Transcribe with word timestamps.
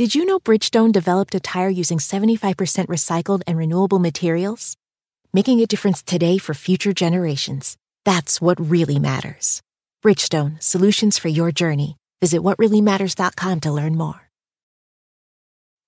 Did 0.00 0.14
you 0.14 0.24
know 0.24 0.40
Bridgestone 0.40 0.92
developed 0.92 1.34
a 1.34 1.40
tire 1.40 1.68
using 1.68 1.98
75% 1.98 2.86
recycled 2.86 3.42
and 3.46 3.58
renewable 3.58 3.98
materials? 3.98 4.74
Making 5.34 5.60
a 5.60 5.66
difference 5.66 6.02
today 6.02 6.38
for 6.38 6.54
future 6.54 6.94
generations. 6.94 7.76
That's 8.06 8.40
what 8.40 8.58
really 8.58 8.98
matters. 8.98 9.60
Bridgestone, 10.02 10.56
solutions 10.62 11.18
for 11.18 11.28
your 11.28 11.52
journey. 11.52 11.98
Visit 12.22 12.40
whatreallymatters.com 12.40 13.60
to 13.60 13.72
learn 13.72 13.94
more. 13.98 14.29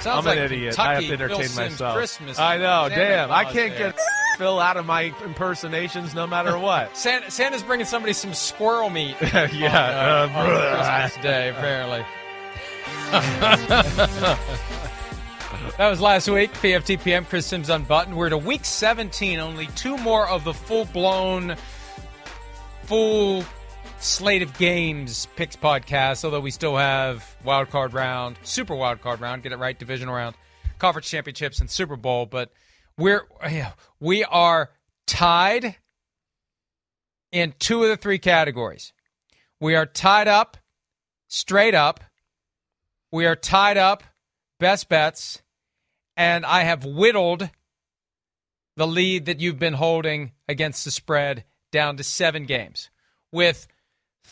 Sounds 0.00 0.26
I'm 0.26 0.38
an 0.38 0.44
idiot. 0.44 0.74
Kentucky 0.74 0.88
I 0.88 0.94
have 0.94 1.04
to 1.04 1.12
entertain 1.12 1.54
myself. 1.56 1.94
Christmas 1.94 2.38
I 2.38 2.56
know. 2.56 2.88
Santa 2.88 3.04
Damn. 3.04 3.30
I 3.30 3.44
can't 3.44 3.76
there. 3.76 3.92
get 3.92 4.00
Phil 4.38 4.58
out 4.58 4.78
of 4.78 4.86
my 4.86 5.12
impersonations 5.22 6.14
no 6.14 6.26
matter 6.26 6.58
what. 6.58 6.96
Santa, 6.96 7.30
Santa's 7.30 7.62
bringing 7.62 7.84
somebody 7.84 8.14
some 8.14 8.32
squirrel 8.32 8.88
meat. 8.88 9.14
yeah. 9.20 10.24
on, 10.24 10.30
uh, 10.30 10.38
on 10.38 11.02
Christmas 11.02 11.22
Day, 11.22 11.50
apparently. 11.50 12.02
that 15.76 15.90
was 15.90 16.00
last 16.00 16.30
week. 16.30 16.50
PFTPM, 16.54 17.28
Chris 17.28 17.44
Sims 17.46 17.68
Unbuttoned. 17.68 18.16
We're 18.16 18.30
to 18.30 18.38
week 18.38 18.64
17. 18.64 19.38
Only 19.38 19.66
two 19.74 19.98
more 19.98 20.26
of 20.26 20.44
the 20.44 20.54
full 20.54 20.86
blown, 20.86 21.56
full 22.84 23.44
slate 24.00 24.42
of 24.42 24.56
games 24.58 25.28
picks 25.36 25.56
podcast, 25.56 26.24
although 26.24 26.40
we 26.40 26.50
still 26.50 26.76
have 26.76 27.36
wild 27.44 27.70
card 27.70 27.92
round, 27.92 28.36
super 28.42 28.74
wild 28.74 29.00
card 29.00 29.20
round, 29.20 29.42
get 29.42 29.52
it 29.52 29.58
right, 29.58 29.78
divisional 29.78 30.14
round, 30.14 30.36
conference 30.78 31.08
championships, 31.08 31.60
and 31.60 31.70
Super 31.70 31.96
Bowl. 31.96 32.26
But 32.26 32.50
we're 32.96 33.26
we 34.00 34.24
are 34.24 34.70
tied 35.06 35.76
in 37.32 37.54
two 37.58 37.82
of 37.82 37.90
the 37.90 37.96
three 37.96 38.18
categories. 38.18 38.92
We 39.60 39.74
are 39.74 39.86
tied 39.86 40.28
up, 40.28 40.56
straight 41.28 41.74
up. 41.74 42.00
We 43.12 43.26
are 43.26 43.36
tied 43.36 43.76
up, 43.76 44.04
best 44.58 44.88
bets, 44.88 45.42
and 46.16 46.46
I 46.46 46.62
have 46.62 46.84
whittled 46.84 47.50
the 48.76 48.86
lead 48.86 49.26
that 49.26 49.40
you've 49.40 49.58
been 49.58 49.74
holding 49.74 50.32
against 50.48 50.84
the 50.84 50.90
spread 50.90 51.44
down 51.70 51.96
to 51.96 52.04
seven 52.04 52.46
games. 52.46 52.88
With 53.32 53.68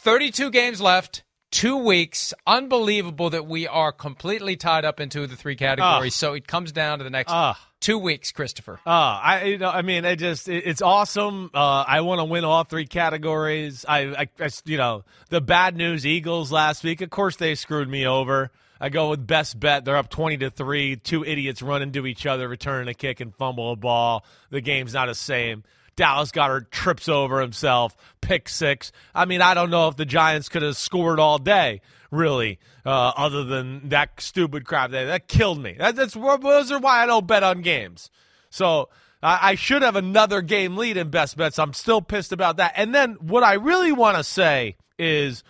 32 0.03 0.50
games 0.50 0.81
left, 0.81 1.22
two 1.50 1.76
weeks. 1.76 2.32
Unbelievable 2.47 3.31
that 3.31 3.47
we 3.47 3.66
are 3.66 3.92
completely 3.92 4.56
tied 4.56 4.84
up 4.84 5.00
in 5.00 5.09
two 5.09 5.22
of 5.25 5.31
the 5.31 5.36
three 5.36 5.56
categories. 5.56 6.14
So 6.14 6.34
it 6.34 6.47
comes 6.47 6.72
down 6.72 6.98
to 6.98 7.04
the 7.04 7.10
next 7.10 7.32
Ah. 7.32 7.59
two 7.81 7.98
weeks, 7.98 8.32
Christopher. 8.32 8.81
Oh, 8.87 8.91
I 8.92 9.44
you 9.44 9.58
know, 9.58 9.70
I 9.70 9.82
mean, 9.82 10.04
it 10.04 10.16
just 10.16 10.48
it, 10.48 10.64
it's 10.66 10.82
awesome. 10.82 11.50
Uh, 11.54 11.84
I 11.87 12.00
want 12.03 12.20
to 12.20 12.25
win 12.25 12.44
all 12.44 12.64
three 12.64 12.87
categories. 12.87 13.84
I, 13.88 14.00
I, 14.00 14.28
I, 14.41 14.48
you 14.64 14.76
know, 14.76 15.04
the 15.31 15.41
bad 15.41 15.76
news 15.76 16.06
Eagles 16.06 16.53
last 16.53 16.84
week. 16.84 17.00
Of 17.00 17.10
course, 17.10 17.37
they 17.37 17.54
screwed 17.54 17.88
me 17.88 18.06
over. 18.06 18.50
I 18.81 18.91
go 18.91 19.10
with 19.10 19.26
best 19.26 19.58
bet. 19.58 19.84
They're 19.84 19.97
up 19.97 20.08
twenty 20.10 20.37
to 20.38 20.50
three. 20.50 20.94
Two 20.97 21.25
idiots 21.25 21.62
run 21.62 21.82
into 21.82 22.06
each 22.06 22.26
other, 22.26 22.47
returning 22.48 22.88
a 22.88 22.94
kick 22.94 23.19
and 23.20 23.34
fumble 23.34 23.72
a 23.72 23.76
ball. 23.76 24.25
The 24.50 24.60
game's 24.60 24.94
not 24.94 25.06
the 25.06 25.14
same. 25.16 25.64
Dallas 25.98 26.31
Goedert 26.31 26.70
trips 26.70 27.09
over 27.09 27.41
himself, 27.41 27.97
pick 28.20 28.48
six. 28.48 28.92
I 29.16 29.25
mean, 29.25 29.42
I 29.42 29.53
don't 29.53 29.69
know 29.69 29.88
if 29.88 29.97
the 29.97 30.06
Giants 30.06 30.48
could 30.48 30.62
have 30.62 30.76
scored 30.76 31.19
all 31.19 31.38
day, 31.38 31.81
really, 32.12 32.60
uh, 32.86 33.12
other 33.16 33.42
than 33.42 33.88
that 33.88 34.20
stupid 34.20 34.64
crap. 34.64 34.92
That, 34.92 35.06
that 35.06 35.26
killed 35.26 35.60
me. 35.60 35.75
That, 35.76 35.97
that's 35.97 36.14
those 36.14 36.70
are 36.70 36.78
why 36.78 37.03
I 37.03 37.06
don't 37.06 37.26
bet 37.26 37.42
on 37.42 37.62
games. 37.62 38.10
So 38.48 38.91
I, 39.20 39.50
I 39.50 39.54
should 39.56 39.82
have 39.82 39.97
another 39.97 40.41
game 40.41 40.76
lead 40.76 40.97
in 40.97 41.10
best 41.10 41.37
bets. 41.37 41.58
I'm 41.58 41.72
still 41.72 42.00
pissed 42.00 42.31
about 42.31 42.58
that. 42.58 42.75
And 42.76 42.94
then 42.94 43.14
what 43.14 43.42
I 43.42 43.54
really 43.54 43.91
want 43.91 44.16
to 44.19 44.25
say 44.25 44.76
is, 45.00 45.42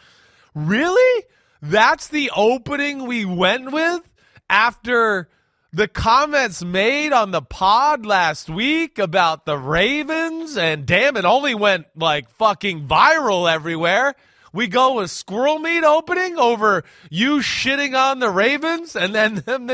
really, 0.54 1.24
that's 1.60 2.08
the 2.08 2.30
opening 2.34 3.06
we 3.06 3.26
went 3.26 3.70
with 3.70 4.00
after 4.48 5.28
the 5.72 5.88
comments 5.88 6.64
made 6.64 7.12
on 7.12 7.30
the 7.30 7.42
pod 7.42 8.06
last 8.06 8.48
week 8.48 8.98
about 8.98 9.44
the 9.44 9.58
Ravens, 9.58 10.56
and 10.56 10.86
damn, 10.86 11.16
it 11.16 11.24
only 11.24 11.54
went 11.54 11.86
like 11.94 12.30
fucking 12.30 12.86
viral 12.86 13.50
everywhere. 13.50 14.14
We 14.52 14.66
go 14.66 14.94
with 14.94 15.10
squirrel 15.10 15.58
meat 15.58 15.84
opening 15.84 16.38
over 16.38 16.84
you 17.10 17.38
shitting 17.38 17.94
on 17.94 18.18
the 18.18 18.30
Ravens 18.30 18.96
and 18.96 19.14
then 19.14 19.34
them, 19.46 19.66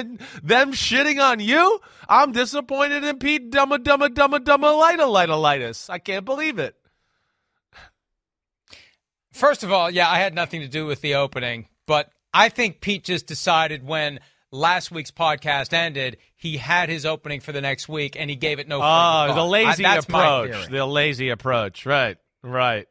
them, 0.43 0.73
shitting 0.73 1.23
on 1.23 1.39
you. 1.39 1.81
I'm 2.09 2.33
disappointed 2.33 3.05
in 3.05 3.19
Pete 3.19 3.53
Dumma 3.53 3.79
Dumma 3.79 4.09
Dumma 4.09 4.39
Dumma 4.39 4.91
Lita 4.91 5.07
Lita 5.07 5.35
Litus. 5.35 5.89
I 5.89 5.99
can't 5.99 6.25
believe 6.25 6.59
it. 6.59 6.75
First 9.33 9.63
of 9.63 9.73
all, 9.73 9.91
yeah, 9.91 10.11
I 10.11 10.19
had 10.19 10.35
nothing 10.35 10.61
to 10.61 10.69
do 10.69 10.87
with 10.87 11.01
the 11.01 11.15
opening, 11.15 11.69
but 11.87 12.11
I 12.33 12.49
think 12.49 12.81
Pete 12.81 13.05
just 13.05 13.27
decided 13.27 13.87
when 13.87 14.21
last 14.55 14.91
week's 14.91 15.11
podcast 15.11 15.73
ended, 15.73 16.17
he 16.37 16.57
had 16.57 16.89
his 16.89 17.05
opening 17.05 17.41
for 17.41 17.53
the 17.53 17.61
next 17.61 17.89
week 17.89 18.17
and 18.19 18.31
he 18.31 18.37
gave 18.37 18.59
it 18.59 18.69
no 18.69 18.81
Oh, 18.83 19.35
the 19.35 19.45
lazy 19.45 19.85
I- 19.85 19.97
approach. 19.97 20.69
The 20.71 20.87
lazy 20.87 21.29
approach. 21.31 21.85
Right. 21.87 22.17
Right. 22.43 22.87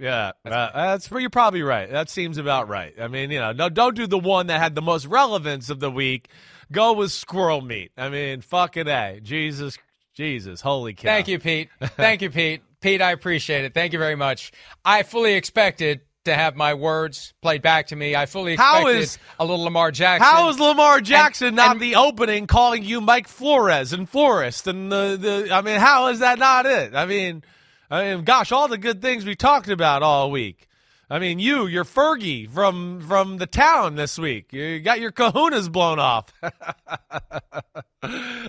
Yeah, 0.00 0.30
that's, 0.44 0.74
that's 0.74 1.10
you're 1.10 1.28
probably 1.28 1.62
right. 1.62 1.90
That 1.90 2.08
seems 2.08 2.38
about 2.38 2.68
right. 2.68 2.94
I 3.00 3.08
mean, 3.08 3.32
you 3.32 3.40
know, 3.40 3.50
no, 3.50 3.68
don't 3.68 3.96
do 3.96 4.06
the 4.06 4.16
one 4.18 4.46
that 4.46 4.60
had 4.60 4.76
the 4.76 4.82
most 4.82 5.06
relevance 5.06 5.70
of 5.70 5.80
the 5.80 5.90
week. 5.90 6.28
Go 6.70 6.92
with 6.92 7.10
squirrel 7.10 7.62
meat. 7.62 7.90
I 7.96 8.08
mean, 8.08 8.40
fucking 8.40 8.86
a, 8.86 9.18
Jesus, 9.20 9.76
Jesus, 10.14 10.60
holy 10.60 10.94
cow! 10.94 11.08
Thank 11.08 11.26
you, 11.26 11.40
Pete. 11.40 11.68
Thank 11.80 12.22
you, 12.22 12.30
Pete. 12.30 12.62
Pete, 12.80 13.02
I 13.02 13.10
appreciate 13.10 13.64
it. 13.64 13.74
Thank 13.74 13.92
you 13.92 13.98
very 13.98 14.14
much. 14.14 14.52
I 14.84 15.02
fully 15.02 15.34
expected 15.34 16.02
to 16.28 16.34
have 16.34 16.56
my 16.56 16.74
words 16.74 17.34
played 17.42 17.60
back 17.62 17.88
to 17.88 17.96
me. 17.96 18.14
I 18.16 18.26
fully 18.26 18.56
How 18.56 18.78
expected 18.86 19.00
is- 19.02 19.18
a 19.38 19.44
little 19.44 19.64
Lamar 19.64 19.90
Jackson. 19.90 20.24
How 20.30 20.48
is 20.48 20.58
Lamar 20.60 21.00
Jackson 21.00 21.54
not 21.56 21.72
and- 21.72 21.80
the 21.80 21.96
opening, 21.96 22.46
calling 22.46 22.84
you 22.84 23.00
Mike 23.00 23.26
Flores 23.28 23.92
and 23.92 24.08
Forrest 24.08 24.66
and 24.66 24.90
the, 24.92 25.18
the? 25.20 25.54
I 25.54 25.62
mean, 25.62 25.80
how 25.80 26.06
is 26.08 26.20
that 26.20 26.38
not 26.38 26.66
it? 26.66 26.94
I 26.94 27.06
mean, 27.06 27.42
I 27.90 28.14
mean, 28.14 28.24
gosh, 28.24 28.52
all 28.52 28.68
the 28.68 28.78
good 28.78 29.02
things 29.02 29.24
we 29.24 29.34
talked 29.34 29.68
about 29.68 30.02
all 30.02 30.30
week. 30.30 30.67
I 31.10 31.18
mean, 31.18 31.38
you, 31.38 31.66
you're 31.66 31.84
Fergie 31.86 32.50
from 32.50 33.00
from 33.00 33.38
the 33.38 33.46
town 33.46 33.94
this 33.96 34.18
week. 34.18 34.52
You 34.52 34.78
got 34.80 35.00
your 35.00 35.10
kahunas 35.10 35.72
blown 35.72 35.98
off. 35.98 36.32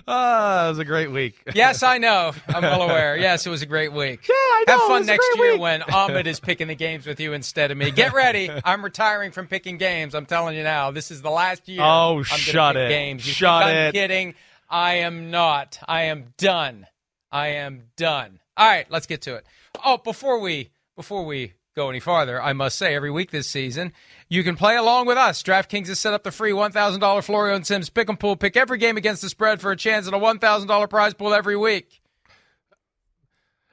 ah, 0.06 0.66
it 0.66 0.68
was 0.68 0.78
a 0.78 0.84
great 0.84 1.10
week. 1.10 1.42
Yes, 1.54 1.82
I 1.82 1.98
know. 1.98 2.32
I'm 2.48 2.62
well 2.62 2.82
aware. 2.82 3.16
Yes, 3.16 3.46
it 3.46 3.50
was 3.50 3.62
a 3.62 3.66
great 3.66 3.92
week. 3.92 4.26
Yeah, 4.28 4.34
I 4.34 4.64
know, 4.68 4.72
Have 4.74 4.80
it 4.82 4.88
fun 4.88 5.06
next 5.06 5.28
year 5.36 5.52
week. 5.52 5.60
when 5.60 5.82
Ahmed 5.82 6.26
is 6.26 6.38
picking 6.40 6.68
the 6.68 6.74
games 6.74 7.06
with 7.06 7.18
you 7.18 7.32
instead 7.32 7.70
of 7.70 7.76
me. 7.76 7.90
Get 7.90 8.12
ready. 8.12 8.50
I'm 8.64 8.82
retiring 8.84 9.32
from 9.32 9.46
picking 9.46 9.76
games. 9.78 10.14
I'm 10.14 10.26
telling 10.26 10.56
you 10.56 10.62
now. 10.62 10.90
This 10.90 11.10
is 11.10 11.22
the 11.22 11.30
last 11.30 11.68
year. 11.68 11.80
Oh, 11.82 12.18
I'm 12.18 12.24
shut 12.24 12.76
it. 12.76 12.88
Games. 12.88 13.26
You 13.26 13.32
Shut 13.32 13.64
think 13.64 13.70
I'm 13.76 13.86
it. 13.88 13.92
kidding. 13.92 14.34
I 14.68 14.94
am 14.96 15.30
not. 15.30 15.78
I 15.88 16.02
am 16.04 16.32
done. 16.38 16.86
I 17.32 17.48
am 17.48 17.84
done. 17.96 18.38
All 18.56 18.68
right, 18.68 18.86
let's 18.90 19.06
get 19.06 19.22
to 19.22 19.34
it. 19.36 19.44
Oh, 19.84 19.96
before 19.98 20.38
we 20.40 20.70
before 20.96 21.24
we 21.24 21.54
go 21.80 21.90
any 21.90 22.00
farther, 22.00 22.42
I 22.42 22.52
must 22.52 22.76
say, 22.76 22.94
every 22.94 23.10
week 23.10 23.30
this 23.30 23.48
season, 23.48 23.92
you 24.28 24.44
can 24.44 24.56
play 24.56 24.76
along 24.76 25.06
with 25.06 25.16
us. 25.16 25.42
DraftKings 25.42 25.88
has 25.88 25.98
set 25.98 26.12
up 26.12 26.22
the 26.22 26.30
free 26.30 26.52
$1,000 26.52 27.24
Florio 27.24 27.54
and 27.54 27.66
Sims 27.66 27.88
pick 27.88 28.08
and 28.08 28.20
pool. 28.20 28.36
Pick 28.36 28.56
every 28.56 28.78
game 28.78 28.96
against 28.96 29.22
the 29.22 29.28
spread 29.28 29.60
for 29.60 29.70
a 29.70 29.76
chance 29.76 30.06
at 30.06 30.14
a 30.14 30.18
$1,000 30.18 30.90
prize 30.90 31.14
pool 31.14 31.32
every 31.32 31.56
week. 31.56 32.00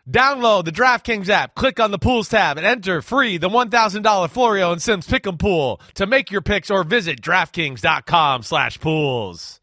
Download 0.09 0.63
the 0.63 0.71
DraftKings 0.71 1.27
app, 1.27 1.53
click 1.53 1.81
on 1.81 1.91
the 1.91 1.99
pools 1.99 2.29
tab, 2.29 2.57
and 2.57 2.65
enter 2.65 3.01
free 3.01 3.37
the 3.37 3.49
$1,000 3.49 4.29
Florio 4.29 4.71
and 4.71 4.81
Sims 4.81 5.05
pick 5.05 5.25
and 5.25 5.37
pool 5.37 5.81
to 5.95 6.07
make 6.07 6.31
your 6.31 6.41
picks 6.41 6.71
or 6.71 6.85
visit 6.85 7.21
DraftKings.com 7.21 8.43
slash 8.43 8.79
pools. 8.79 9.59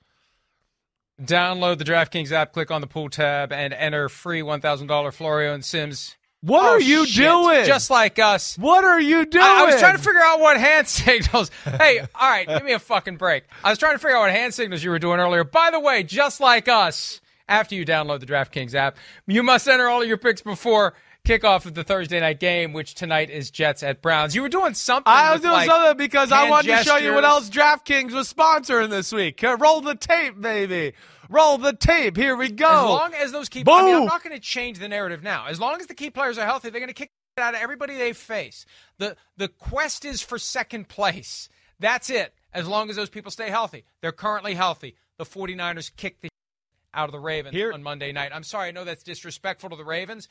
Download 1.18 1.78
the 1.78 1.84
DraftKings 1.84 2.30
app, 2.30 2.52
click 2.52 2.70
on 2.70 2.82
the 2.82 2.86
pool 2.86 3.08
tab, 3.08 3.52
and 3.52 3.72
enter 3.72 4.10
free 4.10 4.42
$1,000 4.42 5.14
Florio 5.14 5.54
and 5.54 5.64
Sims. 5.64 6.16
What 6.44 6.62
Oh, 6.64 6.68
are 6.72 6.80
you 6.80 7.06
shit. 7.06 7.24
doing? 7.24 7.64
Just 7.64 7.88
like 7.90 8.18
us. 8.18 8.58
what 8.58 8.84
are 8.84 9.00
you 9.00 9.24
doing? 9.24 9.42
I, 9.44 9.62
I 9.62 9.66
was 9.66 9.80
trying 9.80 9.96
to 9.96 10.02
figure 10.02 10.20
out 10.22 10.40
what 10.40 10.58
hand 10.58 10.86
signals. 10.88 11.50
hey, 11.64 12.00
all 12.00 12.06
right, 12.30 12.46
give 12.46 12.62
me 12.64 12.72
a 12.72 12.78
fucking 12.78 13.16
break. 13.16 13.44
I 13.62 13.70
was 13.70 13.78
trying 13.78 13.94
to 13.94 13.98
figure 13.98 14.16
out 14.16 14.20
what 14.20 14.30
hand 14.30 14.52
signals 14.52 14.84
you 14.84 14.90
were 14.90 14.98
doing 14.98 15.20
earlier. 15.20 15.44
By 15.44 15.70
the 15.70 15.80
way, 15.80 16.02
just 16.02 16.40
like 16.40 16.68
us, 16.68 17.20
after 17.48 17.74
you 17.74 17.86
download 17.86 18.20
the 18.20 18.26
DraftKings 18.26 18.74
app, 18.74 18.96
you 19.26 19.42
must 19.42 19.66
enter 19.68 19.88
all 19.88 20.02
of 20.02 20.08
your 20.08 20.18
picks 20.18 20.42
before 20.42 20.94
kickoff 21.24 21.64
of 21.64 21.72
the 21.72 21.82
Thursday 21.84 22.20
night 22.20 22.38
game, 22.38 22.74
which 22.74 22.94
tonight 22.94 23.30
is 23.30 23.50
Jets 23.50 23.82
at 23.82 24.02
Browns. 24.02 24.34
You 24.34 24.42
were 24.42 24.50
doing 24.50 24.74
something. 24.74 25.04
I 25.10 25.32
was 25.32 25.40
doing 25.40 25.52
like, 25.54 25.70
something 25.70 25.96
because 25.96 26.30
I 26.30 26.50
wanted 26.50 26.76
to 26.76 26.84
show 26.84 26.96
you 26.98 27.14
what 27.14 27.24
else. 27.24 27.48
DraftKings 27.48 28.12
was 28.12 28.30
sponsoring 28.30 28.90
this 28.90 29.10
week. 29.10 29.42
Roll 29.42 29.80
the 29.80 29.94
tape, 29.94 30.38
baby. 30.38 30.92
Roll 31.34 31.58
the 31.58 31.72
tape. 31.72 32.16
Here 32.16 32.36
we 32.36 32.48
go. 32.50 32.68
As 32.68 32.84
long 32.84 33.14
as 33.14 33.32
those 33.32 33.48
key, 33.48 33.64
I 33.66 33.82
mean, 33.82 33.94
I'm 33.96 34.06
not 34.06 34.22
going 34.22 34.36
to 34.36 34.40
change 34.40 34.78
the 34.78 34.88
narrative 34.88 35.22
now. 35.22 35.46
As 35.48 35.58
long 35.58 35.80
as 35.80 35.88
the 35.88 35.94
key 35.94 36.10
players 36.10 36.38
are 36.38 36.46
healthy, 36.46 36.70
they're 36.70 36.80
going 36.80 36.88
to 36.88 36.94
kick 36.94 37.10
out 37.36 37.54
of 37.54 37.60
everybody 37.60 37.96
they 37.96 38.12
face. 38.12 38.64
the 38.98 39.16
The 39.36 39.48
quest 39.48 40.04
is 40.04 40.22
for 40.22 40.38
second 40.38 40.88
place. 40.88 41.48
That's 41.80 42.08
it. 42.08 42.34
As 42.52 42.68
long 42.68 42.88
as 42.88 42.94
those 42.94 43.10
people 43.10 43.32
stay 43.32 43.50
healthy, 43.50 43.84
they're 44.00 44.12
currently 44.12 44.54
healthy. 44.54 44.94
The 45.18 45.24
49ers 45.24 45.90
kick 45.96 46.20
the 46.20 46.28
out 46.94 47.08
of 47.08 47.12
the 47.12 47.18
Ravens 47.18 47.52
Here- 47.56 47.72
on 47.72 47.82
Monday 47.82 48.12
night. 48.12 48.30
I'm 48.32 48.44
sorry, 48.44 48.68
I 48.68 48.70
know 48.70 48.84
that's 48.84 49.02
disrespectful 49.02 49.70
to 49.70 49.76
the 49.76 49.84
Ravens. 49.84 50.28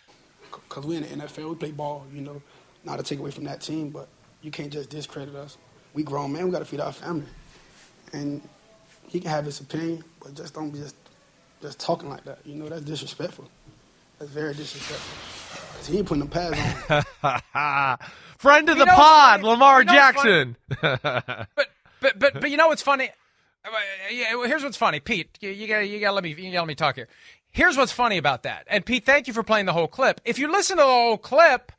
because 0.52 0.86
we're 0.86 1.04
in 1.04 1.20
the 1.20 1.26
NFL, 1.26 1.50
we 1.50 1.56
play 1.56 1.72
ball, 1.72 2.06
you 2.14 2.22
know, 2.22 2.42
not 2.86 2.98
to 2.98 3.04
take 3.04 3.20
away 3.20 3.32
from 3.32 3.44
that 3.44 3.60
team, 3.60 3.90
but 3.90 4.08
you 4.42 4.52
can't 4.52 4.72
just 4.72 4.90
discredit 4.90 5.36
us. 5.36 5.58
We 5.94 6.04
grown 6.04 6.32
man, 6.32 6.46
we 6.46 6.52
got 6.52 6.60
to 6.60 6.66
feed 6.66 6.80
our 6.80 6.94
family, 6.94 7.26
and 8.14 8.42
he 9.08 9.20
can 9.20 9.30
have 9.30 9.46
his 9.46 9.60
opinion, 9.60 10.04
but 10.22 10.34
just 10.36 10.54
don't 10.54 10.70
be 10.72 10.80
just 10.80 10.96
just 11.62 11.80
talking 11.80 12.10
like 12.10 12.24
that. 12.26 12.40
You 12.46 12.56
know, 12.56 12.70
that's 12.70 12.84
disrespectful. 12.84 13.50
That's 14.20 14.32
very 14.32 14.54
disrespectful. 14.54 15.18
'Cause 15.78 15.88
he 15.88 15.98
ain't 15.98 16.08
putting 16.08 16.24
the 16.24 16.30
pads 16.30 16.58
on. 17.24 17.98
Friend 18.38 18.70
of 18.70 18.78
You 18.78 18.86
the 18.86 18.92
pod, 18.92 19.42
funny? 19.42 19.48
Lamar 19.50 19.80
You 19.80 19.86
know? 19.86 19.94
Jackson. 19.94 20.58
But 20.82 21.68
but 22.02 22.20
but 22.20 22.42
but 22.42 22.52
you 22.52 22.58
know 22.58 22.68
what's 22.68 22.82
funny? 22.82 23.10
Yeah, 24.12 24.36
well, 24.36 24.48
Here's 24.48 24.64
what's 24.64 24.76
funny, 24.78 25.00
Pete. 25.00 25.38
You, 25.40 25.50
you 25.50 25.68
gotta 25.68 25.86
you 25.88 26.00
gotta 26.00 26.14
let 26.14 26.24
me 26.24 26.32
you 26.32 26.52
gotta 26.52 26.60
let 26.62 26.68
me 26.68 26.76
talk 26.76 26.96
here. 26.96 27.08
Here's 27.52 27.78
what's 27.78 27.92
funny 27.94 28.18
about 28.18 28.44
that. 28.44 28.66
And 28.68 28.86
Pete, 28.86 29.06
thank 29.06 29.28
you 29.28 29.34
for 29.34 29.44
playing 29.44 29.68
the 29.68 29.74
whole 29.74 29.88
clip. 29.88 30.20
If 30.26 30.38
you 30.40 30.52
listen 30.52 30.76
to 30.78 30.82
the 30.84 30.88
whole 30.88 31.18
clip, 31.18 31.72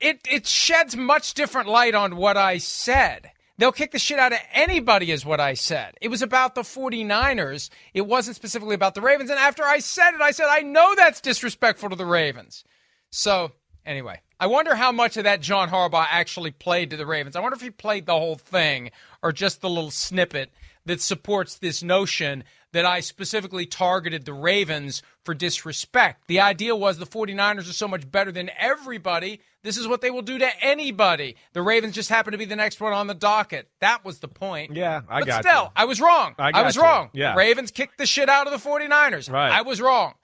it 0.00 0.20
it 0.30 0.46
sheds 0.46 0.96
much 0.96 1.32
different 1.34 1.68
light 1.68 1.94
on 1.94 2.16
what 2.16 2.36
I 2.36 2.58
said. 2.58 3.30
They'll 3.56 3.72
kick 3.72 3.92
the 3.92 3.98
shit 3.98 4.18
out 4.18 4.32
of 4.32 4.40
anybody, 4.52 5.12
is 5.12 5.24
what 5.24 5.38
I 5.40 5.54
said. 5.54 5.94
It 6.00 6.08
was 6.08 6.22
about 6.22 6.54
the 6.54 6.62
49ers. 6.62 7.70
It 7.92 8.06
wasn't 8.06 8.36
specifically 8.36 8.74
about 8.74 8.94
the 8.94 9.00
Ravens. 9.00 9.30
And 9.30 9.38
after 9.38 9.62
I 9.62 9.78
said 9.78 10.14
it, 10.14 10.20
I 10.20 10.32
said, 10.32 10.46
I 10.48 10.60
know 10.60 10.94
that's 10.96 11.20
disrespectful 11.20 11.90
to 11.90 11.96
the 11.96 12.04
Ravens. 12.04 12.64
So, 13.10 13.52
anyway, 13.86 14.22
I 14.40 14.48
wonder 14.48 14.74
how 14.74 14.90
much 14.90 15.16
of 15.16 15.24
that 15.24 15.40
John 15.40 15.70
Harbaugh 15.70 16.06
actually 16.10 16.50
played 16.50 16.90
to 16.90 16.96
the 16.96 17.06
Ravens. 17.06 17.36
I 17.36 17.40
wonder 17.40 17.54
if 17.54 17.62
he 17.62 17.70
played 17.70 18.06
the 18.06 18.18
whole 18.18 18.34
thing 18.34 18.90
or 19.22 19.30
just 19.30 19.60
the 19.60 19.70
little 19.70 19.92
snippet 19.92 20.50
that 20.86 21.00
supports 21.00 21.56
this 21.56 21.82
notion 21.82 22.44
that 22.72 22.84
I 22.84 23.00
specifically 23.00 23.66
targeted 23.66 24.24
the 24.24 24.32
Ravens 24.32 25.02
for 25.24 25.32
disrespect. 25.32 26.26
The 26.26 26.40
idea 26.40 26.74
was 26.74 26.98
the 26.98 27.06
49ers 27.06 27.70
are 27.70 27.72
so 27.72 27.86
much 27.86 28.10
better 28.10 28.32
than 28.32 28.50
everybody. 28.58 29.40
This 29.62 29.76
is 29.76 29.86
what 29.86 30.00
they 30.00 30.10
will 30.10 30.22
do 30.22 30.38
to 30.38 30.64
anybody. 30.64 31.36
The 31.52 31.62
Ravens 31.62 31.94
just 31.94 32.10
happen 32.10 32.32
to 32.32 32.38
be 32.38 32.44
the 32.44 32.56
next 32.56 32.80
one 32.80 32.92
on 32.92 33.06
the 33.06 33.14
docket. 33.14 33.68
That 33.80 34.04
was 34.04 34.18
the 34.18 34.28
point. 34.28 34.74
Yeah, 34.74 35.02
I 35.08 35.20
but 35.20 35.26
got 35.26 35.44
still, 35.44 35.62
you. 35.62 35.68
I 35.76 35.84
was 35.84 36.00
wrong. 36.00 36.34
I 36.36 36.50
I, 36.52 36.62
was 36.62 36.74
you. 36.76 36.82
wrong. 36.82 37.10
Yeah. 37.14 37.32
The 37.32 37.38
Ravens 37.38 37.70
kicked 37.70 37.96
the 37.96 38.06
shit 38.06 38.28
out 38.28 38.46
of 38.46 38.52
the 38.52 38.68
49ers. 38.68 39.30
Right. 39.30 39.52
I 39.52 39.62
was 39.62 39.80
wrong. 39.80 40.14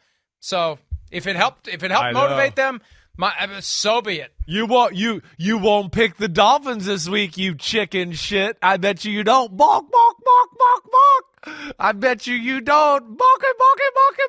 So, 0.41 0.79
if 1.11 1.27
it 1.27 1.37
helped 1.37 1.69
if 1.69 1.83
it 1.83 1.91
helped 1.91 2.15
motivate 2.15 2.57
them, 2.57 2.81
my 3.21 3.61
so 3.61 4.01
be 4.01 4.17
it. 4.17 4.33
You 4.47 4.65
won't 4.65 4.95
you 4.95 5.21
you 5.37 5.59
won't 5.59 5.93
pick 5.93 6.17
the 6.17 6.27
Dolphins 6.27 6.87
this 6.87 7.07
week, 7.07 7.37
you 7.37 7.55
chicken 7.55 8.13
shit. 8.13 8.57
I 8.63 8.79
bet 8.79 9.05
you 9.05 9.13
you 9.13 9.23
don't. 9.23 9.55
Balk, 9.55 9.93
balk, 9.93 10.17
balk, 10.25 10.59
balk, 10.59 10.91
balk. 10.91 11.75
I 11.79 11.93
bet 11.93 12.27
you 12.27 12.35
you 12.35 12.63
don't. 12.63 13.19
Balky, 13.19 13.47
balky, 13.59 13.85
balky, 13.95 14.23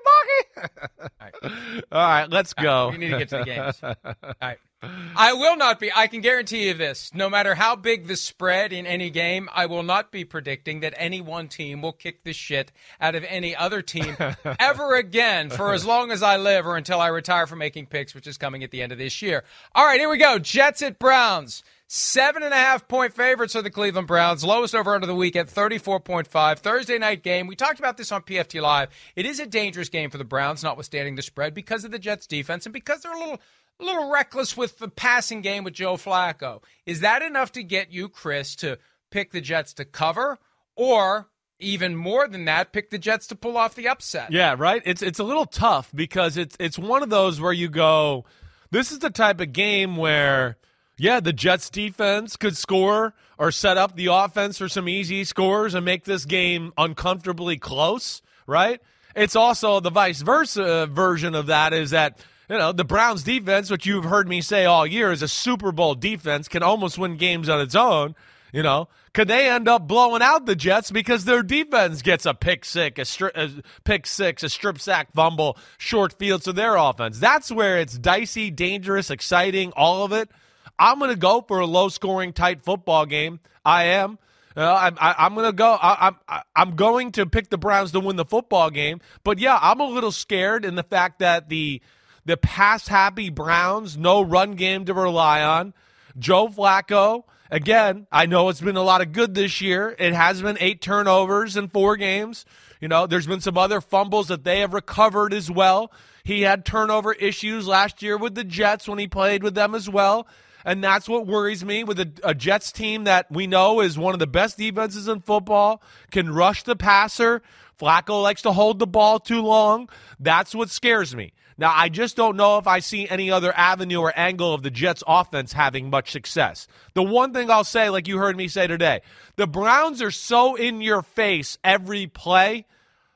balky. 1.40 1.86
All 1.92 2.02
right, 2.02 2.30
let's 2.30 2.54
go. 2.54 2.90
We 2.90 2.98
need 2.98 3.12
to 3.12 3.18
get 3.20 3.30
to 3.30 3.38
the 3.38 3.46
games. 3.46 3.80
All 3.82 4.34
right. 4.42 4.58
I 4.84 5.34
will 5.34 5.58
not 5.58 5.80
be. 5.80 5.92
I 5.96 6.08
can 6.08 6.22
guarantee 6.22 6.68
you 6.68 6.74
this. 6.74 7.12
No 7.14 7.30
matter 7.30 7.54
how 7.54 7.76
big 7.76 8.08
the 8.08 8.16
spread 8.16 8.74
in 8.74 8.88
any 8.88 9.10
game, 9.12 9.48
I 9.54 9.68
will 9.68 9.84
not 9.84 10.12
be 10.12 10.26
predicting 10.26 10.80
that 10.80 10.96
any 10.98 11.22
one 11.22 11.48
team 11.48 11.82
will 11.82 11.94
kick 11.94 12.24
the 12.24 12.34
shit 12.34 12.72
out 13.00 13.14
of 13.14 13.24
any 13.26 13.56
other 13.56 13.82
team 13.82 14.16
ever 14.60 14.96
again 14.96 15.50
for 15.52 15.74
as 15.74 15.86
long 15.86 16.12
as 16.12 16.24
I 16.24 16.38
live 16.38 16.66
or 16.66 16.78
until 16.78 17.00
I 17.00 17.08
retire 17.08 17.46
from 17.46 17.60
making 17.60 17.88
picks, 17.88 18.16
which 18.16 18.26
is 18.26 18.38
coming 18.38 18.64
at 18.64 18.72
the 18.72 18.82
end 18.82 18.92
of 18.92 18.98
this 18.98 19.22
year. 19.22 19.44
All 19.76 19.86
right, 19.86 20.00
here 20.00 20.10
we 20.10 20.18
go. 20.18 20.40
Jets 20.40 20.82
at 20.82 20.98
Browns. 20.98 21.64
Seven 21.94 22.42
and 22.42 22.54
a 22.54 22.58
half 22.58 22.88
point 22.88 23.14
favorites 23.14 23.54
are 23.54 23.62
the 23.62 23.70
Cleveland 23.70 24.08
Browns. 24.08 24.46
Lowest 24.46 24.74
over 24.74 24.96
under 24.96 25.08
the 25.08 25.14
week 25.14 25.36
at 25.36 25.48
34.5. 25.48 26.60
Thursday 26.60 26.98
night 26.98 27.22
game. 27.22 27.48
We 27.48 27.56
talked 27.58 27.80
about 27.80 27.98
this 27.98 28.14
on 28.14 28.22
PFT 28.22 28.62
Live. 28.62 28.90
It 29.14 29.26
is 29.26 29.42
a 29.42 29.46
dangerous 29.46 29.90
game 29.90 30.10
for 30.10 30.18
the 30.18 30.24
Browns, 30.24 30.64
notwithstanding 30.64 31.16
the 31.16 31.22
spread, 31.22 31.54
because 31.54 31.84
of 31.84 31.92
the 31.92 32.00
Jets 32.00 32.28
defense 32.28 32.66
and 32.66 32.72
because 32.72 33.02
they're 33.02 33.14
a 33.14 33.20
little 33.20 33.42
a 33.82 33.86
little 33.86 34.12
reckless 34.12 34.56
with 34.56 34.78
the 34.78 34.88
passing 34.88 35.42
game 35.42 35.64
with 35.64 35.74
Joe 35.74 35.96
Flacco. 35.96 36.62
Is 36.86 37.02
that 37.02 37.22
enough 37.22 37.52
to 37.54 37.64
get 37.64 37.92
you, 37.92 38.08
Chris, 38.10 38.56
to 38.58 38.78
pick 39.10 39.32
the 39.32 39.42
Jets 39.42 39.74
to 39.76 39.86
cover? 39.86 40.40
Or 40.76 41.30
even 41.60 41.96
more 41.96 42.28
than 42.28 42.46
that, 42.46 42.72
pick 42.74 42.90
the 42.90 42.98
Jets 42.98 43.28
to 43.28 43.36
pull 43.36 43.58
off 43.58 43.76
the 43.76 43.88
upset? 43.88 44.32
Yeah, 44.32 44.56
right. 44.58 44.82
It's 44.86 45.02
it's 45.02 45.20
a 45.20 45.24
little 45.24 45.46
tough 45.46 45.92
because 45.94 46.38
it's 46.38 46.56
it's 46.60 46.80
one 46.80 47.04
of 47.04 47.10
those 47.10 47.42
where 47.42 47.54
you 47.54 47.70
go, 47.70 48.26
this 48.72 48.92
is 48.92 49.00
the 49.00 49.10
type 49.10 49.40
of 49.40 49.54
game 49.54 49.98
where 49.98 50.58
yeah, 50.98 51.20
the 51.20 51.34
Jets 51.34 51.70
defense 51.70 52.36
could 52.36 52.56
score 52.56 53.14
or 53.38 53.52
set 53.52 53.78
up 53.78 53.96
the 53.96 54.08
offense 54.08 54.58
for 54.58 54.70
some 54.70 54.88
easy 54.88 55.24
scores 55.24 55.74
and 55.74 55.84
make 55.84 56.04
this 56.04 56.26
game 56.26 56.72
uncomfortably 56.78 57.58
close, 57.58 58.22
right? 58.46 58.80
It's 59.16 59.36
also 59.36 59.80
the 59.80 59.90
vice 59.90 60.22
versa 60.22 60.64
uh, 60.64 60.86
version 60.86 61.36
of 61.36 61.48
that 61.48 61.74
is 61.74 61.90
that 61.90 62.20
you 62.52 62.58
know, 62.58 62.74
the 62.74 62.84
Browns 62.84 63.24
defense, 63.24 63.72
which 63.72 63.86
you've 63.86 64.04
heard 64.04 64.28
me 64.28 64.42
say 64.42 64.66
all 64.66 64.86
year 64.86 65.10
is 65.14 65.22
a 65.22 65.28
Super 65.30 65.72
Bowl 65.72 65.96
defense, 65.96 66.50
can 66.50 66.64
almost 66.64 66.98
win 66.98 67.16
games 67.16 67.48
on 67.48 67.62
its 67.62 67.76
own. 67.76 68.14
You 68.52 68.62
know, 68.62 68.90
could 69.14 69.30
they 69.30 69.50
end 69.50 69.70
up 69.70 69.88
blowing 69.88 70.22
out 70.22 70.46
the 70.46 70.58
Jets 70.58 70.92
because 70.92 71.24
their 71.24 71.44
defense 71.44 72.02
gets 72.02 72.26
a 72.26 72.34
pick 72.34 72.66
six, 72.66 73.00
a, 73.00 73.04
stri- 73.04 73.38
a 73.38 73.64
pick 73.86 74.06
six, 74.06 74.44
a 74.44 74.50
strip 74.50 74.82
sack, 74.82 75.14
fumble, 75.14 75.58
short 75.78 76.12
field 76.20 76.42
to 76.42 76.52
their 76.52 76.76
offense? 76.76 77.20
That's 77.20 77.50
where 77.50 77.78
it's 77.78 77.98
dicey, 77.98 78.52
dangerous, 78.52 79.10
exciting, 79.10 79.72
all 79.78 80.04
of 80.04 80.12
it. 80.12 80.30
I'm 80.78 81.00
going 81.00 81.12
to 81.12 81.16
go 81.16 81.46
for 81.48 81.60
a 81.60 81.66
low 81.66 81.88
scoring, 81.88 82.34
tight 82.34 82.64
football 82.66 83.06
game. 83.06 83.40
I 83.64 83.86
am. 83.86 84.20
Uh, 84.58 84.64
I, 84.64 84.88
I, 85.00 85.16
I'm 85.20 85.36
to 85.36 85.54
go. 85.54 85.78
I, 85.82 86.08
I'm 86.08 86.42
I'm 86.54 86.76
going 86.76 87.14
to 87.14 87.26
pick 87.26 87.50
the 87.50 87.58
Browns 87.58 87.94
to 87.94 88.02
win 88.02 88.18
the 88.18 88.26
football 88.26 88.70
game. 88.70 89.00
But 89.24 89.40
yeah, 89.40 89.58
I'm 89.62 89.80
a 89.80 89.88
little 89.88 90.12
scared 90.12 90.66
in 90.66 90.76
the 90.76 90.84
fact 90.84 91.20
that 91.20 91.48
the 91.48 91.82
the 92.26 92.38
pass 92.38 92.88
happy 92.88 93.30
Browns, 93.30 93.98
no 93.98 94.22
run 94.22 94.54
game 94.54 94.86
to 94.86 94.94
rely 94.94 95.42
on. 95.42 95.74
Joe 96.18 96.48
Flacco, 96.50 97.24
again, 97.50 98.08
I 98.12 98.26
know 98.26 98.50
it's 98.50 98.62
been 98.62 98.78
a 98.78 98.84
lot 98.84 99.02
of 99.02 99.12
good 99.12 99.34
this 99.34 99.62
year. 99.62 99.96
It 99.98 100.14
has 100.14 100.42
been 100.42 100.58
eight 100.60 100.82
turnovers 100.82 101.58
in 101.58 101.70
four 101.70 101.98
games. 101.98 102.46
You 102.80 102.88
know, 102.88 103.08
there's 103.08 103.28
been 103.28 103.42
some 103.42 103.58
other 103.58 103.82
fumbles 103.82 104.28
that 104.28 104.44
they 104.44 104.60
have 104.60 104.74
recovered 104.74 105.34
as 105.34 105.50
well. 105.50 105.92
He 106.24 106.42
had 106.42 106.66
turnover 106.66 107.14
issues 107.14 107.68
last 107.68 108.02
year 108.02 108.18
with 108.18 108.36
the 108.36 108.44
Jets 108.44 108.88
when 108.88 109.00
he 109.00 109.08
played 109.08 109.44
with 109.44 109.56
them 109.56 109.74
as 109.74 109.90
well. 109.90 110.28
And 110.64 110.84
that's 110.84 111.10
what 111.10 111.26
worries 111.26 111.66
me 111.66 111.84
with 111.84 112.00
a, 112.00 112.12
a 112.24 112.36
Jets 112.36 112.72
team 112.72 113.06
that 113.06 113.32
we 113.32 113.48
know 113.48 113.82
is 113.82 113.98
one 113.98 114.14
of 114.14 114.20
the 114.20 114.28
best 114.28 114.58
defenses 114.58 115.08
in 115.08 115.22
football, 115.22 115.82
can 116.12 116.32
rush 116.32 116.64
the 116.64 116.76
passer. 116.76 117.42
Flacco 117.80 118.22
likes 118.22 118.44
to 118.44 118.52
hold 118.52 118.78
the 118.78 118.86
ball 118.86 119.20
too 119.20 119.42
long. 119.42 119.90
That's 120.20 120.54
what 120.54 120.70
scares 120.70 121.16
me. 121.16 121.34
Now, 121.62 121.72
I 121.76 121.90
just 121.90 122.16
don't 122.16 122.38
know 122.38 122.58
if 122.58 122.66
I 122.66 122.80
see 122.80 123.08
any 123.08 123.30
other 123.30 123.54
avenue 123.56 124.00
or 124.00 124.12
angle 124.18 124.52
of 124.52 124.64
the 124.64 124.72
Jets 124.72 125.04
offense 125.06 125.54
having 125.54 125.92
much 125.92 126.10
success. 126.10 126.66
The 126.96 127.04
one 127.04 127.34
thing 127.34 127.52
I'll 127.52 127.64
say, 127.64 127.92
like 127.92 128.08
you 128.08 128.18
heard 128.18 128.36
me 128.36 128.48
say 128.48 128.66
today, 128.66 129.02
the 129.36 129.46
Browns 129.46 130.02
are 130.02 130.10
so 130.10 130.56
in 130.56 130.82
your 130.82 131.04
face 131.04 131.60
every 131.64 132.08
play 132.08 132.66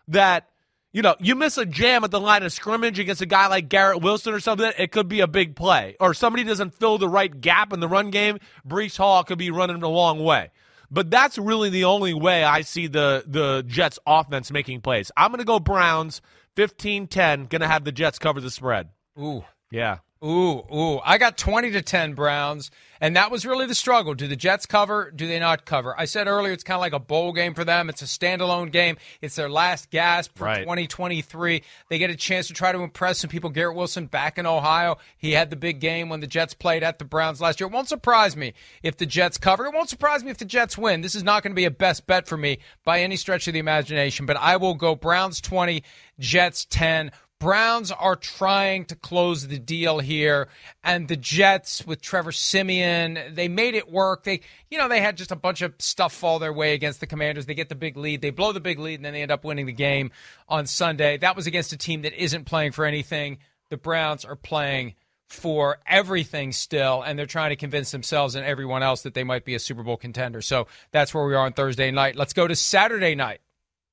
that 0.09 0.47
you 0.93 1.01
know, 1.01 1.15
you 1.19 1.33
miss 1.33 1.57
a 1.57 1.65
jam 1.65 2.03
at 2.03 2.11
the 2.11 2.19
line 2.19 2.43
of 2.43 2.53
scrimmage 2.53 2.99
against 2.99 3.21
a 3.21 3.25
guy 3.25 3.47
like 3.47 3.67
Garrett 3.67 4.01
Wilson 4.01 4.33
or 4.33 4.39
something, 4.39 4.71
it 4.77 4.91
could 4.91 5.09
be 5.09 5.21
a 5.21 5.27
big 5.27 5.55
play. 5.55 5.97
Or 5.99 6.13
somebody 6.13 6.43
doesn't 6.43 6.75
fill 6.75 6.99
the 6.99 7.09
right 7.09 7.41
gap 7.41 7.73
in 7.73 7.79
the 7.79 7.87
run 7.87 8.11
game, 8.11 8.37
Breece 8.65 8.95
Hall 8.95 9.23
could 9.23 9.39
be 9.39 9.49
running 9.49 9.81
a 9.81 9.89
long 9.89 10.23
way. 10.23 10.51
But 10.91 11.09
that's 11.09 11.37
really 11.37 11.69
the 11.69 11.85
only 11.85 12.13
way 12.13 12.43
I 12.43 12.61
see 12.61 12.87
the 12.87 13.23
the 13.25 13.63
Jets 13.67 13.97
offense 14.05 14.51
making 14.51 14.81
plays. 14.81 15.11
I'm 15.17 15.31
going 15.31 15.39
to 15.39 15.45
go 15.45 15.59
Browns 15.59 16.21
15-10, 16.55 17.49
going 17.49 17.61
to 17.61 17.67
have 17.67 17.83
the 17.83 17.91
Jets 17.91 18.19
cover 18.19 18.41
the 18.41 18.51
spread. 18.51 18.89
Ooh. 19.19 19.43
Yeah. 19.71 19.99
Ooh, 20.23 20.63
ooh. 20.73 20.99
I 21.03 21.17
got 21.17 21.37
20 21.37 21.71
to 21.71 21.81
10 21.81 22.13
Browns, 22.13 22.71
and 22.99 23.15
that 23.15 23.29
was 23.29 23.45
really 23.45 23.67
the 23.67 23.75
struggle. 23.75 24.15
Do 24.15 24.27
the 24.27 24.35
Jets 24.35 24.65
cover? 24.65 25.11
Do 25.11 25.27
they 25.27 25.37
not 25.39 25.65
cover? 25.65 25.93
I 25.99 26.05
said 26.05 26.27
earlier 26.27 26.53
it's 26.53 26.63
kind 26.63 26.75
of 26.75 26.81
like 26.81 26.93
a 26.93 26.99
bowl 26.99 27.31
game 27.33 27.53
for 27.53 27.63
them. 27.63 27.89
It's 27.89 28.01
a 28.01 28.05
standalone 28.05 28.71
game. 28.71 28.97
It's 29.21 29.35
their 29.35 29.49
last 29.49 29.91
gasp 29.91 30.37
for 30.37 30.45
Right. 30.45 30.61
2023. 30.61 31.61
They 31.89 31.97
get 31.99 32.09
a 32.09 32.15
chance 32.15 32.47
to 32.47 32.53
try 32.53 32.71
to 32.71 32.79
impress 32.79 33.19
some 33.19 33.29
people. 33.29 33.49
Garrett 33.49 33.75
Wilson 33.75 34.07
back 34.07 34.37
in 34.37 34.45
Ohio. 34.45 34.97
He 35.17 35.33
had 35.33 35.49
the 35.49 35.55
big 35.57 35.79
game 35.79 36.09
when 36.09 36.21
the 36.21 36.27
Jets 36.27 36.53
played 36.53 36.81
at 36.81 36.97
the 36.97 37.05
Browns 37.05 37.41
last 37.41 37.59
year. 37.59 37.67
It 37.67 37.73
won't 37.73 37.89
surprise 37.89 38.35
me 38.35 38.53
if 38.81 38.97
the 38.97 39.05
Jets 39.05 39.37
cover. 39.37 39.65
It 39.65 39.73
won't 39.73 39.89
surprise 39.89 40.23
me 40.23 40.31
if 40.31 40.37
the 40.37 40.45
Jets 40.45 40.77
win. 40.77 41.01
This 41.01 41.13
is 41.13 41.23
not 41.23 41.43
going 41.43 41.51
to 41.51 41.55
be 41.55 41.65
a 41.65 41.71
best 41.71 42.07
bet 42.07 42.27
for 42.27 42.37
me 42.37 42.59
by 42.83 43.01
any 43.01 43.17
stretch 43.17 43.47
of 43.47 43.53
the 43.53 43.59
imagination, 43.59 44.25
but 44.25 44.37
I 44.37 44.55
will 44.55 44.75
go 44.75 44.95
Browns 44.95 45.41
20, 45.41 45.83
Jets 46.19 46.65
10. 46.69 47.11
Browns 47.39 47.91
are 47.91 48.15
trying 48.15 48.85
to 48.85 48.95
close 48.95 49.47
the 49.47 49.59
deal 49.59 49.99
here, 49.99 50.47
and 50.83 51.07
the 51.07 51.17
Jets 51.17 51.85
with 51.85 52.01
Trevor 52.01 52.31
Siemian, 52.31 53.19
they 53.33 53.49
made 53.49 53.75
it 53.75 53.91
work. 53.91 54.23
They, 54.23 54.39
you 54.69 54.77
know, 54.77 54.87
they 54.87 55.01
had 55.01 55.17
just 55.17 55.31
a 55.31 55.35
bunch 55.35 55.61
of 55.61 55.73
stuff 55.79 56.13
fall 56.13 56.39
their 56.39 56.53
way 56.53 56.73
against 56.73 57.01
the 57.01 57.07
Commanders. 57.07 57.45
They 57.45 57.53
get 57.53 57.67
the 57.67 57.75
big 57.75 57.97
lead, 57.97 58.21
they 58.21 58.29
blow 58.29 58.53
the 58.53 58.61
big 58.61 58.79
lead, 58.79 58.95
and 58.95 59.05
then 59.05 59.13
they 59.13 59.21
end 59.21 59.31
up 59.31 59.43
winning 59.43 59.65
the 59.65 59.73
game 59.73 60.11
on 60.47 60.65
Sunday. 60.65 61.17
That 61.17 61.35
was 61.35 61.45
against 61.45 61.73
a 61.73 61.77
team 61.77 62.03
that 62.03 62.13
isn't 62.13 62.45
playing 62.45 62.71
for 62.71 62.85
anything. 62.85 63.39
The 63.69 63.77
Browns 63.77 64.23
are 64.23 64.37
playing 64.37 64.95
for 65.27 65.79
everything 65.85 66.53
still, 66.53 67.01
and 67.01 67.19
they're 67.19 67.25
trying 67.25 67.49
to 67.49 67.55
convince 67.55 67.91
themselves 67.91 68.35
and 68.35 68.45
everyone 68.45 68.83
else 68.83 69.01
that 69.01 69.13
they 69.13 69.23
might 69.23 69.43
be 69.43 69.55
a 69.55 69.59
Super 69.59 69.83
Bowl 69.83 69.97
contender. 69.97 70.41
So 70.41 70.67
that's 70.91 71.13
where 71.13 71.25
we 71.25 71.33
are 71.33 71.45
on 71.45 71.53
Thursday 71.53 71.91
night. 71.91 72.15
Let's 72.15 72.33
go 72.33 72.47
to 72.47 72.55
Saturday 72.55 73.15
night. 73.15 73.41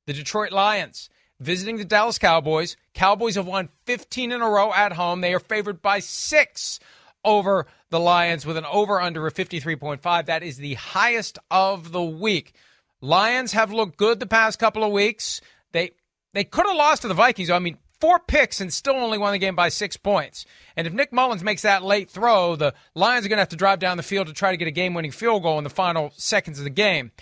The 0.07 0.13
Detroit 0.13 0.53
Lions 0.53 1.09
visiting 1.41 1.77
the 1.77 1.85
Dallas 1.85 2.19
Cowboys. 2.19 2.77
Cowboys 2.95 3.35
have 3.35 3.47
won 3.47 3.69
15 3.87 4.33
in 4.33 4.43
a 4.43 4.49
row 4.49 4.73
at 4.73 4.93
home. 4.93 5.21
They 5.21 5.35
are 5.35 5.41
favored 5.41 5.83
by 5.83 5.99
six 5.99 6.79
over 7.25 7.67
the 7.91 8.01
Lions 8.01 8.47
with 8.47 8.57
an 8.57 8.65
over 8.67 9.01
under 9.01 9.27
of 9.27 9.35
53.5. 9.35 10.27
That 10.27 10.43
is 10.43 10.57
the 10.57 10.75
highest 10.75 11.39
of 11.51 11.93
the 11.93 12.03
week. 12.03 12.55
Lions 13.01 13.53
have 13.53 13.73
looked 13.73 13.97
good 13.97 14.21
the 14.21 14.27
past 14.27 14.59
couple 14.59 14.85
of 14.85 14.93
weeks. 14.93 15.41
They 15.73 15.93
they 16.33 16.45
could 16.45 16.67
have 16.67 16.77
lost 16.77 17.03
to 17.03 17.09
the 17.09 17.15
Vikings. 17.15 17.51
I 17.51 17.59
mean, 17.59 17.77
four 18.01 18.19
picks 18.19 18.61
and 18.61 18.73
still 18.73 18.95
only 18.95 19.19
won 19.19 19.33
the 19.33 19.39
game 19.39 19.55
by 19.55 19.69
six 19.69 19.97
points. 19.97 20.47
And 20.77 20.87
if 20.87 20.93
Nick 20.93 21.13
Mullens 21.13 21.43
makes 21.43 21.63
that 21.63 21.85
late 21.85 22.11
throw, 22.11 22.57
the 22.57 22.75
Lions 22.95 23.27
are 23.27 23.29
going 23.29 23.37
to 23.37 23.43
have 23.43 23.49
to 23.51 23.57
drive 23.57 23.79
down 23.79 23.97
the 23.97 24.03
field 24.03 24.29
to 24.29 24.33
try 24.33 24.51
to 24.51 24.57
get 24.57 24.69
a 24.69 24.73
game 24.73 24.95
winning 24.95 25.11
field 25.11 25.43
goal 25.43 25.59
in 25.59 25.65
the 25.65 25.71
final 25.71 26.13
seconds 26.17 26.59
of 26.59 26.65
the 26.65 26.71
game. 26.71 27.13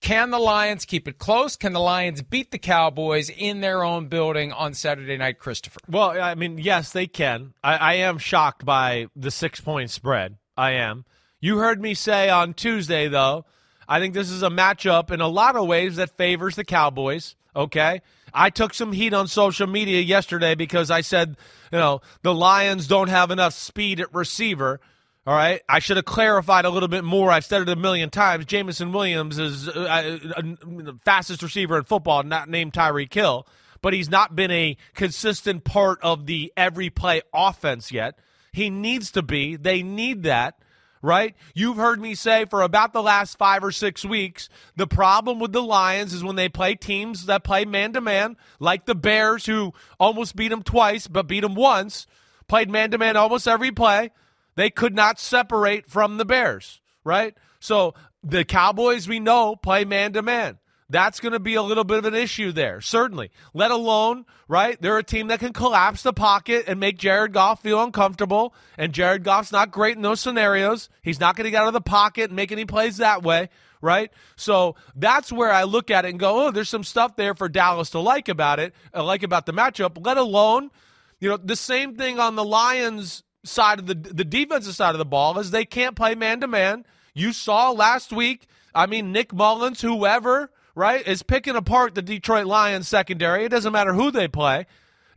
Can 0.00 0.30
the 0.30 0.38
Lions 0.38 0.84
keep 0.86 1.06
it 1.06 1.18
close? 1.18 1.56
Can 1.56 1.72
the 1.74 1.80
Lions 1.80 2.22
beat 2.22 2.50
the 2.50 2.58
Cowboys 2.58 3.28
in 3.28 3.60
their 3.60 3.84
own 3.84 4.08
building 4.08 4.50
on 4.50 4.72
Saturday 4.72 5.16
night, 5.18 5.38
Christopher? 5.38 5.78
Well, 5.88 6.10
I 6.20 6.34
mean, 6.34 6.58
yes, 6.58 6.92
they 6.92 7.06
can. 7.06 7.52
I, 7.62 7.76
I 7.76 7.94
am 7.94 8.18
shocked 8.18 8.64
by 8.64 9.08
the 9.14 9.30
six 9.30 9.60
point 9.60 9.90
spread. 9.90 10.38
I 10.56 10.72
am. 10.72 11.04
You 11.38 11.58
heard 11.58 11.80
me 11.80 11.94
say 11.94 12.30
on 12.30 12.54
Tuesday, 12.54 13.08
though, 13.08 13.44
I 13.88 13.98
think 14.00 14.14
this 14.14 14.30
is 14.30 14.42
a 14.42 14.50
matchup 14.50 15.10
in 15.10 15.20
a 15.20 15.28
lot 15.28 15.56
of 15.56 15.66
ways 15.66 15.96
that 15.96 16.16
favors 16.16 16.56
the 16.56 16.64
Cowboys. 16.64 17.36
Okay. 17.54 18.00
I 18.32 18.50
took 18.50 18.72
some 18.74 18.92
heat 18.92 19.12
on 19.12 19.26
social 19.26 19.66
media 19.66 20.00
yesterday 20.00 20.54
because 20.54 20.90
I 20.90 21.00
said, 21.00 21.36
you 21.72 21.78
know, 21.78 22.00
the 22.22 22.34
Lions 22.34 22.86
don't 22.86 23.08
have 23.08 23.30
enough 23.30 23.52
speed 23.52 24.00
at 24.00 24.14
receiver. 24.14 24.80
All 25.26 25.34
right. 25.34 25.60
I 25.68 25.80
should 25.80 25.96
have 25.96 26.06
clarified 26.06 26.64
a 26.64 26.70
little 26.70 26.88
bit 26.88 27.04
more. 27.04 27.30
I've 27.30 27.44
said 27.44 27.62
it 27.62 27.68
a 27.68 27.76
million 27.76 28.10
times. 28.10 28.46
Jameson 28.46 28.92
Williams 28.92 29.38
is 29.38 29.68
uh, 29.68 30.18
uh, 30.36 30.42
the 30.42 30.98
fastest 31.04 31.42
receiver 31.42 31.76
in 31.76 31.84
football, 31.84 32.22
not 32.22 32.48
named 32.48 32.72
Tyreek 32.72 33.12
Hill, 33.12 33.46
but 33.82 33.92
he's 33.92 34.08
not 34.08 34.34
been 34.34 34.50
a 34.50 34.76
consistent 34.94 35.64
part 35.64 35.98
of 36.02 36.26
the 36.26 36.52
every 36.56 36.90
play 36.90 37.22
offense 37.34 37.92
yet. 37.92 38.18
He 38.52 38.70
needs 38.70 39.12
to 39.12 39.22
be. 39.22 39.56
They 39.56 39.82
need 39.82 40.24
that 40.24 40.56
right? 41.02 41.34
You've 41.54 41.76
heard 41.76 42.00
me 42.00 42.14
say 42.14 42.44
for 42.44 42.62
about 42.62 42.92
the 42.92 43.02
last 43.02 43.38
five 43.38 43.64
or 43.64 43.72
six 43.72 44.04
weeks, 44.04 44.48
the 44.76 44.86
problem 44.86 45.38
with 45.38 45.52
the 45.52 45.62
Lions 45.62 46.12
is 46.12 46.22
when 46.22 46.36
they 46.36 46.48
play 46.48 46.74
teams 46.74 47.26
that 47.26 47.44
play 47.44 47.64
man 47.64 47.92
to 47.94 48.00
man, 48.00 48.36
like 48.58 48.86
the 48.86 48.94
Bears, 48.94 49.46
who 49.46 49.72
almost 49.98 50.36
beat 50.36 50.48
them 50.48 50.62
twice, 50.62 51.06
but 51.06 51.26
beat 51.26 51.40
them 51.40 51.54
once, 51.54 52.06
played 52.48 52.70
man 52.70 52.90
to 52.90 52.98
man 52.98 53.16
almost 53.16 53.48
every 53.48 53.72
play. 53.72 54.10
They 54.56 54.70
could 54.70 54.94
not 54.94 55.18
separate 55.18 55.88
from 55.88 56.16
the 56.16 56.24
Bears, 56.24 56.80
right? 57.04 57.36
So 57.60 57.94
the 58.22 58.44
Cowboys, 58.44 59.08
we 59.08 59.20
know, 59.20 59.56
play 59.56 59.84
man 59.84 60.12
to 60.14 60.22
man. 60.22 60.58
That's 60.90 61.20
going 61.20 61.32
to 61.32 61.38
be 61.38 61.54
a 61.54 61.62
little 61.62 61.84
bit 61.84 61.98
of 61.98 62.04
an 62.04 62.16
issue 62.16 62.50
there, 62.50 62.80
certainly. 62.80 63.30
Let 63.54 63.70
alone, 63.70 64.26
right? 64.48 64.80
They're 64.82 64.98
a 64.98 65.04
team 65.04 65.28
that 65.28 65.38
can 65.38 65.52
collapse 65.52 66.02
the 66.02 66.12
pocket 66.12 66.64
and 66.66 66.80
make 66.80 66.98
Jared 66.98 67.32
Goff 67.32 67.62
feel 67.62 67.80
uncomfortable. 67.80 68.52
And 68.76 68.92
Jared 68.92 69.22
Goff's 69.22 69.52
not 69.52 69.70
great 69.70 69.94
in 69.94 70.02
those 70.02 70.18
scenarios. 70.18 70.88
He's 71.00 71.20
not 71.20 71.36
going 71.36 71.44
to 71.44 71.50
get 71.52 71.62
out 71.62 71.68
of 71.68 71.74
the 71.74 71.80
pocket 71.80 72.30
and 72.30 72.36
make 72.36 72.50
any 72.50 72.64
plays 72.64 72.96
that 72.96 73.22
way, 73.22 73.50
right? 73.80 74.10
So 74.34 74.74
that's 74.96 75.30
where 75.30 75.52
I 75.52 75.62
look 75.62 75.92
at 75.92 76.04
it 76.04 76.08
and 76.10 76.18
go, 76.18 76.46
oh, 76.46 76.50
there's 76.50 76.68
some 76.68 76.82
stuff 76.82 77.14
there 77.14 77.36
for 77.36 77.48
Dallas 77.48 77.90
to 77.90 78.00
like 78.00 78.28
about 78.28 78.58
it, 78.58 78.74
uh, 78.92 79.04
like 79.04 79.22
about 79.22 79.46
the 79.46 79.52
matchup. 79.52 80.04
Let 80.04 80.16
alone, 80.16 80.72
you 81.20 81.28
know, 81.28 81.36
the 81.36 81.54
same 81.54 81.94
thing 81.94 82.18
on 82.18 82.34
the 82.34 82.44
Lions 82.44 83.22
side 83.44 83.78
of 83.78 83.86
the 83.86 83.94
the 83.94 84.24
defensive 84.24 84.74
side 84.74 84.94
of 84.94 84.98
the 84.98 85.04
ball 85.04 85.38
is 85.38 85.50
they 85.50 85.64
can't 85.64 85.96
play 85.96 86.14
man 86.14 86.40
to 86.40 86.46
man. 86.46 86.84
You 87.14 87.32
saw 87.32 87.70
last 87.70 88.12
week. 88.12 88.46
I 88.74 88.86
mean, 88.86 89.12
Nick 89.12 89.32
Mullens, 89.32 89.80
whoever 89.80 90.50
right, 90.74 91.06
is 91.06 91.22
picking 91.22 91.56
apart 91.56 91.94
the 91.94 92.02
Detroit 92.02 92.46
Lions 92.46 92.88
secondary. 92.88 93.44
It 93.44 93.50
doesn't 93.50 93.72
matter 93.72 93.92
who 93.92 94.10
they 94.10 94.28
play, 94.28 94.66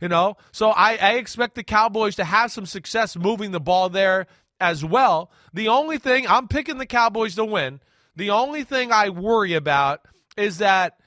you 0.00 0.08
know. 0.08 0.36
So 0.52 0.70
I, 0.70 0.96
I 0.96 1.12
expect 1.14 1.54
the 1.54 1.62
Cowboys 1.62 2.16
to 2.16 2.24
have 2.24 2.52
some 2.52 2.66
success 2.66 3.16
moving 3.16 3.52
the 3.52 3.60
ball 3.60 3.88
there 3.88 4.26
as 4.60 4.84
well. 4.84 5.30
The 5.52 5.68
only 5.68 5.98
thing 5.98 6.26
I'm 6.28 6.48
picking 6.48 6.78
the 6.78 6.86
Cowboys 6.86 7.34
to 7.36 7.44
win. 7.44 7.80
The 8.16 8.30
only 8.30 8.64
thing 8.64 8.92
I 8.92 9.08
worry 9.08 9.54
about 9.54 10.06
is 10.36 10.58
that 10.58 10.98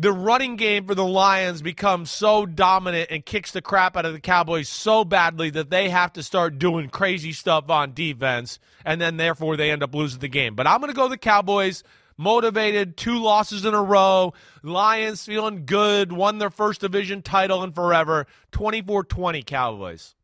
the 0.00 0.12
running 0.12 0.56
game 0.56 0.86
for 0.86 0.94
the 0.94 1.04
Lions 1.04 1.60
becomes 1.60 2.10
so 2.10 2.46
dominant 2.46 3.10
and 3.10 3.24
kicks 3.24 3.52
the 3.52 3.60
crap 3.60 3.98
out 3.98 4.06
of 4.06 4.14
the 4.14 4.20
Cowboys 4.20 4.66
so 4.66 5.04
badly 5.04 5.50
that 5.50 5.68
they 5.68 5.90
have 5.90 6.14
to 6.14 6.22
start 6.22 6.58
doing 6.58 6.88
crazy 6.88 7.32
stuff 7.32 7.68
on 7.68 7.92
defense, 7.92 8.58
and 8.82 8.98
then 8.98 9.18
therefore 9.18 9.58
they 9.58 9.70
end 9.70 9.82
up 9.82 9.94
losing 9.94 10.20
the 10.20 10.28
game. 10.28 10.54
But 10.54 10.66
I'm 10.66 10.80
going 10.80 10.90
to 10.90 10.96
go 10.96 11.06
the 11.06 11.18
Cowboys 11.18 11.84
motivated, 12.16 12.96
two 12.96 13.18
losses 13.18 13.66
in 13.66 13.74
a 13.74 13.82
row. 13.82 14.32
Lions 14.62 15.26
feeling 15.26 15.66
good, 15.66 16.12
won 16.12 16.38
their 16.38 16.48
first 16.48 16.80
division 16.80 17.20
title 17.20 17.62
in 17.62 17.72
forever. 17.72 18.26
24 18.52 19.04
20 19.04 19.42
Cowboys. 19.42 20.14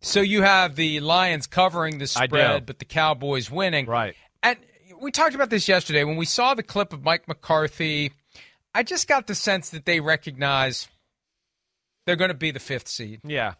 So 0.00 0.20
you 0.20 0.42
have 0.42 0.74
the 0.74 0.98
Lions 0.98 1.46
covering 1.46 1.98
the 1.98 2.08
spread, 2.08 2.66
but 2.66 2.80
the 2.80 2.84
Cowboys 2.84 3.52
winning. 3.52 3.86
Right. 3.86 4.16
And 4.42 4.58
we 5.04 5.10
talked 5.10 5.34
about 5.34 5.50
this 5.50 5.68
yesterday 5.68 6.02
when 6.02 6.16
we 6.16 6.24
saw 6.24 6.54
the 6.54 6.62
clip 6.62 6.92
of 6.94 7.04
Mike 7.04 7.28
McCarthy. 7.28 8.12
I 8.74 8.82
just 8.82 9.06
got 9.06 9.26
the 9.26 9.34
sense 9.34 9.68
that 9.70 9.84
they 9.84 10.00
recognize 10.00 10.88
they're 12.06 12.16
going 12.16 12.30
to 12.30 12.34
be 12.34 12.50
the 12.50 12.58
fifth 12.58 12.88
seed. 12.88 13.20
Yeah. 13.22 13.54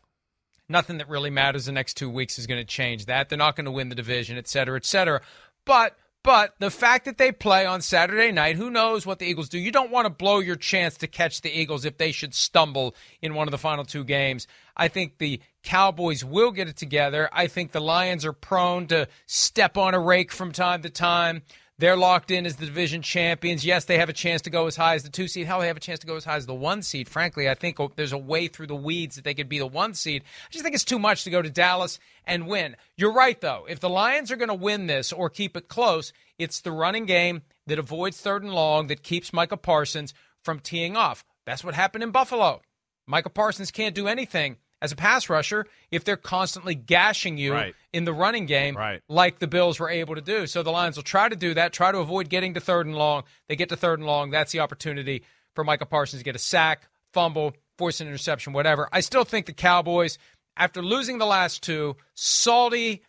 Nothing 0.70 0.98
that 0.98 1.08
really 1.08 1.28
matters 1.28 1.66
the 1.66 1.72
next 1.72 1.98
two 1.98 2.08
weeks 2.08 2.38
is 2.38 2.46
going 2.46 2.60
to 2.60 2.66
change 2.66 3.06
that. 3.06 3.28
They're 3.28 3.36
not 3.36 3.56
going 3.56 3.66
to 3.66 3.70
win 3.70 3.90
the 3.90 3.94
division, 3.94 4.38
et 4.38 4.48
cetera, 4.48 4.76
et 4.76 4.86
cetera. 4.86 5.20
But 5.66 5.96
but 6.22 6.54
the 6.58 6.70
fact 6.70 7.04
that 7.04 7.18
they 7.18 7.30
play 7.30 7.66
on 7.66 7.82
Saturday 7.82 8.32
night, 8.32 8.56
who 8.56 8.70
knows 8.70 9.04
what 9.04 9.18
the 9.18 9.26
Eagles 9.26 9.50
do? 9.50 9.58
You 9.58 9.70
don't 9.70 9.90
want 9.90 10.06
to 10.06 10.10
blow 10.10 10.38
your 10.38 10.56
chance 10.56 10.96
to 10.96 11.06
catch 11.06 11.42
the 11.42 11.50
Eagles 11.50 11.84
if 11.84 11.98
they 11.98 12.12
should 12.12 12.32
stumble 12.32 12.94
in 13.20 13.34
one 13.34 13.46
of 13.46 13.52
the 13.52 13.58
final 13.58 13.84
two 13.84 14.04
games. 14.04 14.46
I 14.74 14.88
think 14.88 15.18
the 15.18 15.42
Cowboys 15.64 16.24
will 16.24 16.52
get 16.52 16.68
it 16.68 16.76
together. 16.76 17.28
I 17.32 17.46
think 17.48 17.72
the 17.72 17.80
Lions 17.80 18.24
are 18.24 18.32
prone 18.32 18.86
to 18.88 19.08
step 19.26 19.76
on 19.76 19.94
a 19.94 19.98
rake 19.98 20.30
from 20.30 20.52
time 20.52 20.82
to 20.82 20.90
time. 20.90 21.42
They're 21.76 21.96
locked 21.96 22.30
in 22.30 22.46
as 22.46 22.54
the 22.54 22.66
division 22.66 23.02
champions. 23.02 23.64
Yes, 23.64 23.86
they 23.86 23.98
have 23.98 24.08
a 24.08 24.12
chance 24.12 24.42
to 24.42 24.50
go 24.50 24.68
as 24.68 24.76
high 24.76 24.94
as 24.94 25.02
the 25.02 25.10
two 25.10 25.26
seed. 25.26 25.46
Hell, 25.46 25.58
they 25.58 25.66
have 25.66 25.76
a 25.76 25.80
chance 25.80 25.98
to 26.00 26.06
go 26.06 26.14
as 26.14 26.24
high 26.24 26.36
as 26.36 26.46
the 26.46 26.54
one 26.54 26.82
seed. 26.82 27.08
Frankly, 27.08 27.48
I 27.48 27.54
think 27.54 27.78
there's 27.96 28.12
a 28.12 28.18
way 28.18 28.46
through 28.46 28.68
the 28.68 28.76
weeds 28.76 29.16
that 29.16 29.24
they 29.24 29.34
could 29.34 29.48
be 29.48 29.58
the 29.58 29.66
one 29.66 29.94
seed. 29.94 30.22
I 30.22 30.52
just 30.52 30.62
think 30.62 30.76
it's 30.76 30.84
too 30.84 31.00
much 31.00 31.24
to 31.24 31.30
go 31.30 31.42
to 31.42 31.50
Dallas 31.50 31.98
and 32.24 32.46
win. 32.46 32.76
You're 32.96 33.12
right, 33.12 33.40
though. 33.40 33.66
If 33.68 33.80
the 33.80 33.88
Lions 33.88 34.30
are 34.30 34.36
going 34.36 34.48
to 34.48 34.54
win 34.54 34.86
this 34.86 35.12
or 35.12 35.28
keep 35.28 35.56
it 35.56 35.66
close, 35.66 36.12
it's 36.38 36.60
the 36.60 36.70
running 36.70 37.06
game 37.06 37.42
that 37.66 37.80
avoids 37.80 38.20
third 38.20 38.44
and 38.44 38.54
long 38.54 38.86
that 38.86 39.02
keeps 39.02 39.32
Micah 39.32 39.56
Parsons 39.56 40.14
from 40.42 40.60
teeing 40.60 40.96
off. 40.96 41.24
That's 41.44 41.64
what 41.64 41.74
happened 41.74 42.04
in 42.04 42.12
Buffalo. 42.12 42.62
Micah 43.06 43.30
Parsons 43.30 43.72
can't 43.72 43.96
do 43.96 44.06
anything 44.06 44.58
as 44.82 44.92
a 44.92 44.96
pass 44.96 45.28
rusher 45.30 45.66
if 45.90 46.04
they're 46.04 46.16
constantly 46.16 46.74
gashing 46.74 47.38
you 47.38 47.52
Right. 47.52 47.74
in 47.92 48.04
the 48.04 48.12
running 48.12 48.46
game 48.46 48.76
Right. 48.76 49.00
like 49.08 49.38
the 49.38 49.46
Bills 49.46 49.80
were 49.80 49.88
able 49.88 50.14
to 50.14 50.20
do. 50.20 50.46
So 50.46 50.62
the 50.62 50.70
Lions 50.70 50.96
will 50.96 51.04
try 51.04 51.28
to 51.28 51.36
do 51.36 51.54
that, 51.54 51.72
try 51.72 51.90
to 51.92 51.98
avoid 51.98 52.28
getting 52.28 52.54
to 52.54 52.60
third 52.60 52.86
and 52.86 52.96
long. 52.96 53.24
They 53.48 53.56
get 53.56 53.68
to 53.70 53.76
third 53.76 53.98
and 53.98 54.06
long. 54.06 54.30
That's 54.30 54.52
the 54.52 54.60
opportunity 54.60 55.24
for 55.54 55.64
Micah 55.64 55.86
Parsons 55.86 56.20
to 56.20 56.24
get 56.24 56.36
a 56.36 56.40
sack, 56.40 56.88
fumble, 57.12 57.54
force 57.78 58.00
an 58.00 58.08
interception, 58.08 58.52
whatever. 58.52 58.88
I 58.92 59.00
still 59.00 59.24
think 59.24 59.46
the 59.46 59.52
Cowboys, 59.52 60.18
after 60.56 60.82
losing 60.82 61.18
the 61.18 61.26
last 61.26 61.62
two, 61.62 61.96
salty, 62.14 63.02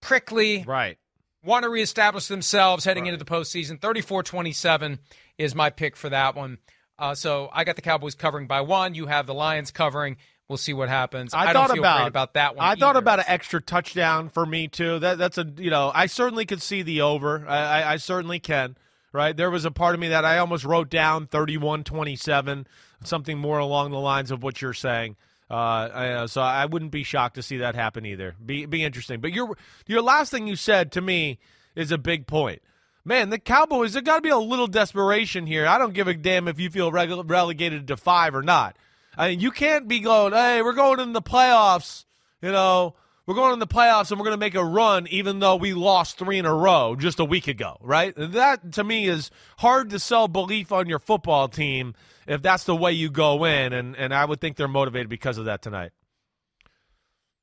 prickly, 0.00 0.64
right, 0.66 0.98
want 1.44 1.64
to 1.64 1.68
reestablish 1.68 2.26
themselves 2.28 2.84
heading 2.84 3.04
right. 3.04 3.12
into 3.12 3.24
the 3.24 3.30
postseason. 3.30 3.80
34 3.80 4.22
27 4.22 4.98
is 5.38 5.54
my 5.54 5.70
pick 5.70 5.96
for 5.96 6.08
that 6.08 6.34
one. 6.34 6.58
Uh, 6.98 7.14
so 7.14 7.48
I 7.52 7.64
got 7.64 7.76
the 7.76 7.82
Cowboys 7.82 8.14
covering 8.14 8.46
by 8.46 8.60
one. 8.60 8.94
You 8.94 9.06
have 9.06 9.26
the 9.26 9.34
Lions 9.34 9.70
covering. 9.70 10.16
We'll 10.52 10.58
see 10.58 10.74
what 10.74 10.90
happens. 10.90 11.32
I, 11.32 11.46
I 11.46 11.52
thought 11.54 11.78
about, 11.78 12.08
about 12.08 12.34
that 12.34 12.56
one. 12.56 12.62
I 12.62 12.72
either. 12.72 12.80
thought 12.80 12.96
about 12.98 13.20
an 13.20 13.24
extra 13.26 13.62
touchdown 13.62 14.28
for 14.28 14.44
me 14.44 14.68
too. 14.68 14.98
That 14.98 15.16
that's 15.16 15.38
a 15.38 15.50
you 15.56 15.70
know 15.70 15.90
I 15.94 16.04
certainly 16.04 16.44
could 16.44 16.60
see 16.60 16.82
the 16.82 17.00
over. 17.00 17.46
I, 17.48 17.56
I, 17.56 17.92
I 17.92 17.96
certainly 17.96 18.38
can. 18.38 18.76
Right 19.12 19.34
there 19.34 19.50
was 19.50 19.64
a 19.64 19.70
part 19.70 19.94
of 19.94 20.00
me 20.02 20.08
that 20.08 20.26
I 20.26 20.36
almost 20.36 20.66
wrote 20.66 20.90
down 20.90 21.26
31-27, 21.26 22.66
something 23.02 23.38
more 23.38 23.60
along 23.60 23.92
the 23.92 23.98
lines 23.98 24.30
of 24.30 24.42
what 24.42 24.60
you're 24.60 24.74
saying. 24.74 25.16
Uh, 25.50 25.54
I, 25.54 26.26
so 26.26 26.42
I 26.42 26.66
wouldn't 26.66 26.90
be 26.90 27.02
shocked 27.02 27.36
to 27.36 27.42
see 27.42 27.56
that 27.56 27.74
happen 27.74 28.04
either. 28.04 28.34
Be 28.44 28.66
be 28.66 28.84
interesting. 28.84 29.22
But 29.22 29.32
your 29.32 29.56
your 29.86 30.02
last 30.02 30.30
thing 30.30 30.46
you 30.46 30.56
said 30.56 30.92
to 30.92 31.00
me 31.00 31.38
is 31.74 31.90
a 31.90 31.96
big 31.98 32.26
point. 32.26 32.60
Man, 33.06 33.30
the 33.30 33.38
Cowboys, 33.38 33.94
there 33.94 34.02
got 34.02 34.16
to 34.16 34.20
be 34.20 34.28
a 34.28 34.36
little 34.36 34.66
desperation 34.66 35.46
here. 35.46 35.66
I 35.66 35.78
don't 35.78 35.94
give 35.94 36.08
a 36.08 36.14
damn 36.14 36.46
if 36.46 36.60
you 36.60 36.68
feel 36.68 36.92
rele- 36.92 37.26
relegated 37.26 37.88
to 37.88 37.96
five 37.96 38.34
or 38.34 38.42
not. 38.42 38.76
I 39.16 39.30
mean, 39.30 39.40
you 39.40 39.50
can't 39.50 39.88
be 39.88 40.00
going, 40.00 40.32
hey, 40.32 40.62
we're 40.62 40.72
going 40.72 41.00
in 41.00 41.12
the 41.12 41.22
playoffs. 41.22 42.04
You 42.40 42.50
know, 42.50 42.94
we're 43.26 43.34
going 43.34 43.52
in 43.52 43.58
the 43.58 43.66
playoffs 43.66 44.10
and 44.10 44.18
we're 44.18 44.24
going 44.24 44.34
to 44.34 44.40
make 44.40 44.54
a 44.54 44.64
run, 44.64 45.06
even 45.08 45.38
though 45.38 45.56
we 45.56 45.74
lost 45.74 46.18
three 46.18 46.38
in 46.38 46.46
a 46.46 46.54
row 46.54 46.96
just 46.96 47.20
a 47.20 47.24
week 47.24 47.46
ago, 47.46 47.76
right? 47.80 48.14
That 48.16 48.72
to 48.72 48.84
me 48.84 49.06
is 49.06 49.30
hard 49.58 49.90
to 49.90 49.98
sell 49.98 50.28
belief 50.28 50.72
on 50.72 50.88
your 50.88 50.98
football 50.98 51.48
team 51.48 51.94
if 52.26 52.42
that's 52.42 52.64
the 52.64 52.76
way 52.76 52.92
you 52.92 53.10
go 53.10 53.44
in, 53.44 53.72
and 53.72 53.96
and 53.96 54.14
I 54.14 54.24
would 54.24 54.40
think 54.40 54.56
they're 54.56 54.68
motivated 54.68 55.08
because 55.08 55.38
of 55.38 55.46
that 55.46 55.62
tonight. 55.62 55.92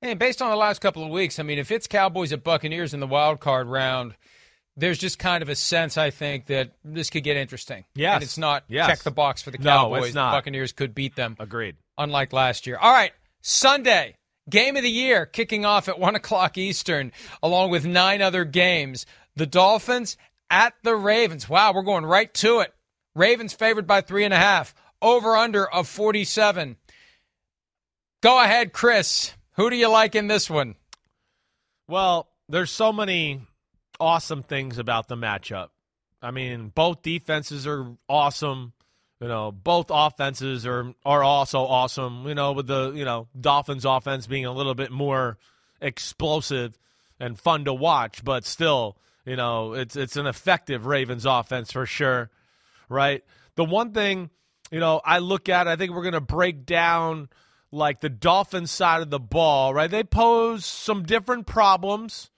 And 0.02 0.18
based 0.18 0.42
on 0.42 0.50
the 0.50 0.56
last 0.56 0.80
couple 0.80 1.04
of 1.04 1.10
weeks, 1.10 1.40
I 1.40 1.44
mean, 1.44 1.60
if 1.60 1.72
it's 1.72 1.88
Cowboys 1.88 2.32
at 2.32 2.44
Buccaneers 2.44 2.94
in 2.94 3.02
the 3.02 3.08
wild 3.08 3.42
card 3.42 3.68
round, 3.68 4.16
there's 4.80 4.98
just 4.98 5.20
kind 5.20 5.42
of 5.44 5.50
a 5.50 5.56
sense, 5.56 5.98
I 5.98 6.10
think, 6.10 6.48
that 6.48 6.72
this 6.84 7.10
could 7.10 7.24
get 7.24 7.38
interesting. 7.38 7.84
Yeah, 7.96 8.16
And 8.16 8.24
it's 8.24 8.38
not 8.38 8.64
yes. 8.68 8.88
check 8.88 9.00
the 9.00 9.12
box 9.12 9.42
for 9.42 9.52
the 9.52 9.58
Cowboys. 9.58 10.00
No, 10.00 10.06
it's 10.06 10.16
not. 10.16 10.32
The 10.32 10.38
Buccaneers 10.38 10.72
could 10.72 10.96
beat 10.96 11.16
them. 11.16 11.36
Agreed. 11.40 11.76
Unlike 11.98 12.34
last 12.34 12.66
year. 12.66 12.78
All 12.78 12.92
right, 12.92 13.12
Sunday. 13.42 14.16
Game 14.50 14.78
of 14.78 14.84
the 14.84 14.90
year 14.90 15.26
kicking 15.28 15.64
off 15.66 15.88
at 15.90 16.00
1 16.00 16.16
o'clock 16.16 16.58
Eastern, 16.58 17.12
along 17.44 17.70
with 17.72 17.86
nine 17.86 18.22
other 18.22 18.46
games. 18.46 19.06
The 19.36 19.46
Dolphins 19.46 20.18
at 20.50 20.74
the 20.84 20.96
Ravens. 20.96 21.48
Wow, 21.48 21.74
we're 21.74 21.84
going 21.84 22.06
right 22.06 22.34
to 22.36 22.60
it. 22.62 22.74
Ravens 23.16 23.54
favored 23.54 23.86
by 23.86 24.02
three 24.02 24.26
and 24.26 24.34
a 24.34 24.38
half. 24.38 24.74
Over 25.02 25.36
under 25.36 25.70
of 25.70 25.88
47. 25.88 26.78
Go 28.22 28.42
ahead, 28.42 28.74
Chris. 28.74 29.34
Who 29.54 29.70
do 29.70 29.76
you 29.76 29.88
like 29.90 30.16
in 30.16 30.28
this 30.28 30.50
one? 30.50 30.76
Well, 31.88 32.28
there's 32.48 32.72
so 32.72 32.92
many 32.92 33.42
awesome 34.00 34.44
things 34.44 34.78
about 34.78 35.08
the 35.08 35.16
matchup. 35.16 35.70
I 36.22 36.32
mean, 36.32 36.72
both 36.74 37.02
defenses 37.02 37.66
are 37.66 37.96
awesome. 38.08 38.74
You 39.22 39.28
know, 39.28 39.52
both 39.52 39.88
offenses 39.90 40.66
are 40.66 40.94
are 41.06 41.24
also 41.24 41.60
awesome. 41.60 42.28
You 42.28 42.36
know, 42.36 42.54
with 42.54 42.68
the 42.68 42.92
you 42.92 43.06
know 43.06 43.28
Dolphins 43.40 43.86
offense 43.86 44.28
being 44.28 44.46
a 44.46 44.52
little 44.52 44.76
bit 44.76 44.92
more 44.92 45.38
explosive 45.82 46.78
and 47.20 47.40
fun 47.40 47.66
to 47.66 47.74
watch, 47.74 48.24
but 48.24 48.46
still, 48.46 48.98
you 49.26 49.36
know, 49.36 49.74
it's 49.74 49.96
it's 49.96 50.16
an 50.16 50.26
effective 50.26 50.86
Ravens 50.86 51.26
offense 51.26 51.72
for 51.72 51.86
sure, 51.86 52.30
right? 52.88 53.24
The 53.56 53.66
one 53.66 53.92
thing, 53.92 54.30
you 54.72 54.80
know, 54.80 55.02
I 55.04 55.20
look 55.20 55.50
at, 55.50 55.68
I 55.68 55.76
think 55.76 55.92
we're 55.92 56.10
to 56.12 56.22
break 56.22 56.66
down 56.66 57.30
like 57.72 58.00
the 58.00 58.10
Dolphins 58.10 58.72
side 58.72 59.02
of 59.02 59.10
the 59.10 59.20
ball, 59.20 59.74
right? 59.74 59.92
They 59.92 60.04
pose 60.04 60.66
some 60.66 61.04
different 61.04 61.46
problems 61.46 62.30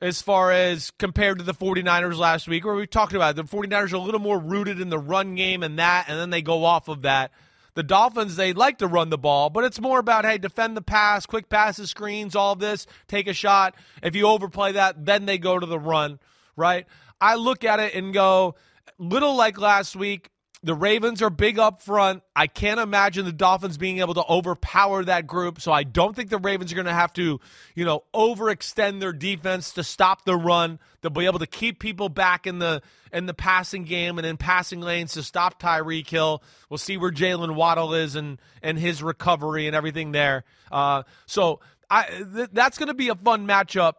as 0.00 0.22
far 0.22 0.52
as 0.52 0.90
compared 0.92 1.38
to 1.38 1.44
the 1.44 1.54
49ers 1.54 2.16
last 2.16 2.48
week, 2.48 2.64
where 2.64 2.74
we 2.74 2.86
talked 2.86 3.14
about 3.14 3.38
it. 3.38 3.48
the 3.48 3.56
49ers 3.56 3.92
are 3.92 3.96
a 3.96 4.00
little 4.00 4.20
more 4.20 4.38
rooted 4.38 4.80
in 4.80 4.90
the 4.90 4.98
run 4.98 5.34
game 5.34 5.62
and 5.62 5.78
that, 5.78 6.06
and 6.08 6.18
then 6.18 6.30
they 6.30 6.42
go 6.42 6.64
off 6.64 6.88
of 6.88 7.02
that. 7.02 7.32
The 7.74 7.82
Dolphins, 7.82 8.36
they 8.36 8.52
like 8.52 8.78
to 8.78 8.88
run 8.88 9.10
the 9.10 9.18
ball, 9.18 9.50
but 9.50 9.64
it's 9.64 9.80
more 9.80 9.98
about, 10.00 10.24
hey, 10.24 10.38
defend 10.38 10.76
the 10.76 10.82
pass, 10.82 11.26
quick 11.26 11.48
passes, 11.48 11.90
screens, 11.90 12.34
all 12.34 12.56
this, 12.56 12.86
take 13.06 13.28
a 13.28 13.32
shot. 13.32 13.74
If 14.02 14.16
you 14.16 14.26
overplay 14.26 14.72
that, 14.72 15.04
then 15.04 15.26
they 15.26 15.38
go 15.38 15.58
to 15.58 15.66
the 15.66 15.78
run, 15.78 16.18
right? 16.56 16.86
I 17.20 17.36
look 17.36 17.64
at 17.64 17.78
it 17.78 17.94
and 17.94 18.12
go, 18.12 18.56
little 18.98 19.36
like 19.36 19.58
last 19.58 19.94
week, 19.94 20.30
the 20.62 20.74
Ravens 20.74 21.22
are 21.22 21.30
big 21.30 21.58
up 21.58 21.82
front. 21.82 22.22
I 22.34 22.46
can't 22.46 22.80
imagine 22.80 23.24
the 23.24 23.32
Dolphins 23.32 23.78
being 23.78 23.98
able 24.00 24.14
to 24.14 24.24
overpower 24.28 25.04
that 25.04 25.26
group. 25.26 25.60
So 25.60 25.72
I 25.72 25.84
don't 25.84 26.16
think 26.16 26.30
the 26.30 26.38
Ravens 26.38 26.72
are 26.72 26.74
going 26.74 26.86
to 26.86 26.92
have 26.92 27.12
to, 27.14 27.40
you 27.74 27.84
know, 27.84 28.04
overextend 28.14 29.00
their 29.00 29.12
defense 29.12 29.72
to 29.72 29.84
stop 29.84 30.24
the 30.24 30.36
run. 30.36 30.78
They'll 31.00 31.10
be 31.10 31.26
able 31.26 31.38
to 31.38 31.46
keep 31.46 31.78
people 31.78 32.08
back 32.08 32.46
in 32.46 32.58
the 32.58 32.82
in 33.12 33.26
the 33.26 33.34
passing 33.34 33.84
game 33.84 34.18
and 34.18 34.26
in 34.26 34.36
passing 34.36 34.80
lanes 34.80 35.12
to 35.12 35.22
stop 35.22 35.60
Tyreek 35.60 36.08
Hill. 36.08 36.42
We'll 36.68 36.78
see 36.78 36.96
where 36.96 37.12
Jaylen 37.12 37.54
Waddle 37.54 37.94
is 37.94 38.16
and 38.16 38.40
and 38.62 38.78
his 38.78 39.02
recovery 39.02 39.66
and 39.66 39.76
everything 39.76 40.12
there. 40.12 40.44
Uh, 40.72 41.04
so 41.26 41.60
I 41.88 42.06
th- 42.34 42.50
that's 42.52 42.78
going 42.78 42.88
to 42.88 42.94
be 42.94 43.08
a 43.08 43.14
fun 43.14 43.46
matchup. 43.46 43.94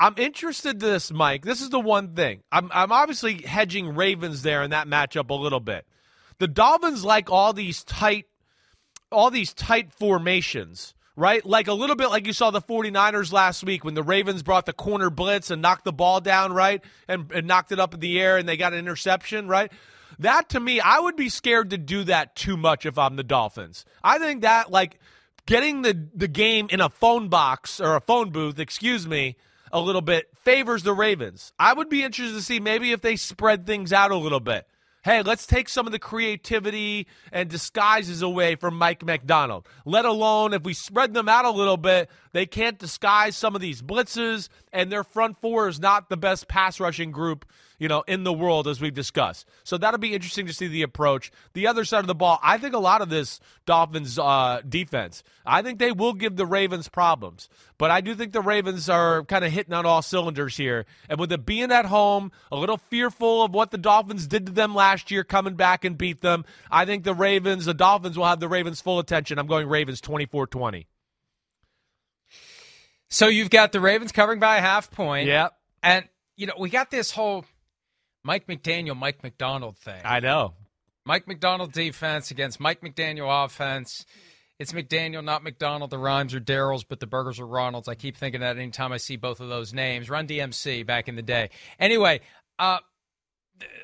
I'm 0.00 0.14
interested 0.16 0.70
in 0.70 0.78
this, 0.78 1.12
Mike. 1.12 1.44
This 1.44 1.60
is 1.60 1.68
the 1.68 1.78
one 1.78 2.14
thing. 2.14 2.42
I'm, 2.50 2.70
I'm 2.72 2.90
obviously 2.90 3.42
hedging 3.42 3.94
Ravens 3.94 4.40
there 4.40 4.62
in 4.62 4.70
that 4.70 4.88
matchup 4.88 5.28
a 5.28 5.34
little 5.34 5.60
bit. 5.60 5.86
The 6.38 6.48
Dolphins 6.48 7.04
like 7.04 7.30
all 7.30 7.52
these 7.52 7.84
tight, 7.84 8.24
all 9.12 9.30
these 9.30 9.52
tight 9.52 9.92
formations, 9.92 10.94
right? 11.16 11.44
Like 11.44 11.68
a 11.68 11.74
little 11.74 11.96
bit 11.96 12.08
like 12.08 12.26
you 12.26 12.32
saw 12.32 12.50
the 12.50 12.62
49ers 12.62 13.30
last 13.30 13.62
week 13.62 13.84
when 13.84 13.92
the 13.92 14.02
Ravens 14.02 14.42
brought 14.42 14.64
the 14.64 14.72
corner 14.72 15.10
blitz 15.10 15.50
and 15.50 15.60
knocked 15.60 15.84
the 15.84 15.92
ball 15.92 16.22
down, 16.22 16.54
right? 16.54 16.82
And, 17.06 17.30
and 17.30 17.46
knocked 17.46 17.70
it 17.70 17.78
up 17.78 17.92
in 17.92 18.00
the 18.00 18.18
air 18.18 18.38
and 18.38 18.48
they 18.48 18.56
got 18.56 18.72
an 18.72 18.78
interception, 18.78 19.48
right? 19.48 19.70
That 20.18 20.48
to 20.50 20.60
me, 20.60 20.80
I 20.80 20.98
would 20.98 21.16
be 21.16 21.28
scared 21.28 21.70
to 21.70 21.78
do 21.78 22.04
that 22.04 22.34
too 22.34 22.56
much 22.56 22.86
if 22.86 22.96
I'm 22.96 23.16
the 23.16 23.22
Dolphins. 23.22 23.84
I 24.02 24.18
think 24.18 24.42
that 24.42 24.70
like 24.70 24.98
getting 25.44 25.82
the 25.82 26.08
the 26.14 26.28
game 26.28 26.68
in 26.70 26.80
a 26.80 26.88
phone 26.88 27.28
box 27.28 27.82
or 27.82 27.96
a 27.96 28.00
phone 28.00 28.30
booth, 28.30 28.58
excuse 28.58 29.06
me, 29.06 29.36
a 29.70 29.80
little 29.80 30.00
bit 30.00 30.28
favors 30.42 30.82
the 30.82 30.92
Ravens. 30.92 31.52
I 31.58 31.72
would 31.72 31.88
be 31.88 32.02
interested 32.02 32.34
to 32.34 32.42
see 32.42 32.60
maybe 32.60 32.92
if 32.92 33.00
they 33.00 33.16
spread 33.16 33.66
things 33.66 33.92
out 33.92 34.10
a 34.10 34.16
little 34.16 34.40
bit. 34.40 34.66
Hey, 35.02 35.22
let's 35.22 35.46
take 35.46 35.70
some 35.70 35.86
of 35.86 35.92
the 35.92 35.98
creativity 35.98 37.06
and 37.32 37.48
disguises 37.48 38.20
away 38.20 38.56
from 38.56 38.76
Mike 38.76 39.02
Macdonald. 39.02 39.66
Let 39.86 40.04
alone 40.04 40.52
if 40.52 40.62
we 40.62 40.74
spread 40.74 41.14
them 41.14 41.26
out 41.26 41.46
a 41.46 41.50
little 41.50 41.78
bit, 41.78 42.10
they 42.32 42.44
can't 42.44 42.78
disguise 42.78 43.34
some 43.34 43.54
of 43.54 43.62
these 43.62 43.80
blitzes, 43.80 44.50
and 44.72 44.90
their 44.90 45.04
front 45.04 45.40
four 45.40 45.68
is 45.68 45.80
not 45.80 46.08
the 46.08 46.16
best 46.16 46.48
pass 46.48 46.80
rushing 46.80 47.10
group 47.10 47.44
you 47.80 47.88
know, 47.88 48.04
in 48.06 48.24
the 48.24 48.32
world, 48.32 48.68
as 48.68 48.78
we've 48.80 48.94
discussed. 48.94 49.48
So 49.64 49.78
that'll 49.78 49.98
be 49.98 50.14
interesting 50.14 50.46
to 50.46 50.52
see 50.52 50.68
the 50.68 50.82
approach. 50.82 51.32
The 51.54 51.66
other 51.66 51.86
side 51.86 52.00
of 52.00 52.06
the 52.06 52.14
ball, 52.14 52.38
I 52.42 52.58
think 52.58 52.74
a 52.74 52.78
lot 52.78 53.00
of 53.00 53.08
this 53.08 53.40
Dolphins 53.64 54.18
uh, 54.18 54.60
defense, 54.68 55.24
I 55.46 55.62
think 55.62 55.78
they 55.78 55.90
will 55.90 56.12
give 56.12 56.36
the 56.36 56.44
Ravens 56.44 56.88
problems. 56.88 57.48
But 57.78 57.90
I 57.90 58.02
do 58.02 58.14
think 58.14 58.32
the 58.32 58.42
Ravens 58.42 58.90
are 58.90 59.24
kind 59.24 59.46
of 59.46 59.50
hitting 59.50 59.72
on 59.72 59.86
all 59.86 60.02
cylinders 60.02 60.58
here. 60.58 60.84
And 61.08 61.18
with 61.18 61.32
it 61.32 61.46
being 61.46 61.72
at 61.72 61.86
home, 61.86 62.30
a 62.52 62.56
little 62.56 62.76
fearful 62.76 63.42
of 63.42 63.54
what 63.54 63.70
the 63.70 63.78
Dolphins 63.78 64.26
did 64.26 64.44
to 64.46 64.52
them 64.52 64.74
last 64.74 65.10
year, 65.10 65.24
coming 65.24 65.54
back 65.54 65.86
and 65.86 65.96
beat 65.96 66.20
them, 66.20 66.44
I 66.70 66.84
think 66.84 67.04
the 67.04 67.14
Ravens, 67.14 67.64
the 67.64 67.72
Dolphins 67.72 68.18
will 68.18 68.26
have 68.26 68.40
the 68.40 68.48
Ravens' 68.48 68.82
full 68.82 68.98
attention. 68.98 69.38
I'm 69.38 69.46
going 69.46 69.66
Ravens 69.66 70.02
24 70.02 70.48
20. 70.48 70.86
So 73.10 73.26
you've 73.26 73.50
got 73.50 73.72
the 73.72 73.80
Ravens 73.80 74.12
covering 74.12 74.38
by 74.38 74.58
a 74.58 74.60
half 74.60 74.90
point. 74.90 75.26
Yep. 75.26 75.52
And, 75.82 76.08
you 76.36 76.46
know, 76.46 76.54
we 76.58 76.70
got 76.70 76.90
this 76.90 77.10
whole 77.10 77.44
Mike 78.22 78.46
McDaniel, 78.46 78.96
Mike 78.96 79.22
Macdonald 79.22 79.76
thing. 79.76 80.00
I 80.04 80.20
know. 80.20 80.54
Mike 81.04 81.26
Macdonald 81.26 81.72
defense 81.72 82.30
against 82.30 82.60
Mike 82.60 82.82
McDaniel 82.82 83.44
offense. 83.44 84.06
It's 84.60 84.72
McDaniel, 84.72 85.24
not 85.24 85.42
McDonald. 85.42 85.90
The 85.90 85.98
rhymes 85.98 86.34
are 86.34 86.40
Daryl's, 86.40 86.84
but 86.84 87.00
the 87.00 87.06
burgers 87.06 87.40
are 87.40 87.46
Ronald's. 87.46 87.88
I 87.88 87.94
keep 87.94 88.16
thinking 88.16 88.42
that 88.42 88.58
anytime 88.58 88.92
I 88.92 88.98
see 88.98 89.16
both 89.16 89.40
of 89.40 89.48
those 89.48 89.72
names. 89.72 90.10
Run 90.10 90.28
DMC 90.28 90.86
back 90.86 91.08
in 91.08 91.16
the 91.16 91.22
day. 91.22 91.50
Anyway, 91.78 92.20
uh, 92.58 92.78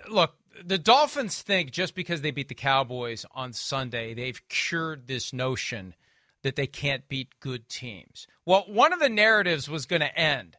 look, 0.09 0.35
the 0.65 0.79
Dolphins 0.79 1.41
think 1.43 1.71
just 1.73 1.95
because 1.95 2.21
they 2.21 2.31
beat 2.31 2.49
the 2.49 2.55
Cowboys 2.55 3.25
on 3.35 3.55
Sunday, 3.55 4.15
they've 4.15 4.41
cured 4.49 5.09
this 5.09 5.33
notion 5.33 5.95
that 6.43 6.57
they 6.57 6.67
can't 6.67 7.09
beat 7.09 7.29
good 7.41 7.69
teams. 7.69 8.27
Well, 8.45 8.65
one 8.69 8.93
of 8.93 9.01
the 9.01 9.09
narratives 9.09 9.69
was 9.69 9.87
going 9.87 10.03
to 10.03 10.19
end 10.19 10.57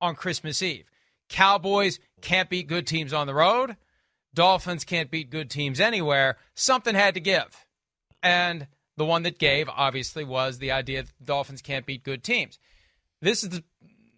on 0.00 0.14
Christmas 0.14 0.62
Eve. 0.62 0.90
Cowboys 1.28 1.98
can't 2.20 2.50
beat 2.50 2.68
good 2.68 2.86
teams 2.86 3.12
on 3.12 3.26
the 3.26 3.34
road. 3.34 3.76
Dolphins 4.34 4.84
can't 4.84 5.10
beat 5.10 5.30
good 5.30 5.50
teams 5.50 5.80
anywhere. 5.80 6.38
Something 6.54 6.94
had 6.94 7.14
to 7.14 7.20
give. 7.20 7.66
And 8.22 8.66
the 8.96 9.04
one 9.04 9.22
that 9.24 9.38
gave, 9.38 9.68
obviously, 9.68 10.24
was 10.24 10.58
the 10.58 10.72
idea 10.72 11.02
that 11.02 11.12
the 11.18 11.24
Dolphins 11.24 11.62
can't 11.62 11.86
beat 11.86 12.04
good 12.04 12.22
teams. 12.22 12.58
This 13.20 13.42
is 13.42 13.50
the 13.50 13.64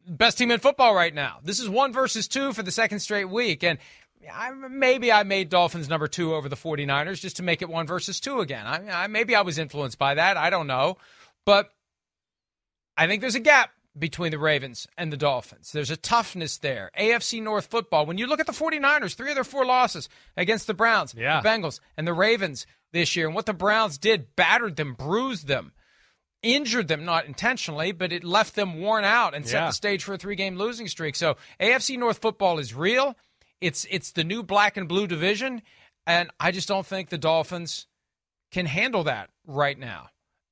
best 0.07 0.38
team 0.38 0.51
in 0.51 0.61
football 0.61 0.94
right 0.94 1.14
now. 1.14 1.38
This 1.42 1.61
is 1.61 1.68
one 1.68 1.92
versus 1.92 2.29
two 2.29 2.53
for 2.53 2.62
the 2.62 2.70
second 2.70 3.01
straight 3.01 3.29
week. 3.29 3.62
And 3.62 3.79
I, 4.32 4.50
maybe 4.52 5.10
I 5.12 5.22
made 5.22 5.48
Dolphins 5.48 5.88
number 5.88 6.06
two 6.06 6.34
over 6.34 6.48
the 6.48 6.56
49ers 6.56 7.20
just 7.20 7.37
to 7.37 7.42
make 7.42 7.62
it 7.62 7.68
one 7.68 7.87
versus 7.87 8.20
two 8.20 8.40
again. 8.40 8.66
I, 8.66 9.04
I, 9.04 9.06
maybe 9.06 9.34
I 9.34 9.42
was 9.42 9.58
influenced 9.58 9.98
by 9.98 10.14
that. 10.14 10.37
I 10.37 10.50
don't 10.50 10.66
know. 10.66 10.96
But 11.44 11.70
I 12.96 13.06
think 13.06 13.20
there's 13.20 13.34
a 13.34 13.40
gap 13.40 13.70
between 13.96 14.30
the 14.30 14.38
Ravens 14.38 14.88
and 14.98 15.12
the 15.12 15.16
Dolphins. 15.16 15.72
There's 15.72 15.90
a 15.90 15.96
toughness 15.96 16.58
there. 16.58 16.90
AFC 16.98 17.42
North 17.42 17.66
football, 17.66 18.06
when 18.06 18.18
you 18.18 18.26
look 18.26 18.40
at 18.40 18.46
the 18.46 18.52
49ers, 18.52 19.14
three 19.14 19.30
of 19.30 19.37
their 19.37 19.44
four 19.44 19.64
losses 19.64 20.08
against 20.37 20.66
the 20.66 20.74
Browns, 20.74 21.14
yeah. 21.16 21.40
the 21.40 21.48
Bengals, 21.48 21.80
and 21.96 22.06
the 22.06 22.12
Ravens 22.14 22.66
this 22.92 23.14
year, 23.14 23.26
and 23.26 23.34
what 23.34 23.46
the 23.46 23.52
Browns 23.52 23.98
did, 23.98 24.34
battered 24.37 24.76
them, 24.76 24.94
bruised 24.94 25.46
them, 25.46 25.72
injured 26.42 26.88
them, 26.88 27.04
not 27.04 27.26
intentionally, 27.26 27.92
but 27.92 28.12
it 28.12 28.24
left 28.24 28.54
them 28.56 28.80
worn 28.80 29.04
out 29.04 29.34
and 29.34 29.46
set 29.46 29.60
Yeah. 29.60 29.66
the 29.66 29.72
stage 29.72 30.02
for 30.04 30.14
a 30.14 30.18
three 30.18 30.37
game 30.37 30.56
losing 30.56 30.88
streak. 30.88 31.14
So 31.14 31.37
AFC 31.60 31.96
North 31.98 32.18
football 32.18 32.58
is 32.58 32.74
real. 32.74 33.16
It's 33.64 33.87
it's 33.88 34.11
the 34.11 34.24
new 34.24 34.42
black 34.42 34.77
and 34.77 34.87
blue 34.87 35.07
division, 35.07 35.62
and 36.07 36.31
I 36.38 36.50
just 36.50 36.68
don't 36.68 36.85
think 36.85 37.09
the 37.09 37.16
Dolphins 37.16 37.87
can 38.53 38.66
handle 38.66 39.05
that 39.05 39.31
right 39.46 39.79
now, 39.79 40.11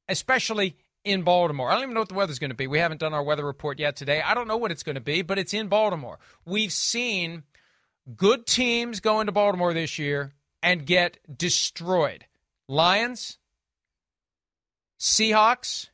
especially 0.09 0.77
in 1.05 1.20
Baltimore. 1.22 1.68
I 1.68 1.75
don't 1.75 1.83
even 1.83 1.94
know 1.94 2.01
what 2.01 2.09
the 2.09 2.14
weather's 2.14 2.38
going 2.38 2.53
to 2.53 2.57
be. 2.57 2.66
We 2.66 2.79
haven't 2.79 3.01
done 3.01 3.12
our 3.12 3.22
weather 3.22 3.44
report 3.44 3.79
yet 3.79 3.96
today. 3.96 4.22
I 4.22 4.33
don't 4.33 4.48
know 4.48 4.57
what 4.57 4.70
it's 4.70 4.83
going 4.83 4.94
to 4.94 5.03
be, 5.03 5.20
but 5.20 5.38
it's 5.38 5.53
in 5.53 5.68
Baltimore. 5.68 6.20
We've 6.46 6.72
seen 6.72 7.42
good 8.16 8.46
teams 8.46 9.01
go 9.01 9.20
into 9.20 9.31
Baltimore 9.31 9.75
this 9.75 9.98
year 9.98 10.33
and 10.62 10.87
get 10.87 11.18
destroyed. 11.37 12.25
Lions, 12.66 13.37
Seahawks. 14.98 15.90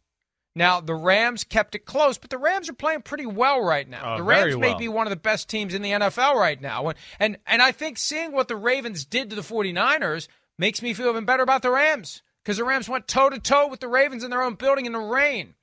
Now 0.58 0.80
the 0.80 0.94
Rams 0.94 1.44
kept 1.44 1.76
it 1.76 1.86
close, 1.86 2.18
but 2.18 2.30
the 2.30 2.36
Rams 2.36 2.68
are 2.68 2.74
playing 2.74 3.02
pretty 3.02 3.26
well 3.26 3.62
right 3.62 3.88
now. 3.88 4.14
Oh, 4.14 4.16
the 4.16 4.24
Rams 4.24 4.56
may 4.56 4.76
be 4.76 4.88
one 4.88 5.06
of 5.06 5.10
the 5.10 5.16
best 5.16 5.48
teams 5.48 5.72
in 5.72 5.82
the 5.82 5.92
NFL 5.92 6.34
right 6.34 6.60
now. 6.60 6.88
And, 6.88 6.98
and 7.20 7.38
and 7.46 7.62
I 7.62 7.70
think 7.70 7.96
seeing 7.96 8.32
what 8.32 8.48
the 8.48 8.56
Ravens 8.56 9.04
did 9.04 9.30
to 9.30 9.36
the 9.36 9.42
49ers 9.42 10.26
makes 10.58 10.82
me 10.82 10.94
feel 10.94 11.10
even 11.10 11.24
better 11.24 11.44
about 11.44 11.62
the 11.62 11.70
Rams 11.70 12.22
because 12.42 12.56
the 12.56 12.64
Rams 12.64 12.88
went 12.88 13.06
toe 13.06 13.30
to 13.30 13.38
toe 13.38 13.68
with 13.68 13.78
the 13.78 13.86
Ravens 13.86 14.24
in 14.24 14.30
their 14.30 14.42
own 14.42 14.54
building 14.54 14.84
in 14.84 14.92
the 14.92 14.98
rain. 14.98 15.54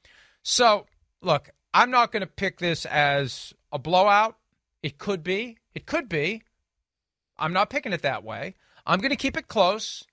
So, 0.44 0.86
look, 1.22 1.50
I'm 1.74 1.92
not 1.92 2.14
going 2.14 2.22
to 2.22 2.28
pick 2.28 2.60
this 2.60 2.86
as 2.86 3.54
a 3.74 3.78
blowout. 3.78 4.38
It 4.82 4.98
could 4.98 5.24
be. 5.24 5.58
It 5.74 5.86
could 5.86 6.08
be. 6.08 6.44
I'm 7.38 7.52
not 7.52 7.70
picking 7.70 7.92
it 7.92 8.04
that 8.04 8.24
way. 8.24 8.56
I'm 8.86 9.00
going 9.00 9.10
to 9.10 9.18
keep 9.18 9.36
it 9.36 9.50
close. 9.50 10.06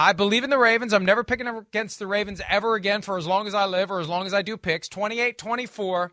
I 0.00 0.14
believe 0.14 0.44
in 0.44 0.48
the 0.48 0.56
Ravens. 0.56 0.94
I'm 0.94 1.04
never 1.04 1.22
picking 1.22 1.46
against 1.46 1.98
the 1.98 2.06
Ravens 2.06 2.40
ever 2.48 2.74
again 2.74 3.02
for 3.02 3.18
as 3.18 3.26
long 3.26 3.46
as 3.46 3.52
I 3.52 3.66
live 3.66 3.90
or 3.90 4.00
as 4.00 4.08
long 4.08 4.24
as 4.24 4.32
I 4.32 4.40
do 4.40 4.56
picks. 4.56 4.88
28 4.88 5.36
24. 5.36 6.12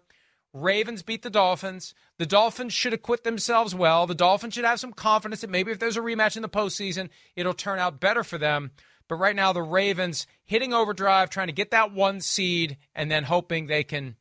Ravens 0.52 1.04
beat 1.04 1.22
the 1.22 1.30
Dolphins. 1.30 1.94
The 2.18 2.26
Dolphins 2.26 2.74
should 2.74 2.92
acquit 2.92 3.24
themselves 3.24 3.74
well. 3.74 4.06
The 4.06 4.14
Dolphins 4.14 4.56
should 4.56 4.66
have 4.66 4.82
some 4.82 4.92
confidence 4.92 5.40
that 5.40 5.50
maybe 5.50 5.72
if 5.72 5.80
there's 5.80 5.96
a 5.96 6.02
rematch 6.02 6.36
in 6.36 6.42
the 6.42 6.50
postseason, 6.50 7.08
it'll 7.38 7.54
turn 7.54 7.80
out 7.80 8.02
better 8.02 8.26
for 8.26 8.38
them. 8.38 8.72
But 9.08 9.16
right 9.16 9.38
now, 9.38 9.54
the 9.54 9.62
Ravens 9.62 10.28
hitting 10.44 10.74
overdrive, 10.74 11.30
trying 11.30 11.48
to 11.48 11.54
get 11.54 11.72
that 11.72 11.94
one 11.94 12.20
seed, 12.20 12.76
and 12.94 13.10
then 13.10 13.24
hoping 13.24 13.68
they 13.68 13.86
can 13.86 14.18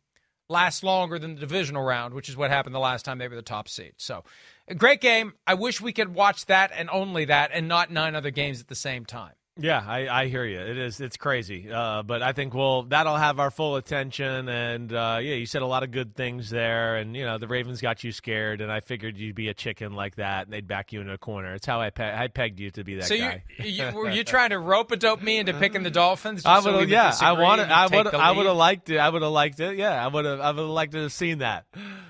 last 0.49 0.85
longer 0.85 1.19
than 1.19 1.35
the 1.35 1.41
divisional 1.41 1.83
round, 1.83 2.15
which 2.15 2.29
is 2.29 2.37
what 2.37 2.53
happened 2.53 2.77
the 2.77 2.79
last 2.79 3.05
time 3.05 3.19
they 3.19 3.27
were 3.27 3.35
the 3.35 3.43
top 3.43 3.69
seed. 3.69 3.95
So, 3.97 4.23
a 4.69 4.77
great 4.77 5.01
game. 5.01 5.33
I 5.45 5.55
wish 5.55 5.81
we 5.81 5.93
could 5.93 6.15
watch 6.15 6.47
that 6.47 6.71
and 6.73 6.89
only 6.89 7.25
that 7.25 7.51
and 7.53 7.67
not 7.67 7.91
nine 7.91 8.15
other 8.15 8.31
games 8.31 8.61
at 8.61 8.69
the 8.69 8.77
same 8.77 9.05
time. 9.05 9.33
Yeah, 9.59 9.83
I, 9.87 10.07
I 10.09 10.27
hear 10.29 10.45
you. 10.45 10.61
It 10.61 10.77
is 10.77 11.01
it's 11.01 11.17
crazy, 11.17 11.71
uh, 11.73 12.03
but 12.03 12.21
I 12.21 12.33
think 12.33 12.53
we'll 12.53 12.83
that'll 12.83 13.17
have 13.17 13.41
our 13.41 13.51
full 13.51 13.77
attention. 13.77 14.51
And 14.51 14.93
uh, 14.93 15.19
yeah, 15.23 15.35
you 15.35 15.47
said 15.47 15.63
a 15.63 15.67
lot 15.67 15.83
of 15.83 15.91
good 15.91 16.15
things 16.15 16.51
there, 16.51 16.97
and 16.97 17.17
you 17.17 17.25
know 17.25 17.39
the 17.39 17.49
Ravens 17.49 17.81
got 17.81 18.05
you 18.05 18.13
scared, 18.13 18.61
and 18.61 18.71
I 18.71 18.81
figured 18.81 19.17
you'd 19.17 19.35
be 19.35 19.49
a 19.49 19.55
chicken 19.55 19.95
like 19.95 20.17
that, 20.17 20.45
and 20.45 20.53
they'd 20.53 20.69
back 20.69 20.93
you 20.93 21.01
in 21.01 21.09
a 21.09 21.17
corner. 21.17 21.55
It's 21.55 21.67
how 21.67 21.81
I 21.81 21.89
pe- 21.89 22.15
I 22.15 22.29
pegged 22.29 22.61
you 22.61 22.71
to 22.73 22.85
be 22.85 22.97
that 22.97 23.05
so 23.05 23.17
guy. 23.17 23.45
you, 23.59 23.65
you 23.65 23.91
were 23.95 24.11
you 24.11 24.25
trying 24.25 24.51
to 24.51 24.59
rope 24.59 24.91
a 24.93 24.97
dope 24.97 25.23
me 25.23 25.39
into 25.39 25.55
picking 25.55 25.83
the 25.85 25.91
Dolphins? 25.91 26.45
I 26.45 26.61
would 26.61 26.75
have, 26.75 26.89
yeah. 26.91 27.15
I 27.19 27.33
wanted, 27.33 27.71
I 27.71 27.87
would, 27.87 28.15
I 28.15 28.33
would 28.33 28.47
have 28.47 28.57
liked 28.57 28.91
it. 28.91 28.99
I 28.99 29.09
would 29.09 29.23
have 29.23 29.33
liked 29.33 29.59
it. 29.61 29.79
Yeah, 29.79 30.05
I 30.05 30.09
would 30.09 30.27
have, 30.27 30.41
I 30.41 30.51
would 30.51 30.59
have 30.59 30.69
liked 30.69 30.93
to 30.93 31.03
have 31.03 31.13
seen 31.13 31.39
that. 31.39 31.65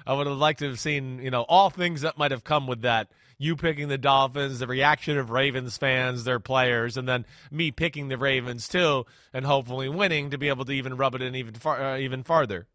I 0.05 0.15
would 0.15 0.27
have 0.27 0.37
liked 0.37 0.59
to 0.61 0.67
have 0.67 0.81
seen, 0.81 1.21
you 1.21 1.31
know, 1.31 1.43
all 1.43 1.71
things 1.71 2.01
that 2.01 2.19
might 2.19 2.33
have 2.33 2.43
come 2.43 2.67
with 2.67 2.83
that. 2.83 3.09
You 3.39 3.55
picking 3.55 3.89
the 3.89 3.99
Dolphins, 3.99 4.61
the 4.61 4.67
reaction 4.67 5.19
of 5.19 5.31
Ravens 5.31 5.77
fans, 5.77 6.25
their 6.25 6.41
players, 6.41 6.97
and 6.97 7.07
then 7.07 7.27
me 7.51 7.71
picking 7.71 8.09
the 8.09 8.17
Ravens 8.17 8.67
too, 8.67 9.05
and 9.33 9.45
hopefully 9.45 9.89
winning 9.89 10.31
to 10.31 10.39
be 10.39 10.49
able 10.49 10.65
to 10.65 10.73
even 10.73 10.97
rub 10.97 11.15
it 11.15 11.23
in 11.23 11.35
even 11.35 11.55
far, 11.55 11.83
uh, 11.83 11.99
even 11.99 12.23
farther. 12.23 12.67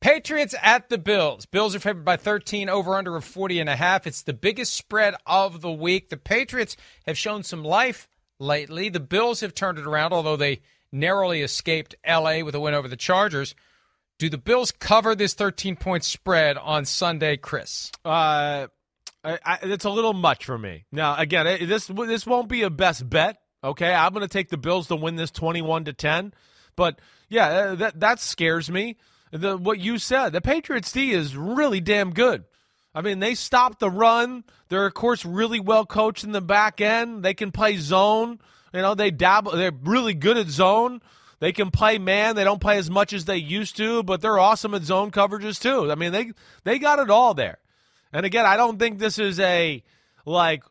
Patriots 0.00 0.54
at 0.60 0.88
the 0.88 0.98
Bills. 0.98 1.46
Bills 1.46 1.76
are 1.76 1.80
favored 1.80 2.04
by 2.04 2.16
13 2.16 2.68
over 2.68 2.96
under 2.96 3.14
of 3.14 3.24
40 3.24 3.60
and 3.60 3.68
a 3.68 3.76
half. 3.76 4.06
It's 4.06 4.22
the 4.22 4.32
biggest 4.32 4.74
spread 4.74 5.14
of 5.26 5.60
the 5.60 5.70
week. 5.70 6.08
The 6.08 6.16
Patriots 6.16 6.76
have 7.06 7.16
shown 7.16 7.44
some 7.44 7.62
life 7.62 8.08
lately. 8.40 8.88
The 8.88 8.98
Bills 8.98 9.40
have 9.40 9.54
turned 9.54 9.78
it 9.78 9.86
around 9.86 10.12
although 10.12 10.36
they 10.36 10.60
narrowly 10.90 11.40
escaped 11.40 11.94
LA 12.06 12.40
with 12.40 12.54
a 12.54 12.60
win 12.60 12.74
over 12.74 12.88
the 12.88 12.96
Chargers. 12.96 13.54
Do 14.22 14.30
the 14.30 14.38
Bills 14.38 14.70
cover 14.70 15.16
this 15.16 15.34
13 15.34 15.74
point 15.74 16.04
spread 16.04 16.56
on 16.56 16.84
Sunday, 16.84 17.36
Chris? 17.36 17.90
Uh, 18.04 18.68
I, 19.24 19.38
I, 19.44 19.58
it's 19.62 19.84
a 19.84 19.90
little 19.90 20.12
much 20.12 20.44
for 20.44 20.56
me. 20.56 20.84
Now, 20.92 21.16
again, 21.16 21.48
it, 21.48 21.66
this 21.66 21.88
this 21.88 22.24
won't 22.24 22.48
be 22.48 22.62
a 22.62 22.70
best 22.70 23.10
bet. 23.10 23.38
Okay, 23.64 23.92
I'm 23.92 24.12
going 24.12 24.22
to 24.22 24.32
take 24.32 24.48
the 24.48 24.56
Bills 24.56 24.86
to 24.86 24.94
win 24.94 25.16
this 25.16 25.32
21 25.32 25.86
to 25.86 25.92
10. 25.92 26.34
But 26.76 27.00
yeah, 27.28 27.48
uh, 27.48 27.74
that 27.74 27.98
that 27.98 28.20
scares 28.20 28.70
me. 28.70 28.96
The 29.32 29.56
what 29.56 29.80
you 29.80 29.98
said, 29.98 30.28
the 30.28 30.40
Patriots 30.40 30.92
D 30.92 31.10
is 31.10 31.36
really 31.36 31.80
damn 31.80 32.12
good. 32.12 32.44
I 32.94 33.00
mean, 33.00 33.18
they 33.18 33.34
stop 33.34 33.80
the 33.80 33.90
run. 33.90 34.44
They're 34.68 34.86
of 34.86 34.94
course 34.94 35.24
really 35.24 35.58
well 35.58 35.84
coached 35.84 36.22
in 36.22 36.30
the 36.30 36.40
back 36.40 36.80
end. 36.80 37.24
They 37.24 37.34
can 37.34 37.50
play 37.50 37.76
zone. 37.76 38.38
You 38.72 38.82
know, 38.82 38.94
they 38.94 39.10
dabble. 39.10 39.56
They're 39.56 39.72
really 39.82 40.14
good 40.14 40.36
at 40.36 40.46
zone. 40.46 41.00
They 41.42 41.50
can 41.50 41.72
play 41.72 41.98
man. 41.98 42.36
They 42.36 42.44
don't 42.44 42.60
play 42.60 42.78
as 42.78 42.88
much 42.88 43.12
as 43.12 43.24
they 43.24 43.36
used 43.36 43.76
to, 43.78 44.04
but 44.04 44.20
they're 44.20 44.38
awesome 44.38 44.74
at 44.74 44.84
zone 44.84 45.10
coverages 45.10 45.60
too. 45.60 45.90
I 45.90 45.96
mean, 45.96 46.12
they 46.12 46.30
they 46.62 46.78
got 46.78 47.00
it 47.00 47.10
all 47.10 47.34
there. 47.34 47.58
And 48.12 48.24
again, 48.24 48.46
I 48.46 48.56
don't 48.56 48.78
think 48.78 49.00
this 49.00 49.18
is 49.18 49.40
a 49.40 49.82
like 50.24 50.62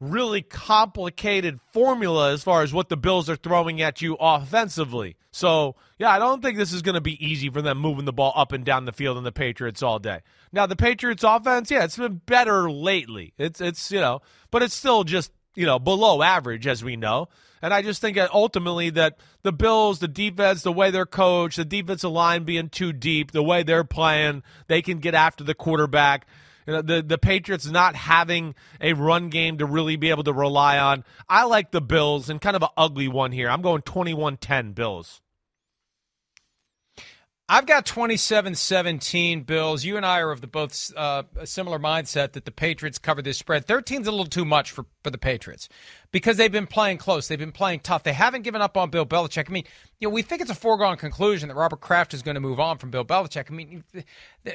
really 0.00 0.42
complicated 0.42 1.60
formula 1.72 2.32
as 2.32 2.42
far 2.42 2.64
as 2.64 2.72
what 2.72 2.88
the 2.88 2.96
Bills 2.96 3.30
are 3.30 3.36
throwing 3.36 3.80
at 3.80 4.02
you 4.02 4.16
offensively. 4.18 5.14
So, 5.30 5.76
yeah, 5.96 6.10
I 6.10 6.18
don't 6.18 6.42
think 6.42 6.58
this 6.58 6.72
is 6.72 6.82
going 6.82 6.96
to 6.96 7.00
be 7.00 7.24
easy 7.24 7.48
for 7.48 7.62
them 7.62 7.78
moving 7.78 8.04
the 8.04 8.12
ball 8.12 8.32
up 8.34 8.50
and 8.50 8.64
down 8.64 8.84
the 8.84 8.90
field 8.90 9.18
in 9.18 9.22
the 9.22 9.30
Patriots 9.30 9.80
all 9.80 10.00
day. 10.00 10.22
Now, 10.50 10.66
the 10.66 10.74
Patriots 10.74 11.22
offense, 11.22 11.70
yeah, 11.70 11.84
it's 11.84 11.96
been 11.96 12.20
better 12.26 12.68
lately. 12.68 13.32
It's 13.38 13.60
it's, 13.60 13.92
you 13.92 14.00
know, 14.00 14.22
but 14.50 14.64
it's 14.64 14.74
still 14.74 15.04
just, 15.04 15.30
you 15.54 15.66
know, 15.66 15.78
below 15.78 16.20
average 16.20 16.66
as 16.66 16.82
we 16.82 16.96
know. 16.96 17.28
And 17.62 17.72
I 17.72 17.82
just 17.82 18.00
think 18.00 18.16
that 18.16 18.32
ultimately 18.32 18.90
that 18.90 19.18
the 19.42 19.52
Bills, 19.52 19.98
the 19.98 20.08
defense, 20.08 20.62
the 20.62 20.72
way 20.72 20.90
they're 20.90 21.06
coached, 21.06 21.56
the 21.56 21.64
defensive 21.64 22.10
line 22.10 22.44
being 22.44 22.68
too 22.68 22.92
deep, 22.92 23.32
the 23.32 23.42
way 23.42 23.62
they're 23.62 23.84
playing, 23.84 24.42
they 24.68 24.82
can 24.82 24.98
get 24.98 25.14
after 25.14 25.44
the 25.44 25.54
quarterback. 25.54 26.26
You 26.66 26.74
know, 26.74 26.82
the 26.82 27.02
the 27.02 27.18
Patriots 27.18 27.66
not 27.66 27.94
having 27.94 28.54
a 28.80 28.92
run 28.92 29.28
game 29.28 29.58
to 29.58 29.66
really 29.66 29.96
be 29.96 30.10
able 30.10 30.24
to 30.24 30.32
rely 30.32 30.78
on. 30.78 31.04
I 31.28 31.44
like 31.44 31.70
the 31.70 31.80
Bills 31.80 32.28
and 32.28 32.40
kind 32.40 32.56
of 32.56 32.62
an 32.62 32.70
ugly 32.76 33.08
one 33.08 33.30
here. 33.30 33.48
I'm 33.48 33.62
going 33.62 33.82
21-10 33.82 34.74
Bills. 34.74 35.22
I've 37.48 37.66
got 37.66 37.86
27-17 37.86 39.46
Bills. 39.46 39.84
You 39.84 39.96
and 39.96 40.04
I 40.04 40.18
are 40.18 40.32
of 40.32 40.40
the 40.40 40.48
both 40.48 40.92
uh, 40.96 41.22
a 41.36 41.46
similar 41.46 41.78
mindset 41.78 42.32
that 42.32 42.44
the 42.44 42.50
Patriots 42.50 42.98
cover 42.98 43.22
this 43.22 43.38
spread. 43.38 43.68
13's 43.68 44.08
a 44.08 44.10
little 44.10 44.26
too 44.26 44.44
much 44.44 44.72
for, 44.72 44.84
for 45.04 45.10
the 45.10 45.18
Patriots 45.18 45.68
because 46.10 46.38
they've 46.38 46.50
been 46.50 46.66
playing 46.66 46.98
close. 46.98 47.28
They've 47.28 47.38
been 47.38 47.52
playing 47.52 47.80
tough. 47.80 48.02
They 48.02 48.14
haven't 48.14 48.42
given 48.42 48.62
up 48.62 48.76
on 48.76 48.90
Bill 48.90 49.06
Belichick. 49.06 49.48
I 49.48 49.52
mean, 49.52 49.62
you 50.00 50.08
know, 50.08 50.12
we 50.12 50.22
think 50.22 50.42
it's 50.42 50.50
a 50.50 50.56
foregone 50.56 50.96
conclusion 50.96 51.48
that 51.48 51.54
Robert 51.54 51.80
Kraft 51.80 52.14
is 52.14 52.22
going 52.22 52.34
to 52.34 52.40
move 52.40 52.58
on 52.58 52.78
from 52.78 52.90
Bill 52.90 53.04
Belichick. 53.04 53.48
I 53.48 53.54
mean, 53.54 53.84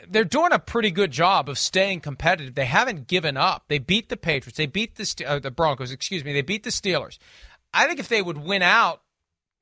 they're 0.10 0.26
doing 0.26 0.52
a 0.52 0.60
pretty 0.60 0.92
good 0.92 1.12
job 1.12 1.48
of 1.48 1.58
staying 1.58 2.02
competitive. 2.02 2.56
They 2.56 2.66
haven't 2.66 3.08
given 3.08 3.38
up. 3.38 3.64
They 3.70 3.80
beat 3.80 4.10
the 4.10 4.18
Patriots. 4.18 4.58
They 4.58 4.66
beat 4.66 4.96
the 4.96 5.26
uh, 5.26 5.40
the 5.40 5.50
Broncos. 5.50 5.94
Excuse 5.94 6.26
me. 6.26 6.34
They 6.34 6.42
beat 6.42 6.64
the 6.64 6.70
Steelers. 6.72 7.20
I 7.74 7.88
think 7.88 8.02
if 8.02 8.10
they 8.10 8.22
would 8.22 8.40
win 8.40 8.62
out 8.62 9.02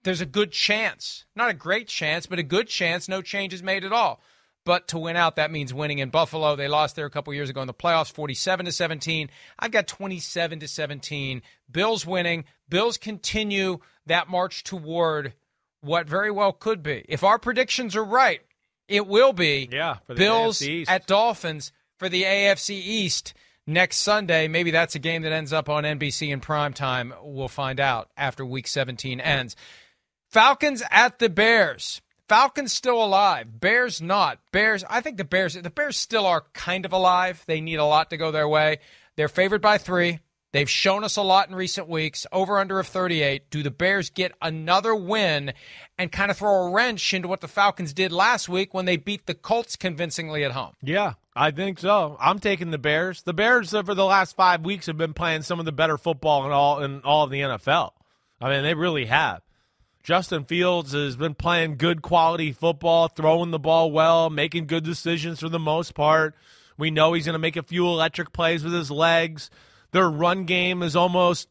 there's 0.03 0.21
a 0.21 0.25
good 0.25 0.51
chance, 0.51 1.25
not 1.35 1.49
a 1.49 1.53
great 1.53 1.87
chance, 1.87 2.25
but 2.25 2.39
a 2.39 2.43
good 2.43 2.67
chance 2.67 3.07
no 3.07 3.21
changes 3.21 3.61
made 3.61 3.83
at 3.83 3.93
all. 3.93 4.21
But 4.65 4.87
to 4.89 4.99
win 4.99 5.15
out, 5.15 5.37
that 5.37 5.51
means 5.51 5.73
winning 5.73 5.99
in 5.99 6.09
Buffalo. 6.09 6.55
They 6.55 6.67
lost 6.67 6.95
there 6.95 7.05
a 7.05 7.09
couple 7.09 7.33
years 7.33 7.49
ago 7.49 7.61
in 7.61 7.67
the 7.67 7.73
playoffs, 7.73 8.11
47 8.11 8.65
to 8.65 8.71
17. 8.71 9.29
I've 9.57 9.71
got 9.71 9.87
27 9.87 10.59
to 10.59 10.67
17. 10.67 11.41
Bills 11.71 12.05
winning. 12.05 12.45
Bills 12.67 12.97
continue 12.97 13.79
that 14.05 14.29
march 14.29 14.63
toward 14.63 15.33
what 15.81 16.07
very 16.07 16.29
well 16.29 16.51
could 16.51 16.83
be. 16.83 17.05
If 17.07 17.23
our 17.23 17.39
predictions 17.39 17.95
are 17.95 18.03
right, 18.03 18.41
it 18.87 19.07
will 19.07 19.33
be 19.33 19.69
Yeah, 19.71 19.95
for 20.05 20.13
the 20.13 20.19
Bills 20.19 20.61
at 20.87 21.07
Dolphins 21.07 21.71
for 21.97 22.09
the 22.09 22.23
AFC 22.23 22.71
East 22.71 23.33
next 23.65 23.97
Sunday. 23.97 24.47
Maybe 24.47 24.71
that's 24.71 24.95
a 24.95 24.99
game 24.99 25.21
that 25.21 25.31
ends 25.31 25.53
up 25.53 25.69
on 25.69 25.83
NBC 25.83 26.29
in 26.29 26.41
prime 26.41 26.73
time. 26.73 27.13
We'll 27.21 27.47
find 27.47 27.79
out 27.79 28.09
after 28.17 28.45
week 28.45 28.67
17 28.67 29.19
ends. 29.19 29.55
Falcons 30.29 30.83
at 30.91 31.17
the 31.17 31.27
Bears. 31.27 32.01
Falcons 32.27 32.71
still 32.71 33.03
alive. 33.03 33.59
Bears 33.59 33.99
not. 33.99 34.37
Bears. 34.51 34.83
I 34.87 35.01
think 35.01 35.17
the 35.17 35.23
Bears. 35.23 35.55
The 35.55 35.71
Bears 35.71 35.97
still 35.97 36.27
are 36.27 36.45
kind 36.53 36.85
of 36.85 36.93
alive. 36.93 37.43
They 37.47 37.61
need 37.61 37.77
a 37.77 37.85
lot 37.85 38.11
to 38.11 38.17
go 38.17 38.29
their 38.31 38.47
way. 38.47 38.77
They're 39.15 39.27
favored 39.27 39.63
by 39.63 39.79
three. 39.79 40.19
They've 40.51 40.69
shown 40.69 41.03
us 41.03 41.15
a 41.15 41.23
lot 41.23 41.49
in 41.49 41.55
recent 41.55 41.87
weeks. 41.87 42.27
Over 42.31 42.59
under 42.59 42.79
of 42.79 42.85
38. 42.85 43.49
Do 43.49 43.63
the 43.63 43.71
Bears 43.71 44.11
get 44.11 44.33
another 44.39 44.93
win 44.93 45.53
and 45.97 46.11
kind 46.11 46.29
of 46.29 46.37
throw 46.37 46.67
a 46.67 46.69
wrench 46.69 47.11
into 47.11 47.27
what 47.27 47.41
the 47.41 47.47
Falcons 47.47 47.91
did 47.91 48.11
last 48.11 48.47
week 48.47 48.71
when 48.71 48.85
they 48.85 48.97
beat 48.97 49.25
the 49.25 49.33
Colts 49.33 49.75
convincingly 49.75 50.43
at 50.43 50.51
home? 50.51 50.73
Yeah, 50.83 51.13
I 51.35 51.49
think 51.49 51.79
so. 51.79 52.17
I'm 52.19 52.37
taking 52.37 52.69
the 52.69 52.77
Bears. 52.77 53.23
The 53.23 53.33
Bears 53.33 53.73
uh, 53.73 53.79
over 53.79 53.95
the 53.95 54.05
last 54.05 54.35
five 54.35 54.61
weeks 54.61 54.85
have 54.85 54.97
been 54.97 55.15
playing 55.15 55.41
some 55.41 55.57
of 55.57 55.65
the 55.65 55.71
better 55.71 55.97
football 55.97 56.45
in 56.45 56.51
all 56.51 56.83
in 56.83 57.01
all 57.01 57.23
of 57.23 57.31
the 57.31 57.41
NFL. 57.41 57.93
I 58.39 58.49
mean, 58.49 58.61
they 58.61 58.75
really 58.75 59.05
have. 59.05 59.41
Justin 60.09 60.43
Fields 60.43 60.93
has 60.93 61.15
been 61.15 61.35
playing 61.35 61.77
good 61.77 62.01
quality 62.01 62.51
football, 62.51 63.09
throwing 63.09 63.51
the 63.51 63.59
ball 63.59 63.91
well, 63.91 64.31
making 64.31 64.65
good 64.65 64.83
decisions 64.83 65.39
for 65.39 65.49
the 65.49 65.59
most 65.59 65.93
part. 65.93 66.33
We 66.79 66.89
know 66.89 67.13
he's 67.13 67.27
going 67.27 67.33
to 67.33 67.37
make 67.37 67.57
a 67.57 67.61
few 67.61 67.85
electric 67.85 68.33
plays 68.33 68.63
with 68.63 68.73
his 68.73 68.89
legs. 68.89 69.51
Their 69.91 70.09
run 70.09 70.45
game 70.45 70.81
is 70.81 70.95
almost 70.95 71.47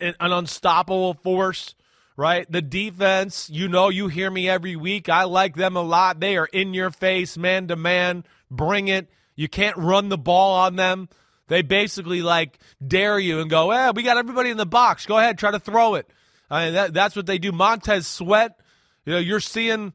an 0.00 0.14
unstoppable 0.18 1.12
force, 1.22 1.74
right? 2.16 2.50
The 2.50 2.62
defense, 2.62 3.50
you 3.50 3.68
know, 3.68 3.90
you 3.90 4.08
hear 4.08 4.30
me 4.30 4.48
every 4.48 4.74
week. 4.74 5.10
I 5.10 5.24
like 5.24 5.54
them 5.54 5.76
a 5.76 5.82
lot. 5.82 6.18
They 6.18 6.38
are 6.38 6.46
in 6.46 6.72
your 6.72 6.90
face, 6.90 7.36
man 7.36 7.68
to 7.68 7.76
man. 7.76 8.24
Bring 8.50 8.88
it. 8.88 9.10
You 9.36 9.48
can't 9.48 9.76
run 9.76 10.08
the 10.08 10.16
ball 10.16 10.54
on 10.54 10.76
them. 10.76 11.10
They 11.48 11.60
basically 11.60 12.22
like 12.22 12.58
dare 12.82 13.18
you 13.18 13.40
and 13.40 13.50
go, 13.50 13.70
"Eh, 13.70 13.92
we 13.94 14.02
got 14.02 14.16
everybody 14.16 14.48
in 14.48 14.56
the 14.56 14.64
box. 14.64 15.04
Go 15.04 15.18
ahead, 15.18 15.36
try 15.36 15.50
to 15.50 15.60
throw 15.60 15.96
it." 15.96 16.08
I 16.50 16.64
mean, 16.66 16.74
that, 16.74 16.94
that's 16.94 17.16
what 17.16 17.26
they 17.26 17.38
do. 17.38 17.52
Montez 17.52 18.06
Sweat, 18.06 18.58
you 19.04 19.12
know, 19.12 19.18
you're 19.18 19.40
seeing, 19.40 19.92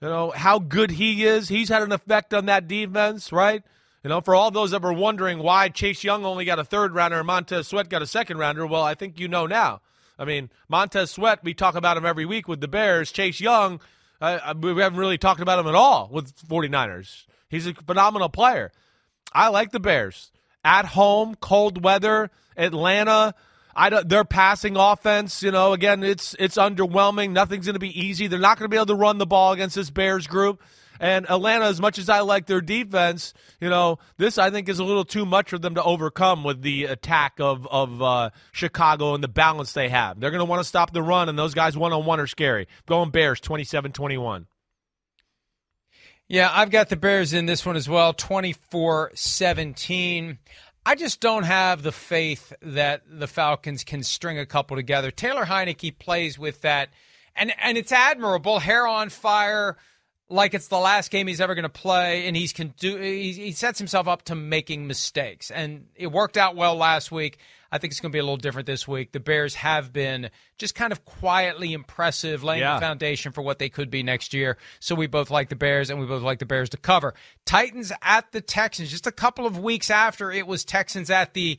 you 0.00 0.08
know, 0.08 0.30
how 0.30 0.58
good 0.58 0.92
he 0.92 1.24
is. 1.24 1.48
He's 1.48 1.68
had 1.68 1.82
an 1.82 1.92
effect 1.92 2.32
on 2.32 2.46
that 2.46 2.68
defense, 2.68 3.32
right? 3.32 3.62
You 4.04 4.10
know, 4.10 4.20
for 4.20 4.34
all 4.34 4.50
those 4.52 4.70
that 4.70 4.82
were 4.82 4.92
wondering 4.92 5.40
why 5.40 5.68
Chase 5.68 6.04
Young 6.04 6.24
only 6.24 6.44
got 6.44 6.60
a 6.60 6.64
third 6.64 6.94
rounder 6.94 7.18
and 7.18 7.26
Montez 7.26 7.66
Sweat 7.68 7.88
got 7.88 8.02
a 8.02 8.06
second 8.06 8.38
rounder, 8.38 8.64
well, 8.66 8.82
I 8.82 8.94
think 8.94 9.18
you 9.18 9.26
know 9.26 9.46
now. 9.46 9.80
I 10.18 10.24
mean, 10.24 10.50
Montez 10.68 11.10
Sweat, 11.10 11.42
we 11.42 11.54
talk 11.54 11.74
about 11.74 11.96
him 11.96 12.06
every 12.06 12.24
week 12.24 12.46
with 12.46 12.60
the 12.60 12.68
Bears. 12.68 13.10
Chase 13.10 13.40
Young, 13.40 13.80
uh, 14.20 14.54
we 14.58 14.80
haven't 14.80 14.98
really 14.98 15.18
talked 15.18 15.40
about 15.40 15.58
him 15.58 15.66
at 15.66 15.74
all 15.74 16.08
with 16.12 16.36
49ers. 16.46 17.24
He's 17.48 17.66
a 17.66 17.74
phenomenal 17.74 18.28
player. 18.28 18.72
I 19.32 19.48
like 19.48 19.72
the 19.72 19.80
Bears. 19.80 20.30
At 20.64 20.86
home, 20.86 21.34
cold 21.34 21.82
weather, 21.84 22.30
Atlanta. 22.56 23.34
I 23.76 23.90
don't, 23.90 24.08
their 24.08 24.24
passing 24.24 24.76
offense, 24.76 25.42
you 25.42 25.50
know, 25.50 25.74
again, 25.74 26.02
it's 26.02 26.34
it's 26.38 26.56
underwhelming. 26.56 27.30
Nothing's 27.30 27.66
going 27.66 27.74
to 27.74 27.80
be 27.80 28.00
easy. 28.00 28.26
They're 28.26 28.38
not 28.38 28.58
going 28.58 28.64
to 28.64 28.74
be 28.74 28.76
able 28.76 28.86
to 28.86 28.94
run 28.94 29.18
the 29.18 29.26
ball 29.26 29.52
against 29.52 29.76
this 29.76 29.90
Bears 29.90 30.26
group. 30.26 30.62
And 30.98 31.28
Atlanta, 31.28 31.66
as 31.66 31.78
much 31.78 31.98
as 31.98 32.08
I 32.08 32.20
like 32.20 32.46
their 32.46 32.62
defense, 32.62 33.34
you 33.60 33.68
know, 33.68 33.98
this 34.16 34.38
I 34.38 34.50
think 34.50 34.70
is 34.70 34.78
a 34.78 34.84
little 34.84 35.04
too 35.04 35.26
much 35.26 35.50
for 35.50 35.58
them 35.58 35.74
to 35.74 35.82
overcome 35.82 36.42
with 36.42 36.62
the 36.62 36.84
attack 36.84 37.34
of 37.38 37.66
of 37.66 38.00
uh, 38.00 38.30
Chicago 38.52 39.14
and 39.14 39.22
the 39.22 39.28
balance 39.28 39.72
they 39.72 39.90
have. 39.90 40.18
They're 40.18 40.30
going 40.30 40.38
to 40.38 40.46
want 40.46 40.60
to 40.60 40.68
stop 40.68 40.92
the 40.92 41.02
run, 41.02 41.28
and 41.28 41.38
those 41.38 41.52
guys 41.52 41.76
one 41.76 41.92
on 41.92 42.06
one 42.06 42.18
are 42.18 42.26
scary. 42.26 42.68
Going 42.86 43.10
Bears 43.10 43.40
27 43.40 43.92
21. 43.92 44.46
Yeah, 46.28 46.50
I've 46.52 46.70
got 46.70 46.88
the 46.88 46.96
Bears 46.96 47.32
in 47.32 47.46
this 47.46 47.64
one 47.64 47.76
as 47.76 47.88
well, 47.88 48.12
24 48.12 49.12
17. 49.14 50.38
I 50.86 50.94
just 50.94 51.20
don't 51.20 51.42
have 51.42 51.82
the 51.82 51.90
faith 51.90 52.52
that 52.62 53.02
the 53.10 53.26
Falcons 53.26 53.82
can 53.82 54.04
string 54.04 54.38
a 54.38 54.46
couple 54.46 54.76
together. 54.76 55.10
Taylor 55.10 55.44
Heinicke 55.44 55.98
plays 55.98 56.38
with 56.38 56.60
that, 56.60 56.90
and, 57.34 57.52
and 57.60 57.76
it's 57.76 57.90
admirable. 57.90 58.60
Hair 58.60 58.86
on 58.86 59.08
fire, 59.08 59.76
like 60.28 60.54
it's 60.54 60.68
the 60.68 60.78
last 60.78 61.10
game 61.10 61.26
he's 61.26 61.40
ever 61.40 61.56
going 61.56 61.64
to 61.64 61.68
play, 61.68 62.28
and 62.28 62.36
he's 62.36 62.52
can 62.52 62.72
do. 62.78 62.98
He, 62.98 63.32
he 63.32 63.50
sets 63.50 63.80
himself 63.80 64.06
up 64.06 64.22
to 64.26 64.36
making 64.36 64.86
mistakes, 64.86 65.50
and 65.50 65.88
it 65.96 66.12
worked 66.12 66.36
out 66.36 66.54
well 66.54 66.76
last 66.76 67.10
week. 67.10 67.38
I 67.76 67.78
think 67.78 67.92
it's 67.92 68.00
going 68.00 68.10
to 68.10 68.16
be 68.16 68.18
a 68.18 68.24
little 68.24 68.38
different 68.38 68.66
this 68.66 68.88
week. 68.88 69.12
The 69.12 69.20
Bears 69.20 69.54
have 69.56 69.92
been 69.92 70.30
just 70.56 70.74
kind 70.74 70.92
of 70.92 71.04
quietly 71.04 71.74
impressive, 71.74 72.42
laying 72.42 72.62
yeah. 72.62 72.74
the 72.74 72.80
foundation 72.80 73.32
for 73.32 73.42
what 73.42 73.58
they 73.58 73.68
could 73.68 73.90
be 73.90 74.02
next 74.02 74.32
year. 74.32 74.56
So 74.80 74.94
we 74.94 75.06
both 75.06 75.30
like 75.30 75.50
the 75.50 75.56
Bears, 75.56 75.90
and 75.90 76.00
we 76.00 76.06
both 76.06 76.22
like 76.22 76.38
the 76.38 76.46
Bears 76.46 76.70
to 76.70 76.78
cover. 76.78 77.12
Titans 77.44 77.92
at 78.00 78.32
the 78.32 78.40
Texans, 78.40 78.90
just 78.90 79.06
a 79.06 79.12
couple 79.12 79.46
of 79.46 79.58
weeks 79.58 79.90
after 79.90 80.32
it 80.32 80.46
was 80.46 80.64
Texans 80.64 81.10
at 81.10 81.34
the 81.34 81.58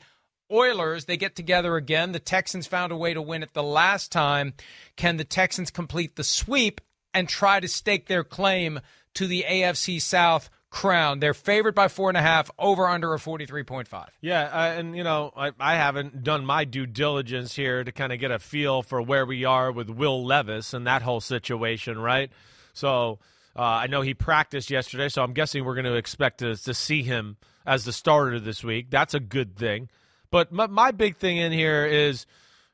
Oilers, 0.51 1.05
they 1.05 1.17
get 1.17 1.35
together 1.35 1.75
again. 1.75 2.13
The 2.13 2.19
Texans 2.19 2.67
found 2.67 2.91
a 2.91 2.97
way 2.97 3.13
to 3.13 3.21
win 3.21 3.43
it 3.43 3.53
the 3.53 3.61
last 3.61 4.11
time. 4.11 4.53
Can 4.95 5.17
the 5.17 5.23
Texans 5.23 5.69
complete 5.69 6.15
the 6.15 6.23
sweep 6.23 6.81
and 7.13 7.29
try 7.29 7.59
to 7.59 7.67
stake 7.67 8.07
their 8.07 8.23
claim 8.23 8.79
to 9.15 9.27
the 9.27 9.45
AFC 9.47 10.01
South 10.01 10.49
crown. 10.77 11.19
They're 11.19 11.33
favored 11.33 11.73
by 11.73 11.87
four 11.87 12.09
and 12.09 12.17
a 12.17 12.21
half, 12.21 12.51
over 12.59 12.87
under 12.87 13.13
a 13.13 13.17
43.5. 13.17 14.07
Yeah, 14.21 14.43
uh, 14.43 14.79
and, 14.79 14.95
you 14.95 15.03
know, 15.03 15.33
I, 15.35 15.51
I 15.59 15.75
haven't 15.75 16.23
done 16.23 16.45
my 16.45 16.65
due 16.65 16.85
diligence 16.85 17.55
here 17.55 17.83
to 17.83 17.91
kind 17.91 18.13
of 18.13 18.19
get 18.19 18.29
a 18.29 18.37
feel 18.37 18.83
for 18.83 19.01
where 19.01 19.25
we 19.25 19.43
are 19.43 19.71
with 19.71 19.89
Will 19.89 20.23
Levis 20.23 20.73
and 20.73 20.85
that 20.85 21.01
whole 21.01 21.19
situation, 21.19 21.97
right? 21.97 22.31
So 22.73 23.17
uh, 23.55 23.61
I 23.61 23.87
know 23.87 24.01
he 24.01 24.13
practiced 24.13 24.69
yesterday, 24.69 25.09
so 25.09 25.23
I'm 25.23 25.33
guessing 25.33 25.65
we're 25.65 25.73
going 25.73 25.85
to 25.85 25.95
expect 25.95 26.39
to, 26.39 26.55
to 26.55 26.73
see 26.75 27.01
him 27.01 27.37
as 27.65 27.83
the 27.83 27.91
starter 27.91 28.39
this 28.39 28.63
week. 28.63 28.91
That's 28.91 29.15
a 29.15 29.19
good 29.19 29.57
thing. 29.57 29.89
But 30.29 30.51
my, 30.51 30.67
my 30.67 30.91
big 30.91 31.17
thing 31.17 31.37
in 31.37 31.51
here 31.51 31.85
is, 31.85 32.27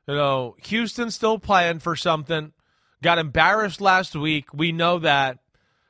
you 0.06 0.14
know, 0.14 0.56
Houston's 0.64 1.14
still 1.14 1.38
playing 1.38 1.78
for 1.78 1.96
something 1.96 2.52
got 3.04 3.18
embarrassed 3.18 3.80
last 3.80 4.16
week. 4.16 4.52
We 4.52 4.72
know 4.72 4.98
that. 4.98 5.38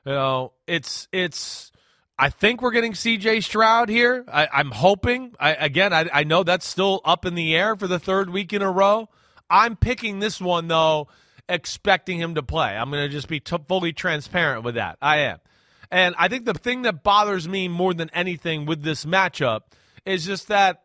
You 0.04 0.12
know, 0.12 0.52
it's 0.66 1.08
it's. 1.12 1.72
I 2.18 2.30
think 2.30 2.62
we're 2.62 2.70
getting 2.70 2.94
C.J. 2.94 3.40
Stroud 3.40 3.88
here. 3.88 4.24
I, 4.32 4.60
am 4.60 4.70
hoping. 4.70 5.34
I, 5.40 5.54
again, 5.54 5.92
I, 5.92 6.08
I 6.12 6.24
know 6.24 6.44
that's 6.44 6.66
still 6.66 7.00
up 7.04 7.24
in 7.24 7.34
the 7.34 7.56
air 7.56 7.74
for 7.74 7.88
the 7.88 7.98
third 7.98 8.30
week 8.30 8.52
in 8.52 8.62
a 8.62 8.70
row. 8.70 9.08
I'm 9.50 9.76
picking 9.76 10.20
this 10.20 10.40
one 10.40 10.68
though, 10.68 11.08
expecting 11.48 12.18
him 12.18 12.36
to 12.36 12.42
play. 12.42 12.76
I'm 12.76 12.90
going 12.90 13.04
to 13.04 13.08
just 13.08 13.28
be 13.28 13.40
t- 13.40 13.56
fully 13.68 13.92
transparent 13.92 14.62
with 14.62 14.76
that. 14.76 14.96
I 15.02 15.18
am, 15.18 15.38
and 15.90 16.14
I 16.16 16.28
think 16.28 16.44
the 16.44 16.54
thing 16.54 16.82
that 16.82 17.02
bothers 17.02 17.48
me 17.48 17.68
more 17.68 17.94
than 17.94 18.10
anything 18.10 18.64
with 18.64 18.82
this 18.82 19.04
matchup 19.04 19.60
is 20.06 20.24
just 20.24 20.48
that 20.48 20.84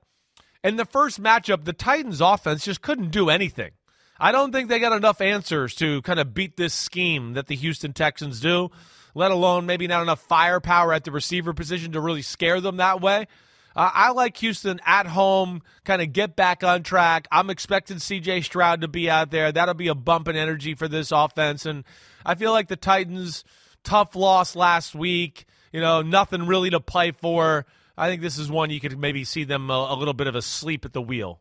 in 0.63 0.75
the 0.75 0.85
first 0.85 1.21
matchup, 1.21 1.63
the 1.63 1.73
Titans' 1.73 2.21
offense 2.21 2.65
just 2.65 2.81
couldn't 2.81 3.11
do 3.11 3.29
anything. 3.29 3.71
I 4.19 4.31
don't 4.31 4.51
think 4.51 4.67
they 4.67 4.79
got 4.79 4.91
enough 4.91 5.21
answers 5.21 5.73
to 5.75 6.01
kind 6.01 6.19
of 6.19 6.33
beat 6.33 6.57
this 6.57 6.73
scheme 6.73 7.33
that 7.33 7.47
the 7.47 7.55
Houston 7.55 7.93
Texans 7.93 8.41
do, 8.41 8.69
let 9.15 9.31
alone 9.31 9.65
maybe 9.65 9.87
not 9.87 10.01
enough 10.01 10.21
firepower 10.21 10.93
at 10.93 11.03
the 11.03 11.11
receiver 11.11 11.53
position 11.53 11.91
to 11.93 12.01
really 12.01 12.21
scare 12.21 12.61
them 12.61 12.77
that 12.77 13.01
way. 13.01 13.27
Uh, 13.75 13.91
I 13.93 14.11
like 14.11 14.35
Houston 14.37 14.79
at 14.85 15.05
home, 15.05 15.61
kind 15.85 16.01
of 16.01 16.11
get 16.11 16.35
back 16.35 16.63
on 16.63 16.83
track. 16.83 17.27
I'm 17.31 17.49
expecting 17.49 17.97
CJ 17.97 18.43
Stroud 18.43 18.81
to 18.81 18.87
be 18.87 19.09
out 19.09 19.31
there. 19.31 19.51
That'll 19.51 19.75
be 19.75 19.87
a 19.87 19.95
bump 19.95 20.27
in 20.27 20.35
energy 20.35 20.73
for 20.73 20.87
this 20.87 21.11
offense. 21.11 21.65
And 21.65 21.83
I 22.25 22.35
feel 22.35 22.51
like 22.51 22.67
the 22.67 22.75
Titans, 22.75 23.43
tough 23.83 24.15
loss 24.15 24.55
last 24.55 24.95
week, 24.95 25.45
you 25.71 25.81
know, 25.81 26.01
nothing 26.01 26.47
really 26.47 26.71
to 26.71 26.79
play 26.79 27.11
for. 27.11 27.65
I 27.97 28.09
think 28.09 28.21
this 28.21 28.37
is 28.37 28.49
one 28.49 28.69
you 28.69 28.79
could 28.79 28.97
maybe 28.97 29.23
see 29.23 29.43
them 29.43 29.69
a, 29.69 29.87
a 29.91 29.95
little 29.95 30.13
bit 30.13 30.27
of 30.27 30.35
a 30.35 30.41
sleep 30.41 30.85
at 30.85 30.93
the 30.93 31.01
wheel. 31.01 31.39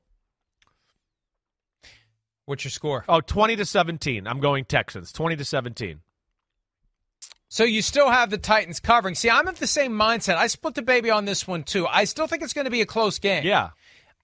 What's 2.44 2.64
your 2.64 2.70
score? 2.70 3.04
Oh, 3.08 3.20
20 3.20 3.56
to 3.56 3.64
17. 3.64 4.26
I'm 4.26 4.40
going 4.40 4.64
Texans. 4.64 5.12
20 5.12 5.36
to 5.36 5.44
17. 5.44 6.00
So 7.48 7.64
you 7.64 7.80
still 7.80 8.10
have 8.10 8.30
the 8.30 8.38
Titans 8.38 8.78
covering. 8.78 9.14
See, 9.14 9.30
I'm 9.30 9.48
of 9.48 9.58
the 9.58 9.66
same 9.66 9.92
mindset. 9.92 10.36
I 10.36 10.48
split 10.48 10.74
the 10.74 10.82
baby 10.82 11.10
on 11.10 11.24
this 11.24 11.46
one 11.46 11.64
too. 11.64 11.86
I 11.86 12.04
still 12.04 12.26
think 12.26 12.42
it's 12.42 12.52
going 12.52 12.66
to 12.66 12.70
be 12.70 12.82
a 12.82 12.86
close 12.86 13.18
game. 13.18 13.44
Yeah. 13.44 13.70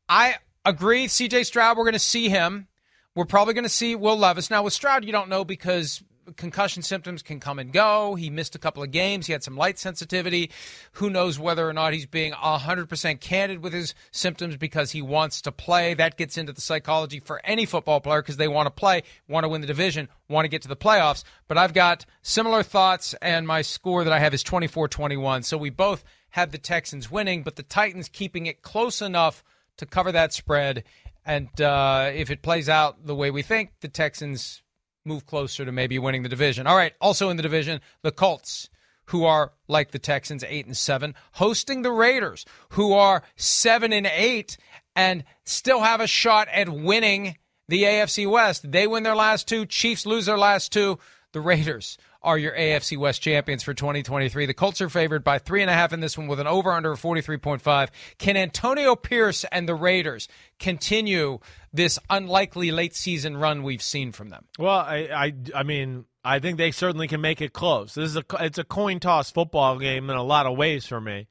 I 0.08 0.36
agree. 0.64 1.06
CJ 1.06 1.46
Stroud, 1.46 1.76
we're 1.76 1.84
going 1.84 1.94
to 1.94 1.98
see 1.98 2.28
him. 2.28 2.68
We're 3.14 3.24
probably 3.24 3.54
going 3.54 3.64
to 3.64 3.70
see 3.70 3.94
Will 3.94 4.18
Levis. 4.18 4.50
Now 4.50 4.62
with 4.62 4.72
Stroud, 4.72 5.04
you 5.04 5.12
don't 5.12 5.28
know 5.28 5.44
because 5.44 6.02
concussion 6.36 6.82
symptoms 6.82 7.22
can 7.22 7.40
come 7.40 7.58
and 7.58 7.72
go. 7.72 8.14
He 8.14 8.30
missed 8.30 8.54
a 8.54 8.58
couple 8.58 8.82
of 8.82 8.90
games. 8.90 9.26
He 9.26 9.32
had 9.32 9.42
some 9.42 9.56
light 9.56 9.78
sensitivity. 9.78 10.50
Who 10.92 11.10
knows 11.10 11.38
whether 11.38 11.68
or 11.68 11.72
not 11.72 11.92
he's 11.92 12.06
being 12.06 12.32
100% 12.32 13.20
candid 13.20 13.62
with 13.62 13.72
his 13.72 13.94
symptoms 14.10 14.56
because 14.56 14.90
he 14.90 15.02
wants 15.02 15.42
to 15.42 15.52
play. 15.52 15.94
That 15.94 16.16
gets 16.16 16.36
into 16.38 16.52
the 16.52 16.60
psychology 16.60 17.20
for 17.20 17.40
any 17.44 17.66
football 17.66 18.00
player 18.00 18.22
because 18.22 18.36
they 18.36 18.48
want 18.48 18.66
to 18.66 18.70
play, 18.70 19.02
want 19.28 19.44
to 19.44 19.48
win 19.48 19.60
the 19.60 19.66
division, 19.66 20.08
want 20.28 20.44
to 20.44 20.48
get 20.48 20.62
to 20.62 20.68
the 20.68 20.76
playoffs. 20.76 21.24
But 21.48 21.58
I've 21.58 21.74
got 21.74 22.04
similar 22.22 22.62
thoughts, 22.62 23.14
and 23.22 23.46
my 23.46 23.62
score 23.62 24.04
that 24.04 24.12
I 24.12 24.18
have 24.18 24.34
is 24.34 24.42
24 24.42 24.88
21. 24.88 25.42
So 25.44 25.56
we 25.56 25.70
both 25.70 26.04
have 26.30 26.50
the 26.50 26.58
Texans 26.58 27.10
winning, 27.10 27.44
but 27.44 27.56
the 27.56 27.62
Titans 27.62 28.08
keeping 28.08 28.46
it 28.46 28.62
close 28.62 29.00
enough 29.00 29.44
to 29.76 29.86
cover 29.86 30.10
that 30.12 30.32
spread. 30.32 30.84
And 31.24 31.48
uh, 31.60 32.10
if 32.12 32.30
it 32.30 32.42
plays 32.42 32.68
out 32.68 33.06
the 33.06 33.14
way 33.14 33.30
we 33.30 33.42
think, 33.42 33.70
the 33.80 33.88
Texans 33.88 34.63
move 35.04 35.26
closer 35.26 35.64
to 35.64 35.72
maybe 35.72 35.98
winning 35.98 36.22
the 36.22 36.28
division. 36.28 36.66
All 36.66 36.76
right, 36.76 36.94
also 37.00 37.30
in 37.30 37.36
the 37.36 37.42
division, 37.42 37.80
the 38.02 38.12
Colts, 38.12 38.68
who 39.06 39.24
are 39.24 39.52
like 39.68 39.90
the 39.90 39.98
Texans, 39.98 40.44
eight 40.46 40.66
and 40.66 40.76
seven, 40.76 41.14
hosting 41.32 41.82
the 41.82 41.92
Raiders, 41.92 42.44
who 42.70 42.92
are 42.92 43.22
seven 43.36 43.92
and 43.92 44.06
eight, 44.06 44.56
and 44.96 45.24
still 45.44 45.80
have 45.80 46.00
a 46.00 46.06
shot 46.06 46.48
at 46.48 46.68
winning 46.68 47.36
the 47.68 47.82
AFC 47.82 48.30
West. 48.30 48.70
They 48.70 48.86
win 48.86 49.02
their 49.02 49.16
last 49.16 49.48
two, 49.48 49.66
Chiefs 49.66 50.06
lose 50.06 50.26
their 50.26 50.38
last 50.38 50.72
two. 50.72 50.98
The 51.32 51.40
Raiders 51.40 51.98
are 52.24 52.38
your 52.38 52.52
AFC 52.52 52.96
West 52.96 53.22
champions 53.22 53.62
for 53.62 53.74
2023. 53.74 54.46
The 54.46 54.54
Colts 54.54 54.80
are 54.80 54.88
favored 54.88 55.22
by 55.22 55.38
three 55.38 55.60
and 55.60 55.70
a 55.70 55.74
half 55.74 55.92
in 55.92 56.00
this 56.00 56.18
one 56.18 56.26
with 56.26 56.40
an 56.40 56.46
over 56.46 56.72
under 56.72 56.92
of 56.92 57.00
43.5. 57.00 57.88
Can 58.18 58.36
Antonio 58.36 58.96
Pierce 58.96 59.44
and 59.52 59.68
the 59.68 59.74
Raiders 59.74 60.26
continue 60.58 61.38
this 61.72 61.98
unlikely 62.08 62.70
late 62.70 62.96
season 62.96 63.36
run 63.36 63.62
we've 63.62 63.82
seen 63.82 64.10
from 64.10 64.30
them? 64.30 64.46
Well, 64.58 64.78
I, 64.78 65.08
I, 65.14 65.34
I 65.54 65.62
mean, 65.62 66.06
I 66.24 66.38
think 66.38 66.56
they 66.56 66.70
certainly 66.70 67.06
can 67.06 67.20
make 67.20 67.42
it 67.42 67.52
close. 67.52 67.94
This 67.94 68.10
is 68.10 68.16
a, 68.16 68.24
it's 68.40 68.58
a 68.58 68.64
coin 68.64 68.98
toss 68.98 69.30
football 69.30 69.78
game 69.78 70.08
in 70.08 70.16
a 70.16 70.22
lot 70.22 70.46
of 70.46 70.56
ways 70.56 70.86
for 70.86 71.00
me. 71.00 71.28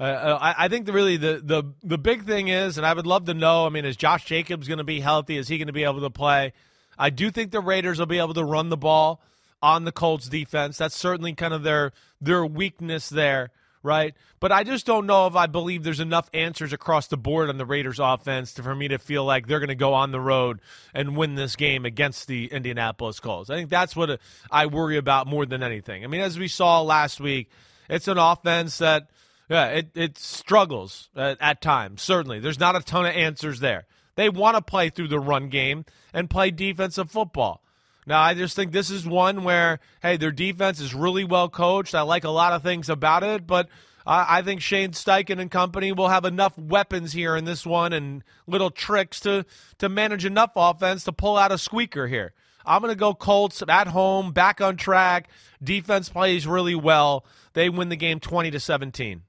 Uh, 0.00 0.04
uh 0.04 0.38
I, 0.40 0.64
I, 0.64 0.68
think 0.68 0.86
the, 0.86 0.92
really 0.92 1.16
the, 1.16 1.40
the 1.44 1.62
the 1.84 1.98
big 1.98 2.24
thing 2.24 2.48
is, 2.48 2.76
and 2.76 2.84
I 2.84 2.92
would 2.92 3.06
love 3.06 3.26
to 3.26 3.34
know. 3.34 3.66
I 3.66 3.68
mean, 3.68 3.84
is 3.84 3.96
Josh 3.96 4.24
Jacobs 4.24 4.66
going 4.66 4.78
to 4.78 4.84
be 4.84 4.98
healthy? 4.98 5.36
Is 5.36 5.46
he 5.46 5.58
going 5.58 5.68
to 5.68 5.72
be 5.72 5.84
able 5.84 6.00
to 6.00 6.10
play? 6.10 6.54
I 6.98 7.10
do 7.10 7.30
think 7.30 7.52
the 7.52 7.60
Raiders 7.60 7.98
will 7.98 8.06
be 8.06 8.18
able 8.18 8.34
to 8.34 8.44
run 8.44 8.68
the 8.68 8.76
ball 8.76 9.22
on 9.62 9.84
the 9.84 9.92
Colts 9.92 10.28
defense. 10.28 10.78
That's 10.78 10.96
certainly 10.96 11.34
kind 11.34 11.54
of 11.54 11.62
their 11.62 11.92
their 12.20 12.44
weakness 12.44 13.08
there, 13.08 13.50
right? 13.82 14.14
But 14.40 14.52
I 14.52 14.64
just 14.64 14.86
don't 14.86 15.06
know 15.06 15.26
if 15.26 15.36
I 15.36 15.46
believe 15.46 15.84
there's 15.84 16.00
enough 16.00 16.28
answers 16.34 16.72
across 16.72 17.06
the 17.06 17.16
board 17.16 17.48
on 17.48 17.58
the 17.58 17.66
Raiders 17.66 18.00
offense 18.00 18.54
to, 18.54 18.62
for 18.62 18.74
me 18.74 18.88
to 18.88 18.98
feel 18.98 19.24
like 19.24 19.46
they're 19.46 19.60
going 19.60 19.68
to 19.68 19.74
go 19.74 19.94
on 19.94 20.10
the 20.10 20.20
road 20.20 20.60
and 20.92 21.16
win 21.16 21.36
this 21.36 21.56
game 21.56 21.84
against 21.84 22.26
the 22.26 22.46
Indianapolis 22.46 23.20
Colts. 23.20 23.50
I 23.50 23.56
think 23.56 23.70
that's 23.70 23.94
what 23.94 24.20
I 24.50 24.66
worry 24.66 24.96
about 24.96 25.26
more 25.26 25.46
than 25.46 25.62
anything. 25.62 26.04
I 26.04 26.08
mean, 26.08 26.20
as 26.20 26.38
we 26.38 26.48
saw 26.48 26.82
last 26.82 27.20
week, 27.20 27.50
it's 27.88 28.08
an 28.08 28.18
offense 28.18 28.78
that 28.78 29.08
yeah, 29.48 29.66
it, 29.68 29.90
it 29.94 30.18
struggles 30.18 31.10
at, 31.14 31.36
at 31.40 31.60
times. 31.60 32.02
Certainly, 32.02 32.40
there's 32.40 32.60
not 32.60 32.74
a 32.74 32.80
ton 32.80 33.06
of 33.06 33.14
answers 33.14 33.60
there. 33.60 33.84
They 34.14 34.28
want 34.28 34.56
to 34.56 34.62
play 34.62 34.90
through 34.90 35.08
the 35.08 35.20
run 35.20 35.48
game 35.48 35.84
and 36.12 36.28
play 36.30 36.50
defensive 36.50 37.10
football. 37.10 37.62
Now, 38.06 38.20
I 38.20 38.34
just 38.34 38.56
think 38.56 38.72
this 38.72 38.90
is 38.90 39.06
one 39.06 39.44
where, 39.44 39.78
hey, 40.00 40.16
their 40.16 40.32
defense 40.32 40.80
is 40.80 40.94
really 40.94 41.24
well 41.24 41.48
coached. 41.48 41.94
I 41.94 42.02
like 42.02 42.24
a 42.24 42.30
lot 42.30 42.52
of 42.52 42.62
things 42.62 42.88
about 42.88 43.22
it, 43.22 43.46
but 43.46 43.68
I, 44.04 44.38
I 44.38 44.42
think 44.42 44.60
Shane 44.60 44.90
Steichen 44.90 45.38
and 45.38 45.50
company 45.50 45.92
will 45.92 46.08
have 46.08 46.24
enough 46.24 46.58
weapons 46.58 47.12
here 47.12 47.36
in 47.36 47.44
this 47.44 47.64
one 47.64 47.92
and 47.92 48.24
little 48.46 48.70
tricks 48.70 49.20
to, 49.20 49.46
to 49.78 49.88
manage 49.88 50.24
enough 50.24 50.50
offense 50.56 51.04
to 51.04 51.12
pull 51.12 51.36
out 51.36 51.52
a 51.52 51.58
squeaker 51.58 52.08
here. 52.08 52.32
I'm 52.64 52.80
going 52.80 52.92
to 52.92 52.98
go 52.98 53.14
Colts 53.14 53.62
at 53.68 53.88
home, 53.88 54.32
back 54.32 54.60
on 54.60 54.76
track. 54.76 55.28
Defense 55.62 56.08
plays 56.08 56.46
really 56.46 56.74
well. 56.74 57.24
They 57.54 57.68
win 57.68 57.88
the 57.88 57.96
game 57.96 58.20
20 58.20 58.50
to 58.52 58.60
17. 58.60 59.22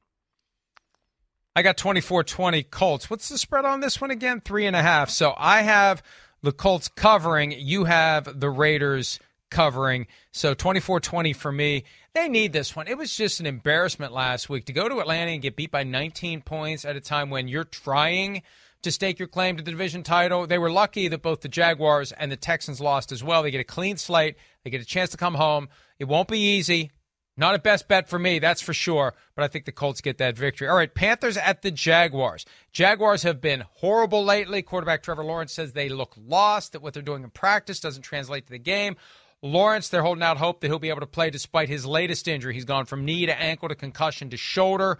I 1.55 1.61
got 1.61 1.77
24 1.77 2.23
20 2.23 2.63
Colts. 2.63 3.09
What's 3.09 3.29
the 3.29 3.37
spread 3.37 3.65
on 3.65 3.79
this 3.79 4.01
one 4.01 4.09
again? 4.09 4.41
Three 4.41 4.65
and 4.65 4.75
a 4.75 4.81
half. 4.81 5.09
So 5.09 5.33
I 5.37 5.61
have 5.61 6.01
the 6.43 6.51
Colts 6.51 6.89
covering. 6.89 7.53
You 7.57 7.85
have 7.85 8.39
the 8.39 8.49
Raiders 8.49 9.19
covering. 9.49 10.07
So 10.31 10.53
24 10.53 10.99
20 10.99 11.33
for 11.33 11.51
me. 11.51 11.85
They 12.13 12.27
need 12.27 12.53
this 12.53 12.75
one. 12.75 12.87
It 12.87 12.97
was 12.97 13.15
just 13.15 13.39
an 13.39 13.45
embarrassment 13.45 14.13
last 14.13 14.49
week 14.49 14.65
to 14.65 14.73
go 14.73 14.87
to 14.87 14.99
Atlanta 14.99 15.31
and 15.31 15.41
get 15.41 15.55
beat 15.55 15.71
by 15.71 15.83
19 15.83 16.41
points 16.41 16.85
at 16.85 16.95
a 16.95 17.01
time 17.01 17.29
when 17.29 17.47
you're 17.47 17.63
trying 17.63 18.43
to 18.83 18.91
stake 18.91 19.17
your 19.17 19.27
claim 19.27 19.57
to 19.57 19.63
the 19.63 19.71
division 19.71 20.03
title. 20.03 20.45
They 20.45 20.57
were 20.57 20.69
lucky 20.69 21.07
that 21.07 21.21
both 21.21 21.41
the 21.41 21.47
Jaguars 21.47 22.11
and 22.11 22.31
the 22.31 22.35
Texans 22.35 22.81
lost 22.81 23.11
as 23.11 23.23
well. 23.23 23.41
They 23.41 23.51
get 23.51 23.61
a 23.61 23.63
clean 23.63 23.97
slate, 23.97 24.35
they 24.63 24.69
get 24.69 24.81
a 24.81 24.85
chance 24.85 25.11
to 25.11 25.17
come 25.17 25.35
home. 25.35 25.69
It 25.97 26.05
won't 26.05 26.27
be 26.27 26.39
easy. 26.39 26.91
Not 27.35 27.55
a 27.55 27.59
best 27.59 27.87
bet 27.87 28.07
for 28.07 28.19
me, 28.19 28.37
that's 28.37 28.61
for 28.61 28.73
sure, 28.75 29.15
but 29.35 29.43
I 29.43 29.47
think 29.47 29.65
the 29.65 29.71
Colts 29.71 30.01
get 30.01 30.19
that 30.19 30.37
victory. 30.37 30.67
All 30.67 30.75
right, 30.75 30.93
Panthers 30.93 31.35
at 31.35 31.63
the 31.63 31.71
Jaguars. 31.71 32.45
Jaguars 32.71 33.23
have 33.23 33.41
been 33.41 33.63
horrible 33.77 34.23
lately. 34.23 34.61
Quarterback 34.61 35.01
Trevor 35.01 35.23
Lawrence 35.23 35.51
says 35.51 35.73
they 35.73 35.89
look 35.89 36.13
lost, 36.15 36.73
that 36.73 36.83
what 36.83 36.93
they're 36.93 37.01
doing 37.01 37.23
in 37.23 37.31
practice 37.31 37.79
doesn't 37.79 38.03
translate 38.03 38.45
to 38.45 38.51
the 38.51 38.59
game. 38.59 38.97
Lawrence, 39.41 39.89
they're 39.89 40.03
holding 40.03 40.23
out 40.23 40.37
hope 40.37 40.61
that 40.61 40.67
he'll 40.67 40.79
be 40.79 40.89
able 40.89 41.01
to 41.01 41.07
play 41.07 41.29
despite 41.31 41.69
his 41.69 41.85
latest 41.85 42.27
injury. 42.27 42.53
He's 42.53 42.65
gone 42.65 42.85
from 42.85 43.03
knee 43.03 43.25
to 43.25 43.37
ankle 43.37 43.67
to 43.67 43.75
concussion 43.75 44.29
to 44.29 44.37
shoulder. 44.37 44.99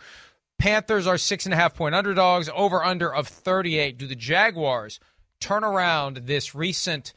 Panthers 0.58 1.08
are 1.08 1.18
six 1.18 1.46
and 1.46 1.54
a 1.54 1.58
half 1.58 1.76
point 1.76 1.96
underdogs, 1.96 2.50
over 2.54 2.84
under 2.84 3.14
of 3.14 3.28
38. 3.28 3.98
Do 3.98 4.08
the 4.08 4.16
Jaguars 4.16 5.00
turn 5.40 5.64
around 5.64 6.18
this 6.24 6.56
recent 6.56 7.14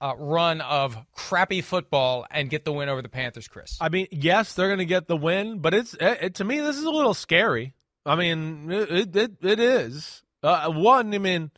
uh, 0.00 0.14
run 0.16 0.60
of 0.60 0.96
crappy 1.12 1.60
football 1.60 2.26
and 2.30 2.48
get 2.48 2.64
the 2.64 2.72
win 2.72 2.88
over 2.88 3.02
the 3.02 3.08
Panthers, 3.08 3.48
Chris? 3.48 3.76
I 3.80 3.88
mean, 3.88 4.06
yes, 4.10 4.54
they're 4.54 4.68
going 4.68 4.78
to 4.78 4.84
get 4.84 5.08
the 5.08 5.16
win, 5.16 5.58
but 5.58 5.74
it's 5.74 5.94
it, 5.94 6.18
it, 6.22 6.34
to 6.36 6.44
me 6.44 6.60
this 6.60 6.76
is 6.76 6.84
a 6.84 6.90
little 6.90 7.14
scary. 7.14 7.74
I 8.06 8.16
mean, 8.16 8.70
it 8.70 9.14
it, 9.14 9.32
it 9.42 9.60
is 9.60 10.22
uh, 10.42 10.70
one. 10.70 11.14
I 11.14 11.18
mean, 11.18 11.50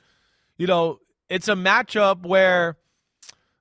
you 0.57 0.67
know, 0.67 1.01
it's 1.29 1.49
a 1.49 1.55
matchup 1.55 2.27
where 2.27 2.77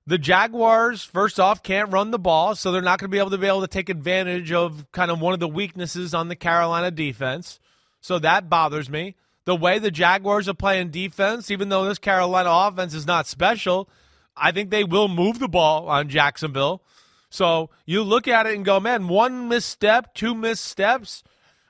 the 0.07 0.17
Jaguars, 0.17 1.03
first 1.03 1.39
off, 1.39 1.61
can't 1.61 1.91
run 1.91 2.11
the 2.11 2.19
ball, 2.19 2.55
so 2.55 2.71
they're 2.71 2.81
not 2.81 2.99
going 2.99 3.09
to 3.09 3.13
be 3.13 3.19
able 3.19 3.29
to 3.29 3.37
be 3.37 3.47
able 3.47 3.61
to 3.61 3.67
take 3.67 3.89
advantage 3.89 4.51
of 4.51 4.91
kind 4.91 5.11
of 5.11 5.21
one 5.21 5.33
of 5.33 5.39
the 5.39 5.47
weaknesses 5.47 6.13
on 6.13 6.27
the 6.27 6.35
Carolina 6.35 6.91
defense. 6.91 7.59
So 8.01 8.17
that 8.19 8.49
bothers 8.49 8.89
me. 8.89 9.15
The 9.45 9.55
way 9.55 9.79
the 9.79 9.91
Jaguars 9.91 10.49
are 10.49 10.53
playing 10.53 10.89
defense, 10.89 11.49
even 11.51 11.69
though 11.69 11.85
this 11.85 11.99
Carolina 11.99 12.49
offense 12.51 12.93
is 12.93 13.07
not 13.07 13.27
special, 13.27 13.89
I 14.35 14.51
think 14.51 14.69
they 14.69 14.83
will 14.83 15.07
move 15.07 15.39
the 15.39 15.47
ball 15.47 15.87
on 15.89 16.09
Jacksonville. 16.09 16.81
So 17.29 17.69
you 17.85 18.03
look 18.03 18.27
at 18.27 18.45
it 18.45 18.55
and 18.55 18.65
go, 18.65 18.79
man, 18.79 19.07
one 19.07 19.47
misstep, 19.47 20.13
two 20.13 20.35
missteps. 20.35 21.23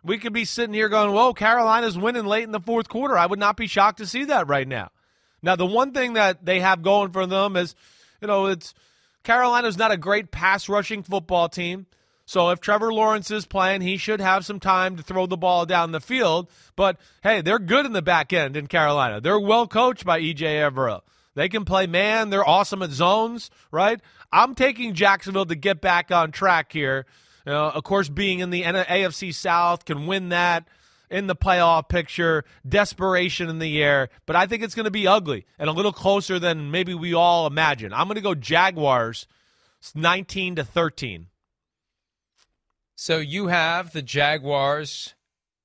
We 0.04 0.18
could 0.18 0.34
be 0.34 0.46
sitting 0.46 0.74
here 0.74 0.90
going, 0.90 1.14
whoa, 1.14 1.34
Carolina's 1.34 1.98
winning 1.98 2.26
late 2.26 2.44
in 2.44 2.52
the 2.52 2.60
fourth 2.60 2.90
quarter. 2.90 3.18
I 3.18 3.28
would 3.28 3.40
not 3.40 3.58
be 3.58 3.68
shocked 3.68 4.00
to 4.00 4.08
see 4.08 4.26
that 4.26 4.48
right 4.48 4.68
now. 4.68 4.90
Now, 5.44 5.56
the 5.56 5.66
one 5.66 5.92
thing 5.92 6.14
that 6.14 6.46
they 6.46 6.60
have 6.60 6.82
going 6.82 7.12
for 7.12 7.26
them 7.26 7.56
is, 7.56 7.76
you 8.22 8.28
know, 8.28 8.48
it's 8.48 8.74
Carolina's 9.24 9.78
not 9.78 9.92
a 9.92 9.98
great 9.98 10.32
pass 10.32 10.68
rushing 10.68 11.04
football 11.04 11.50
team. 11.50 11.86
So 12.26 12.50
if 12.50 12.62
Trevor 12.62 12.94
Lawrence 12.94 13.30
is 13.30 13.46
playing, 13.46 13.82
he 13.82 13.98
should 13.98 14.22
have 14.22 14.46
some 14.46 14.60
time 14.60 14.96
to 14.96 15.04
throw 15.04 15.26
the 15.26 15.38
ball 15.38 15.66
down 15.66 15.92
the 15.92 16.00
field. 16.00 16.50
But 16.76 16.98
hey, 17.24 17.42
they're 17.42 17.60
good 17.60 17.86
in 17.86 17.94
the 17.94 18.02
back 18.02 18.32
end 18.32 18.56
in 18.56 18.68
Carolina. 18.68 19.20
They're 19.20 19.40
well 19.40 19.68
coached 19.68 20.06
by 20.06 20.22
Ejiro 20.22 20.72
Evero. 20.72 21.02
They 21.36 21.50
can 21.50 21.66
play 21.66 21.88
man. 21.88 22.30
They're 22.30 22.48
awesome 22.48 22.82
at 22.82 22.92
zones, 22.92 23.50
right? 23.72 24.00
I'm 24.32 24.56
taking 24.56 24.94
Jacksonville 24.94 25.46
to 25.46 25.56
get 25.56 25.82
back 25.82 26.12
on 26.12 26.32
track 26.32 26.72
here. 26.72 27.06
You 27.46 27.54
know, 27.54 27.70
of 27.70 27.84
course, 27.84 28.10
being 28.10 28.40
in 28.40 28.50
the 28.50 28.64
AFC 28.64 29.34
South 29.34 29.86
can 29.86 30.08
win 30.08 30.30
that 30.30 30.68
in 31.10 31.28
the 31.28 31.36
playoff 31.36 31.90
picture, 31.90 32.46
desperation 32.68 33.50
in 33.50 33.60
the 33.60 33.84
air, 33.84 34.10
but 34.26 34.36
I 34.36 34.46
think 34.46 34.64
it's 34.64 34.76
going 34.76 34.86
to 34.86 34.92
be 34.92 35.08
ugly 35.08 35.46
and 35.60 35.70
a 35.70 35.74
little 35.74 35.92
closer 35.92 36.40
than 36.40 36.72
maybe 36.72 36.94
we 36.94 37.14
all 37.14 37.46
imagine. 37.48 37.92
I'm 37.94 38.08
going 38.08 38.16
to 38.16 38.22
go 38.22 38.34
Jaguars 38.34 39.28
19 39.94 40.56
to 40.56 40.64
13. 40.64 41.28
So 42.96 43.18
you 43.18 43.48
have 43.48 43.92
the 43.92 44.02
Jaguars 44.02 45.16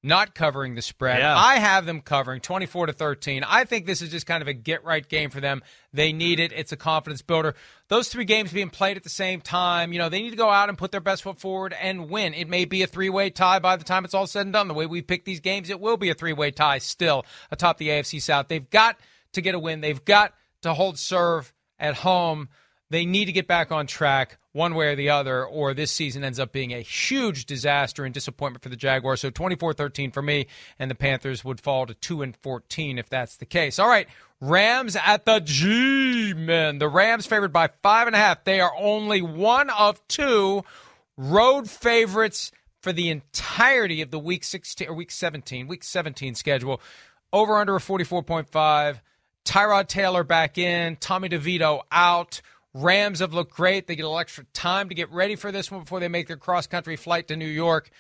not 0.07 0.35
covering 0.35 0.77
the 0.77 0.83
spread. 0.83 1.19
Yeah. 1.19 1.37
I 1.37 1.59
have 1.59 1.85
them 1.85 2.01
covering 2.01 2.41
24 2.41 2.87
to 2.87 2.93
13. 2.93 3.45
I 3.45 3.65
think 3.65 3.87
this 3.87 4.01
is 4.01 4.11
just 4.11 4.25
kind 4.25 4.41
of 4.41 4.49
a 4.49 4.53
get 4.53 4.85
right 4.85 5.07
game 5.07 5.31
for 5.31 5.41
them. 5.41 5.63
They 5.93 6.13
need 6.13 6.39
it. 6.39 6.53
It's 6.53 6.73
a 6.73 6.77
confidence 6.77 7.23
builder. 7.23 7.55
Those 7.89 8.09
three 8.09 8.25
games 8.25 8.53
being 8.53 8.71
played 8.71 8.97
at 8.97 9.03
the 9.03 9.11
same 9.11 9.41
time, 9.41 9.93
you 9.93 9.99
know, 9.99 10.09
they 10.09 10.23
need 10.23 10.31
to 10.31 10.37
go 10.37 10.49
out 10.49 10.69
and 10.69 10.79
put 10.79 10.93
their 10.93 11.01
best 11.01 11.25
foot 11.25 11.41
forward 11.41 11.75
and 11.81 12.09
win. 12.09 12.35
It 12.35 12.49
may 12.49 12.65
be 12.65 12.83
a 12.83 12.87
three 12.87 13.11
way 13.11 13.31
tie 13.31 13.59
by 13.59 13.77
the 13.77 13.85
time 13.85 14.05
it's 14.05 14.15
all 14.15 14.27
said 14.27 14.47
and 14.47 14.53
done. 14.53 14.69
The 14.69 14.75
way 14.75 14.87
we 14.87 15.03
pick 15.03 15.25
these 15.25 15.41
games, 15.41 15.71
it 15.71 15.81
will 15.81 15.97
be 15.97 16.11
a 16.11 16.15
three 16.15 16.33
way 16.33 16.53
tie 16.53 16.79
still 16.79 17.27
atop 17.51 17.79
the 17.79 17.89
AFC 17.89 18.23
South. 18.23 18.49
They've 18.49 18.71
got 18.71 18.99
to 19.33 19.43
get 19.43 19.55
a 19.55 19.59
win. 19.59 19.81
They've 19.81 20.05
got 20.05 20.35
to 20.63 20.73
hold 20.73 20.99
serve 20.99 21.53
at 21.79 21.95
home. 21.95 22.49
They 22.91 23.05
need 23.05 23.25
to 23.25 23.33
get 23.33 23.49
back 23.49 23.73
on 23.73 23.87
track 23.87 24.39
one 24.57 24.75
way 24.75 24.89
or 24.89 24.97
the 24.97 25.11
other, 25.11 25.45
or 25.45 25.75
this 25.75 25.93
season 25.93 26.25
ends 26.25 26.41
up 26.41 26.51
being 26.51 26.73
a 26.73 26.81
huge 26.81 27.45
disaster 27.45 28.05
and 28.05 28.15
disappointment 28.15 28.63
for 28.63 28.71
the 28.71 28.77
Jaguars. 28.77 29.21
So 29.21 29.31
24 29.31 29.75
13 29.75 30.11
for 30.11 30.23
me, 30.23 30.47
and 30.79 30.91
the 30.91 30.95
Panthers 30.95 31.45
would 31.45 31.61
fall 31.61 31.87
to 31.87 31.95
2 31.95 32.23
and 32.23 32.37
14 32.37 32.99
if 32.99 33.09
that's 33.09 33.37
the 33.37 33.47
case. 33.47 33.79
All 33.79 33.89
right, 33.89 34.09
Rams 34.41 34.97
at 34.97 35.27
the 35.27 35.41
G 35.41 36.35
men. 36.35 36.79
The 36.79 36.89
Rams 36.89 37.27
favored 37.27 37.53
by 37.53 37.69
five 37.83 38.07
and 38.07 38.17
a 38.17 38.19
half. 38.19 38.45
They 38.45 38.61
are 38.61 38.73
only 38.77 39.23
one 39.23 39.71
of 39.71 40.07
two 40.09 40.65
road 41.17 41.71
favorites 41.71 42.51
for 42.81 42.93
the 42.93 43.11
entirety 43.11 44.01
of 44.03 44.11
the 44.11 44.19
week 44.19 44.45
16 44.45 44.89
or 44.89 44.95
week 44.95 45.11
17, 45.11 45.69
week 45.69 45.85
17 45.85 46.35
schedule. 46.35 46.81
Over 47.33 47.57
under 47.57 47.77
a 47.77 47.81
44.5. 47.81 49.01
Tyrod 49.45 49.87
Taylor 49.87 50.25
back 50.25 50.59
in, 50.59 50.97
Tommy 50.97 51.29
DeVito 51.29 51.83
out. 51.91 52.41
Rams 52.77 53.21
have 53.21 53.33
looked 53.33 53.55
great. 53.55 53.87
They 53.87 53.97
get 53.97 54.03
a 54.03 54.09
little 54.09 54.19
extra 54.19 54.45
time 54.53 54.91
to 54.91 54.95
get 54.95 55.11
ready 55.11 55.35
for 55.35 55.51
this 55.51 55.71
one 55.71 55.81
before 55.81 56.01
they 56.01 56.09
make 56.09 56.27
their 56.27 56.37
cross 56.37 56.67
country 56.67 56.97
flight 56.97 57.29
to 57.29 57.37
New 57.37 57.47
York. 57.47 57.91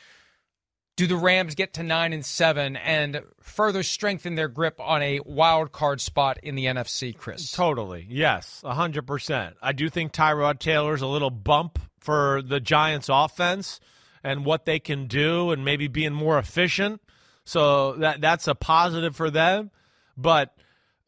Do 0.96 1.06
the 1.06 1.16
Rams 1.16 1.54
get 1.54 1.74
to 1.74 1.82
nine 1.82 2.12
and 2.12 2.24
seven 2.24 2.76
and 2.76 3.22
further 3.40 3.82
strengthen 3.82 4.34
their 4.34 4.48
grip 4.48 4.80
on 4.80 5.02
a 5.02 5.20
wild 5.24 5.72
card 5.72 6.00
spot 6.00 6.38
in 6.42 6.54
the 6.54 6.66
NFC, 6.66 7.16
Chris? 7.16 7.52
Totally. 7.52 8.06
Yes, 8.08 8.62
hundred 8.64 9.06
percent. 9.06 9.56
I 9.62 9.72
do 9.72 9.88
think 9.88 10.12
Tyrod 10.12 10.58
Taylor's 10.58 11.02
a 11.02 11.06
little 11.06 11.30
bump 11.30 11.78
for 12.00 12.40
the 12.42 12.60
Giants 12.60 13.08
offense 13.10 13.80
and 14.22 14.44
what 14.44 14.64
they 14.64 14.78
can 14.78 15.06
do 15.06 15.50
and 15.50 15.64
maybe 15.64 15.86
being 15.88 16.12
more 16.12 16.38
efficient. 16.38 17.00
So 17.44 17.92
that 17.94 18.20
that's 18.20 18.48
a 18.48 18.54
positive 18.54 19.16
for 19.16 19.30
them. 19.30 19.70
But 20.16 20.54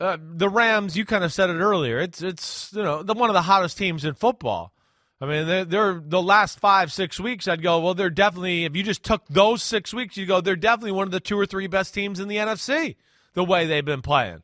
uh, 0.01 0.17
the 0.21 0.49
Rams, 0.49 0.97
you 0.97 1.05
kind 1.05 1.25
of 1.25 1.33
said 1.33 1.51
it 1.51 1.59
earlier. 1.59 1.99
It's 1.99 2.23
it's 2.23 2.73
you 2.73 2.83
know 2.83 3.03
the 3.03 3.15
one 3.15 3.31
of 3.31 3.35
the 3.35 3.43
hottest 3.43 3.79
teams 3.79 4.05
in 4.05 4.15
football. 4.15 4.73
I 5.21 5.27
mean, 5.27 5.47
they're, 5.49 5.65
they're, 5.65 6.01
the 6.01 6.23
last 6.23 6.61
five, 6.61 6.93
six 6.93 7.19
weeks. 7.19 7.49
I'd 7.49 7.61
go, 7.61 7.81
well, 7.81 7.95
they're 7.95 8.09
definitely. 8.09 8.65
If 8.65 8.77
you 8.77 8.85
just 8.85 9.03
took 9.03 9.27
those 9.29 9.65
six 9.65 9.93
weeks, 9.93 10.17
you 10.17 10.27
go, 10.27 10.41
they're 10.41 10.55
definitely 10.55 10.93
one 10.93 11.09
of 11.09 11.11
the 11.11 11.19
two 11.19 11.39
or 11.39 11.45
three 11.45 11.67
best 11.67 11.93
teams 11.93 12.21
in 12.21 12.29
the 12.29 12.37
NFC. 12.37 12.95
The 13.35 13.43
way 13.43 13.67
they've 13.67 13.85
been 13.85 14.03
playing, 14.03 14.43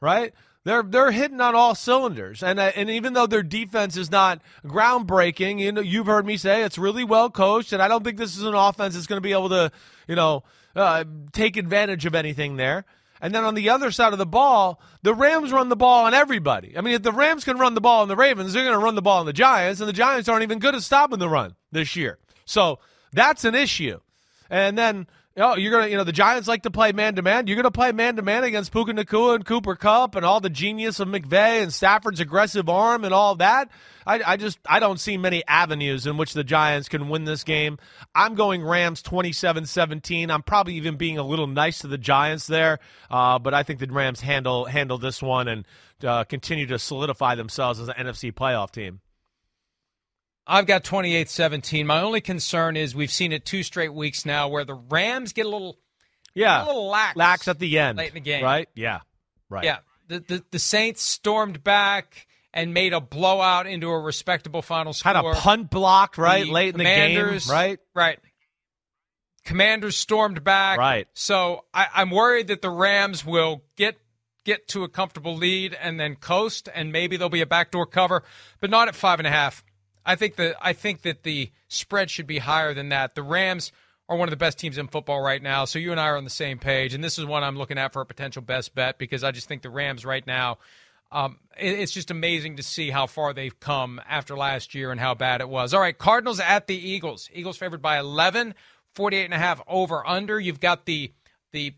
right? 0.00 0.34
They're 0.64 0.82
they're 0.82 1.12
hitting 1.12 1.40
on 1.40 1.54
all 1.54 1.76
cylinders, 1.76 2.42
and 2.42 2.58
uh, 2.58 2.72
and 2.74 2.90
even 2.90 3.12
though 3.12 3.28
their 3.28 3.44
defense 3.44 3.96
is 3.96 4.10
not 4.10 4.40
groundbreaking, 4.64 5.60
you 5.60 5.70
know, 5.70 5.80
you've 5.80 6.06
heard 6.06 6.26
me 6.26 6.36
say 6.36 6.64
it's 6.64 6.76
really 6.76 7.04
well 7.04 7.30
coached, 7.30 7.72
and 7.72 7.80
I 7.80 7.86
don't 7.86 8.02
think 8.02 8.18
this 8.18 8.36
is 8.36 8.42
an 8.42 8.54
offense 8.54 8.94
that's 8.94 9.06
going 9.06 9.18
to 9.18 9.22
be 9.22 9.30
able 9.30 9.50
to, 9.50 9.70
you 10.08 10.16
know, 10.16 10.42
uh, 10.74 11.04
take 11.32 11.56
advantage 11.56 12.04
of 12.04 12.16
anything 12.16 12.56
there. 12.56 12.84
And 13.20 13.34
then 13.34 13.44
on 13.44 13.54
the 13.54 13.70
other 13.70 13.90
side 13.90 14.12
of 14.12 14.18
the 14.18 14.26
ball, 14.26 14.80
the 15.02 15.14
Rams 15.14 15.52
run 15.52 15.68
the 15.68 15.76
ball 15.76 16.04
on 16.06 16.14
everybody. 16.14 16.76
I 16.76 16.80
mean, 16.80 16.94
if 16.94 17.02
the 17.02 17.12
Rams 17.12 17.44
can 17.44 17.58
run 17.58 17.74
the 17.74 17.80
ball 17.80 18.02
on 18.02 18.08
the 18.08 18.16
Ravens, 18.16 18.52
they're 18.52 18.64
going 18.64 18.78
to 18.78 18.84
run 18.84 18.94
the 18.94 19.02
ball 19.02 19.20
on 19.20 19.26
the 19.26 19.32
Giants, 19.32 19.80
and 19.80 19.88
the 19.88 19.94
Giants 19.94 20.28
aren't 20.28 20.42
even 20.42 20.58
good 20.58 20.74
at 20.74 20.82
stopping 20.82 21.18
the 21.18 21.28
run 21.28 21.54
this 21.72 21.96
year. 21.96 22.18
So 22.44 22.78
that's 23.12 23.44
an 23.44 23.54
issue. 23.54 24.00
And 24.50 24.76
then 24.76 25.06
Oh, 25.38 25.54
you're 25.54 25.70
gonna, 25.70 25.88
you 25.88 25.98
know, 25.98 26.04
the 26.04 26.12
Giants 26.12 26.48
like 26.48 26.62
to 26.62 26.70
play 26.70 26.92
man 26.92 27.16
to 27.16 27.22
man. 27.22 27.46
You're 27.46 27.56
gonna 27.56 27.70
play 27.70 27.92
man 27.92 28.16
to 28.16 28.22
man 28.22 28.42
against 28.42 28.72
Puka 28.72 28.92
Nacua 28.92 29.34
and 29.34 29.44
Cooper 29.44 29.76
Kupp 29.76 30.14
and 30.14 30.24
all 30.24 30.40
the 30.40 30.48
genius 30.48 30.98
of 30.98 31.08
McVay 31.08 31.62
and 31.62 31.72
Stafford's 31.72 32.20
aggressive 32.20 32.70
arm 32.70 33.04
and 33.04 33.12
all 33.12 33.34
that. 33.36 33.68
I, 34.06 34.20
I 34.24 34.36
just, 34.36 34.58
I 34.66 34.78
don't 34.78 35.00
see 35.00 35.16
many 35.16 35.42
avenues 35.46 36.06
in 36.06 36.16
which 36.16 36.32
the 36.32 36.44
Giants 36.44 36.88
can 36.88 37.08
win 37.08 37.24
this 37.24 37.42
game. 37.44 37.78
I'm 38.14 38.34
going 38.34 38.62
Rams 38.62 39.02
27-17. 39.02 40.30
I'm 40.30 40.42
probably 40.42 40.74
even 40.74 40.96
being 40.96 41.18
a 41.18 41.22
little 41.22 41.46
nice 41.46 41.80
to 41.80 41.88
the 41.88 41.98
Giants 41.98 42.46
there, 42.46 42.78
uh, 43.10 43.38
but 43.38 43.54
I 43.54 43.62
think 43.62 43.80
the 43.80 43.86
Rams 43.86 44.20
handle 44.20 44.66
handle 44.66 44.98
this 44.98 45.22
one 45.22 45.48
and 45.48 45.66
uh, 46.04 46.24
continue 46.24 46.66
to 46.66 46.78
solidify 46.78 47.34
themselves 47.34 47.80
as 47.80 47.88
an 47.88 47.94
NFC 47.98 48.32
playoff 48.32 48.70
team. 48.70 49.00
I've 50.46 50.66
got 50.66 50.84
28 50.84 51.28
17. 51.28 51.86
My 51.86 52.00
only 52.00 52.20
concern 52.20 52.76
is 52.76 52.94
we've 52.94 53.10
seen 53.10 53.32
it 53.32 53.44
two 53.44 53.62
straight 53.62 53.92
weeks 53.92 54.24
now 54.24 54.48
where 54.48 54.64
the 54.64 54.74
Rams 54.74 55.32
get 55.32 55.46
a 55.46 55.48
little 55.48 55.78
yeah, 56.34 56.64
a 56.64 56.66
little 56.66 56.88
lax, 56.88 57.16
lax 57.16 57.48
at 57.48 57.58
the 57.58 57.78
end. 57.78 57.98
Late 57.98 58.08
in 58.08 58.14
the 58.14 58.20
game. 58.20 58.44
Right? 58.44 58.68
Yeah. 58.74 59.00
Right. 59.48 59.64
Yeah. 59.64 59.78
The, 60.08 60.20
the, 60.20 60.44
the 60.52 60.58
Saints 60.58 61.02
stormed 61.02 61.64
back 61.64 62.26
and 62.56 62.72
made 62.72 62.94
a 62.94 63.00
blowout 63.02 63.66
into 63.66 63.90
a 63.90 64.00
respectable 64.00 64.62
final 64.62 64.94
score. 64.94 65.12
Had 65.12 65.24
a 65.24 65.34
punt 65.34 65.70
block, 65.70 66.16
right? 66.16 66.46
The 66.46 66.50
late 66.50 66.74
in 66.74 66.78
the 66.78 66.84
game. 66.84 67.38
Right? 67.48 67.78
Right. 67.94 68.18
Commanders 69.44 69.94
stormed 69.94 70.42
back. 70.42 70.78
Right. 70.78 71.06
So 71.12 71.66
I, 71.74 71.86
I'm 71.94 72.10
worried 72.10 72.48
that 72.48 72.62
the 72.62 72.70
Rams 72.70 73.24
will 73.24 73.62
get 73.76 73.98
get 74.44 74.68
to 74.68 74.84
a 74.84 74.88
comfortable 74.88 75.36
lead 75.36 75.76
and 75.80 76.00
then 76.00 76.16
coast, 76.16 76.68
and 76.74 76.90
maybe 76.90 77.16
there'll 77.16 77.28
be 77.28 77.42
a 77.42 77.46
backdoor 77.46 77.84
cover, 77.84 78.22
but 78.58 78.70
not 78.70 78.88
at 78.88 78.94
five 78.94 79.20
and 79.20 79.26
a 79.26 79.30
half. 79.30 79.62
I 80.06 80.16
think 80.16 80.36
that 80.36 80.56
I 80.60 80.72
think 80.72 81.02
that 81.02 81.24
the 81.24 81.50
spread 81.68 82.10
should 82.10 82.26
be 82.26 82.38
higher 82.38 82.72
than 82.72 82.88
that. 82.88 83.14
The 83.14 83.22
Rams 83.22 83.70
are 84.08 84.16
one 84.16 84.28
of 84.28 84.30
the 84.30 84.36
best 84.36 84.58
teams 84.58 84.78
in 84.78 84.88
football 84.88 85.20
right 85.20 85.42
now, 85.42 85.66
so 85.66 85.78
you 85.78 85.90
and 85.90 86.00
I 86.00 86.08
are 86.08 86.16
on 86.16 86.24
the 86.24 86.30
same 86.30 86.58
page, 86.58 86.94
and 86.94 87.04
this 87.04 87.18
is 87.18 87.26
one 87.26 87.44
I'm 87.44 87.58
looking 87.58 87.76
at 87.76 87.92
for 87.92 88.00
a 88.00 88.06
potential 88.06 88.40
best 88.40 88.74
bet 88.74 88.96
because 88.98 89.22
I 89.22 89.30
just 89.30 89.46
think 89.46 89.60
the 89.60 89.68
Rams 89.68 90.06
right 90.06 90.26
now. 90.26 90.56
Um, 91.10 91.38
it's 91.56 91.92
just 91.92 92.10
amazing 92.10 92.56
to 92.56 92.62
see 92.62 92.90
how 92.90 93.06
far 93.06 93.32
they've 93.32 93.58
come 93.58 94.00
after 94.08 94.36
last 94.36 94.74
year 94.74 94.90
and 94.90 95.00
how 95.00 95.14
bad 95.14 95.40
it 95.40 95.48
was. 95.48 95.72
All 95.72 95.80
right, 95.80 95.96
Cardinals 95.96 96.40
at 96.40 96.66
the 96.66 96.76
Eagles. 96.76 97.30
Eagles 97.32 97.56
favored 97.56 97.80
by 97.80 97.98
11, 97.98 98.54
48 98.94 99.24
and 99.24 99.34
a 99.34 99.38
half 99.38 99.62
over 99.66 100.06
under. 100.06 100.38
You've 100.40 100.60
got 100.60 100.86
the 100.86 101.12
the 101.52 101.74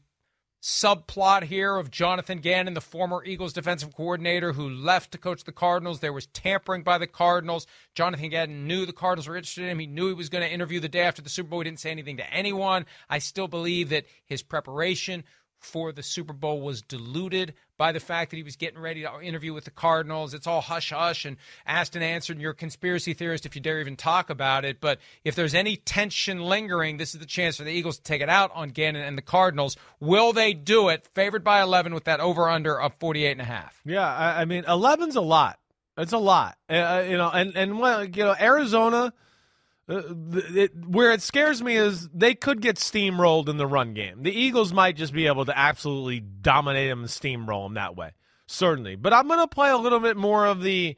subplot 0.60 1.44
here 1.44 1.76
of 1.76 1.90
Jonathan 1.90 2.38
Gannon, 2.38 2.74
the 2.74 2.80
former 2.80 3.24
Eagles 3.24 3.52
defensive 3.52 3.94
coordinator 3.94 4.52
who 4.52 4.68
left 4.68 5.12
to 5.12 5.18
coach 5.18 5.44
the 5.44 5.52
Cardinals. 5.52 6.00
There 6.00 6.12
was 6.12 6.26
tampering 6.26 6.82
by 6.82 6.98
the 6.98 7.06
Cardinals. 7.06 7.66
Jonathan 7.94 8.30
Gannon 8.30 8.66
knew 8.66 8.84
the 8.84 8.92
Cardinals 8.92 9.28
were 9.28 9.36
interested 9.36 9.64
in 9.64 9.70
him. 9.70 9.78
He 9.78 9.86
knew 9.86 10.08
he 10.08 10.14
was 10.14 10.28
going 10.28 10.42
to 10.42 10.52
interview 10.52 10.80
the 10.80 10.88
day 10.88 11.02
after 11.02 11.22
the 11.22 11.28
Super 11.28 11.50
Bowl. 11.50 11.60
He 11.60 11.64
didn't 11.64 11.80
say 11.80 11.90
anything 11.90 12.16
to 12.16 12.32
anyone. 12.32 12.86
I 13.08 13.18
still 13.18 13.48
believe 13.48 13.90
that 13.90 14.06
his 14.26 14.42
preparation 14.42 15.24
for 15.58 15.92
the 15.92 16.02
Super 16.02 16.32
Bowl 16.32 16.60
was 16.60 16.82
diluted 16.82 17.54
by 17.78 17.92
the 17.92 18.00
fact 18.00 18.30
that 18.30 18.36
he 18.36 18.42
was 18.42 18.56
getting 18.56 18.80
ready 18.80 19.02
to 19.02 19.20
interview 19.22 19.54
with 19.54 19.64
the 19.64 19.70
Cardinals. 19.70 20.34
It's 20.34 20.46
all 20.46 20.60
hush 20.60 20.90
hush 20.90 21.24
and 21.24 21.38
asked 21.66 21.94
and 21.94 22.04
answered. 22.04 22.32
And 22.32 22.42
you're 22.42 22.50
a 22.50 22.54
conspiracy 22.54 23.14
theorist 23.14 23.46
if 23.46 23.54
you 23.54 23.62
dare 23.62 23.80
even 23.80 23.96
talk 23.96 24.28
about 24.28 24.64
it. 24.64 24.80
But 24.80 24.98
if 25.24 25.34
there's 25.34 25.54
any 25.54 25.76
tension 25.76 26.40
lingering, 26.40 26.98
this 26.98 27.14
is 27.14 27.20
the 27.20 27.26
chance 27.26 27.56
for 27.56 27.64
the 27.64 27.70
Eagles 27.70 27.96
to 27.96 28.02
take 28.02 28.20
it 28.20 28.28
out 28.28 28.50
on 28.54 28.70
Gannon 28.70 29.02
and 29.02 29.16
the 29.16 29.22
Cardinals. 29.22 29.76
Will 30.00 30.32
they 30.32 30.52
do 30.52 30.88
it? 30.88 31.06
Favored 31.14 31.44
by 31.44 31.62
11 31.62 31.94
with 31.94 32.04
that 32.04 32.20
over 32.20 32.48
under 32.50 32.78
of 32.78 32.92
48 32.98 33.30
and 33.30 33.40
a 33.40 33.44
half. 33.44 33.80
Yeah, 33.86 34.06
I, 34.06 34.42
I 34.42 34.44
mean, 34.44 34.64
11's 34.64 35.16
a 35.16 35.20
lot. 35.20 35.58
It's 35.96 36.12
a 36.12 36.18
lot. 36.18 36.56
Uh, 36.68 37.04
you 37.08 37.16
know, 37.16 37.28
and 37.28 37.56
and 37.56 37.76
you 38.16 38.24
know, 38.24 38.34
Arizona 38.38 39.12
uh, 39.88 40.02
it, 40.54 40.72
where 40.86 41.12
it 41.12 41.22
scares 41.22 41.62
me 41.62 41.76
is 41.76 42.08
they 42.12 42.34
could 42.34 42.60
get 42.60 42.76
steamrolled 42.76 43.48
in 43.48 43.56
the 43.56 43.66
run 43.66 43.94
game. 43.94 44.22
The 44.22 44.32
Eagles 44.32 44.72
might 44.72 44.96
just 44.96 45.12
be 45.12 45.26
able 45.26 45.46
to 45.46 45.58
absolutely 45.58 46.20
dominate 46.20 46.90
them 46.90 47.00
and 47.00 47.08
steamroll 47.08 47.66
them 47.66 47.74
that 47.74 47.96
way. 47.96 48.12
Certainly. 48.46 48.96
But 48.96 49.12
I'm 49.12 49.28
going 49.28 49.40
to 49.40 49.48
play 49.48 49.70
a 49.70 49.76
little 49.76 50.00
bit 50.00 50.16
more 50.16 50.46
of 50.46 50.62
the, 50.62 50.96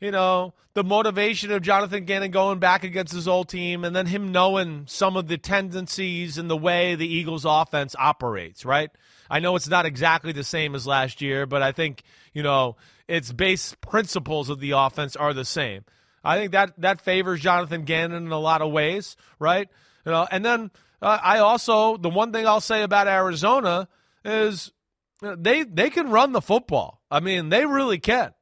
you 0.00 0.10
know, 0.10 0.54
the 0.74 0.84
motivation 0.84 1.52
of 1.52 1.62
Jonathan 1.62 2.04
Gannon 2.04 2.30
going 2.30 2.58
back 2.58 2.84
against 2.84 3.12
his 3.12 3.28
old 3.28 3.48
team 3.48 3.84
and 3.84 3.94
then 3.94 4.06
him 4.06 4.32
knowing 4.32 4.84
some 4.86 5.16
of 5.16 5.28
the 5.28 5.38
tendencies 5.38 6.38
and 6.38 6.48
the 6.48 6.56
way 6.56 6.94
the 6.94 7.06
Eagles 7.06 7.44
offense 7.44 7.94
operates, 7.98 8.64
right? 8.64 8.90
I 9.30 9.40
know 9.40 9.56
it's 9.56 9.68
not 9.68 9.86
exactly 9.86 10.32
the 10.32 10.44
same 10.44 10.74
as 10.74 10.86
last 10.86 11.20
year, 11.20 11.46
but 11.46 11.62
I 11.62 11.72
think, 11.72 12.02
you 12.32 12.42
know, 12.42 12.76
its 13.08 13.32
base 13.32 13.74
principles 13.80 14.48
of 14.48 14.60
the 14.60 14.72
offense 14.72 15.16
are 15.16 15.34
the 15.34 15.44
same. 15.44 15.84
I 16.24 16.38
think 16.38 16.52
that 16.52 16.72
that 16.78 17.00
favors 17.00 17.40
Jonathan 17.40 17.84
Gannon 17.84 18.26
in 18.26 18.32
a 18.32 18.38
lot 18.38 18.62
of 18.62 18.70
ways, 18.70 19.16
right? 19.38 19.68
You 20.06 20.12
know, 20.12 20.26
and 20.30 20.44
then 20.44 20.70
uh, 21.00 21.18
I 21.22 21.38
also 21.38 21.96
the 21.96 22.08
one 22.08 22.32
thing 22.32 22.46
I'll 22.46 22.60
say 22.60 22.82
about 22.82 23.08
Arizona 23.08 23.88
is 24.24 24.72
they 25.20 25.64
they 25.64 25.90
can 25.90 26.10
run 26.10 26.32
the 26.32 26.40
football. 26.40 27.00
I 27.10 27.20
mean, 27.20 27.48
they 27.48 27.66
really 27.66 27.98
can. 27.98 28.32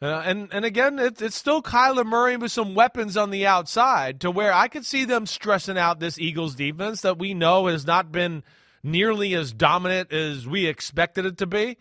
Uh, 0.00 0.22
and 0.24 0.48
and 0.52 0.64
again, 0.64 0.98
it, 0.98 1.20
it's 1.20 1.36
still 1.36 1.62
Kyler 1.62 2.06
Murray 2.06 2.36
with 2.36 2.52
some 2.52 2.74
weapons 2.74 3.16
on 3.16 3.30
the 3.30 3.46
outside 3.46 4.20
to 4.20 4.30
where 4.30 4.52
I 4.52 4.68
could 4.68 4.86
see 4.86 5.04
them 5.04 5.26
stressing 5.26 5.78
out 5.78 5.98
this 5.98 6.18
Eagles 6.18 6.54
defense 6.54 7.00
that 7.02 7.18
we 7.18 7.34
know 7.34 7.66
has 7.66 7.84
not 7.84 8.12
been 8.12 8.44
nearly 8.82 9.34
as 9.34 9.52
dominant 9.52 10.12
as 10.12 10.46
we 10.46 10.66
expected 10.66 11.26
it 11.26 11.38
to 11.38 11.46
be. 11.46 11.78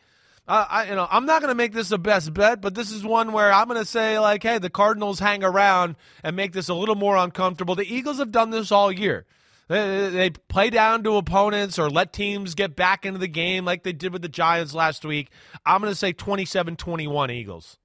I, 0.49 0.85
you 0.89 0.95
know, 0.95 1.05
I'm 1.09 1.25
not 1.25 1.41
going 1.41 1.51
to 1.51 1.55
make 1.55 1.73
this 1.73 1.91
a 1.91 1.97
best 1.97 2.33
bet, 2.33 2.61
but 2.61 2.73
this 2.73 2.91
is 2.91 3.03
one 3.03 3.33
where 3.33 3.51
I'm 3.51 3.67
going 3.67 3.79
to 3.79 3.85
say, 3.85 4.17
like, 4.17 4.43
hey, 4.43 4.59
the 4.59 4.69
Cardinals 4.69 5.19
hang 5.19 5.43
around 5.43 5.97
and 6.23 6.37
make 6.37 6.53
this 6.53 6.69
a 6.69 6.73
little 6.73 6.95
more 6.95 7.17
uncomfortable. 7.17 7.75
The 7.75 7.93
Eagles 7.93 8.19
have 8.19 8.31
done 8.31 8.49
this 8.49 8.71
all 8.71 8.89
year. 8.89 9.25
They, 9.67 10.09
they 10.09 10.29
play 10.29 10.69
down 10.69 11.03
to 11.03 11.17
opponents 11.17 11.77
or 11.77 11.89
let 11.89 12.13
teams 12.13 12.55
get 12.55 12.77
back 12.77 13.05
into 13.05 13.19
the 13.19 13.27
game 13.27 13.65
like 13.65 13.83
they 13.83 13.91
did 13.91 14.13
with 14.13 14.21
the 14.21 14.29
Giants 14.29 14.73
last 14.73 15.03
week. 15.03 15.29
I'm 15.65 15.81
going 15.81 15.91
to 15.91 15.95
say 15.95 16.13
27 16.13 16.77
21 16.77 17.31
Eagles. 17.31 17.77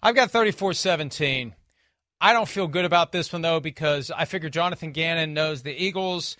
I've 0.00 0.14
got 0.14 0.30
34 0.30 0.74
17. 0.74 1.54
I 2.20 2.32
don't 2.32 2.48
feel 2.48 2.68
good 2.68 2.84
about 2.84 3.10
this 3.10 3.32
one, 3.32 3.42
though, 3.42 3.58
because 3.58 4.12
I 4.12 4.26
figure 4.26 4.48
Jonathan 4.48 4.92
Gannon 4.92 5.34
knows 5.34 5.62
the 5.62 5.74
Eagles, 5.74 6.36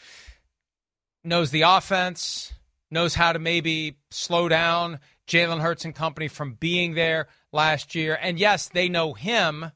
knows 1.25 1.51
the 1.51 1.63
offense 1.63 2.54
knows 2.95 3.15
how 3.15 3.33
to 3.33 3.39
maybe 3.39 3.99
slow 4.11 4.49
down 4.49 5.01
Jalen 5.27 5.61
Hurts 5.61 5.85
and 5.85 5.95
company 5.95 6.29
from 6.29 6.55
being 6.55 6.95
there 6.95 7.29
last 7.53 7.95
year. 7.95 8.19
And 8.21 8.39
yes, 8.39 8.69
they 8.69 8.89
know 8.89 9.13
him, 9.13 9.73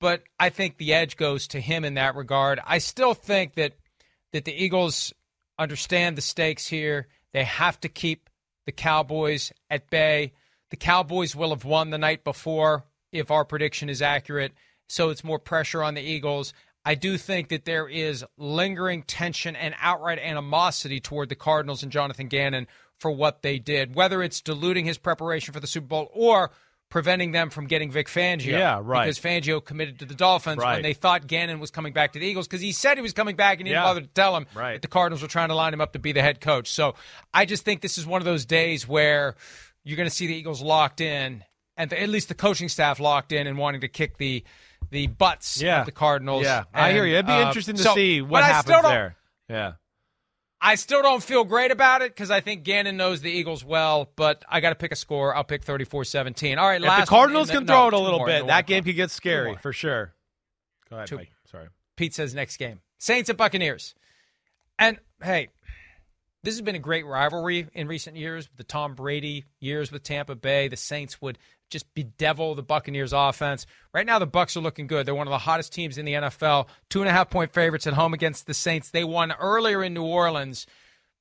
but 0.00 0.22
I 0.38 0.48
think 0.48 0.78
the 0.78 0.94
edge 0.94 1.16
goes 1.16 1.46
to 1.48 1.60
him 1.60 1.84
in 1.84 1.94
that 1.94 2.14
regard. 2.14 2.60
I 2.64 2.78
still 2.78 3.12
think 3.14 3.54
that 3.54 3.74
that 4.32 4.44
the 4.44 4.64
Eagles 4.64 5.12
understand 5.58 6.16
the 6.16 6.22
stakes 6.22 6.68
here. 6.68 7.08
They 7.32 7.44
have 7.44 7.80
to 7.80 7.88
keep 7.88 8.28
the 8.66 8.72
Cowboys 8.72 9.52
at 9.70 9.88
bay. 9.88 10.32
The 10.70 10.76
Cowboys 10.76 11.34
will 11.34 11.50
have 11.50 11.64
won 11.64 11.90
the 11.90 11.98
night 11.98 12.24
before 12.24 12.84
if 13.12 13.30
our 13.30 13.44
prediction 13.44 13.88
is 13.88 14.02
accurate. 14.02 14.52
So 14.88 15.10
it's 15.10 15.24
more 15.24 15.38
pressure 15.38 15.82
on 15.82 15.94
the 15.94 16.02
Eagles. 16.02 16.52
I 16.86 16.94
do 16.94 17.18
think 17.18 17.48
that 17.48 17.64
there 17.64 17.88
is 17.88 18.24
lingering 18.38 19.02
tension 19.02 19.56
and 19.56 19.74
outright 19.80 20.20
animosity 20.20 21.00
toward 21.00 21.28
the 21.28 21.34
Cardinals 21.34 21.82
and 21.82 21.90
Jonathan 21.90 22.28
Gannon 22.28 22.68
for 22.98 23.10
what 23.10 23.42
they 23.42 23.58
did, 23.58 23.96
whether 23.96 24.22
it's 24.22 24.40
diluting 24.40 24.84
his 24.84 24.96
preparation 24.96 25.52
for 25.52 25.58
the 25.58 25.66
Super 25.66 25.88
Bowl 25.88 26.08
or 26.14 26.52
preventing 26.88 27.32
them 27.32 27.50
from 27.50 27.66
getting 27.66 27.90
Vic 27.90 28.06
Fangio. 28.06 28.52
Yeah, 28.52 28.80
right. 28.80 29.04
Because 29.04 29.18
Fangio 29.18 29.62
committed 29.62 29.98
to 29.98 30.04
the 30.04 30.14
Dolphins 30.14 30.58
right. 30.58 30.74
when 30.74 30.82
they 30.82 30.94
thought 30.94 31.26
Gannon 31.26 31.58
was 31.58 31.72
coming 31.72 31.92
back 31.92 32.12
to 32.12 32.20
the 32.20 32.24
Eagles 32.24 32.46
because 32.46 32.60
he 32.60 32.70
said 32.70 32.96
he 32.96 33.02
was 33.02 33.12
coming 33.12 33.34
back 33.34 33.58
and 33.58 33.66
he 33.66 33.74
didn't 33.74 33.84
bother 33.84 34.02
to 34.02 34.06
tell 34.06 34.36
him 34.36 34.46
right. 34.54 34.74
that 34.74 34.82
the 34.82 34.88
Cardinals 34.88 35.22
were 35.22 35.28
trying 35.28 35.48
to 35.48 35.56
line 35.56 35.74
him 35.74 35.80
up 35.80 35.92
to 35.94 35.98
be 35.98 36.12
the 36.12 36.22
head 36.22 36.40
coach. 36.40 36.70
So 36.70 36.94
I 37.34 37.46
just 37.46 37.64
think 37.64 37.80
this 37.80 37.98
is 37.98 38.06
one 38.06 38.20
of 38.20 38.24
those 38.24 38.46
days 38.46 38.86
where 38.86 39.34
you're 39.82 39.96
going 39.96 40.08
to 40.08 40.14
see 40.14 40.28
the 40.28 40.36
Eagles 40.36 40.62
locked 40.62 41.00
in, 41.00 41.42
and 41.76 41.92
at 41.92 42.08
least 42.08 42.28
the 42.28 42.34
coaching 42.34 42.68
staff 42.68 43.00
locked 43.00 43.32
in 43.32 43.48
and 43.48 43.58
wanting 43.58 43.80
to 43.80 43.88
kick 43.88 44.18
the– 44.18 44.44
the 44.90 45.06
butts 45.06 45.60
yeah. 45.60 45.80
of 45.80 45.86
the 45.86 45.92
Cardinals. 45.92 46.44
Yeah, 46.44 46.64
and, 46.72 46.86
I 46.86 46.92
hear 46.92 47.06
you. 47.06 47.14
It'd 47.14 47.26
be 47.26 47.32
uh, 47.32 47.46
interesting 47.46 47.76
to 47.76 47.82
so, 47.82 47.94
see 47.94 48.20
what 48.22 48.44
happens 48.44 48.82
there. 48.82 49.16
Yeah. 49.48 49.72
I 50.60 50.76
still 50.76 51.02
don't 51.02 51.22
feel 51.22 51.44
great 51.44 51.70
about 51.70 52.02
it 52.02 52.14
because 52.14 52.30
I 52.30 52.40
think 52.40 52.64
Gannon 52.64 52.96
knows 52.96 53.20
the 53.20 53.30
Eagles 53.30 53.64
well, 53.64 54.10
but 54.16 54.44
I 54.48 54.60
got 54.60 54.70
to 54.70 54.74
pick 54.74 54.90
a 54.90 54.96
score. 54.96 55.36
I'll 55.36 55.44
pick 55.44 55.64
34-17. 55.64 56.56
All 56.56 56.66
right, 56.66 56.82
if 56.82 57.00
the 57.00 57.06
Cardinals 57.06 57.50
can 57.50 57.66
throw 57.66 57.82
no, 57.82 57.88
it 57.88 57.92
a 57.94 57.98
little 57.98 58.24
bit, 58.24 58.46
that 58.46 58.66
game 58.66 58.82
could 58.82 58.96
get 58.96 59.10
scary 59.10 59.56
for 59.56 59.72
sure. 59.72 60.14
Go 60.88 60.96
ahead, 60.96 61.08
two. 61.08 61.16
Mike. 61.16 61.32
Sorry. 61.50 61.68
Pete 61.96 62.14
says 62.14 62.34
next 62.34 62.56
game. 62.56 62.80
Saints 62.98 63.28
at 63.28 63.36
Buccaneers. 63.36 63.94
And 64.78 64.98
hey, 65.22 65.48
this 66.42 66.54
has 66.54 66.62
been 66.62 66.74
a 66.74 66.80
great 66.80 67.06
rivalry 67.06 67.66
in 67.74 67.88
recent 67.88 68.16
years. 68.16 68.48
The 68.56 68.64
Tom 68.64 68.94
Brady 68.94 69.44
years 69.60 69.90
with 69.90 70.02
Tampa 70.02 70.34
Bay, 70.34 70.68
the 70.68 70.76
Saints 70.76 71.20
would 71.20 71.38
just 71.70 71.92
bedevil 71.94 72.54
the 72.54 72.62
Buccaneers 72.62 73.12
offense. 73.12 73.66
Right 73.92 74.06
now, 74.06 74.18
the 74.18 74.26
Bucks 74.26 74.56
are 74.56 74.60
looking 74.60 74.86
good. 74.86 75.06
They're 75.06 75.14
one 75.14 75.26
of 75.26 75.32
the 75.32 75.38
hottest 75.38 75.72
teams 75.72 75.98
in 75.98 76.04
the 76.04 76.14
NFL. 76.14 76.68
Two 76.88 77.00
and 77.00 77.08
a 77.08 77.12
half 77.12 77.30
point 77.30 77.52
favorites 77.52 77.86
at 77.86 77.94
home 77.94 78.14
against 78.14 78.46
the 78.46 78.54
Saints. 78.54 78.90
They 78.90 79.04
won 79.04 79.32
earlier 79.32 79.82
in 79.82 79.94
New 79.94 80.04
Orleans. 80.04 80.66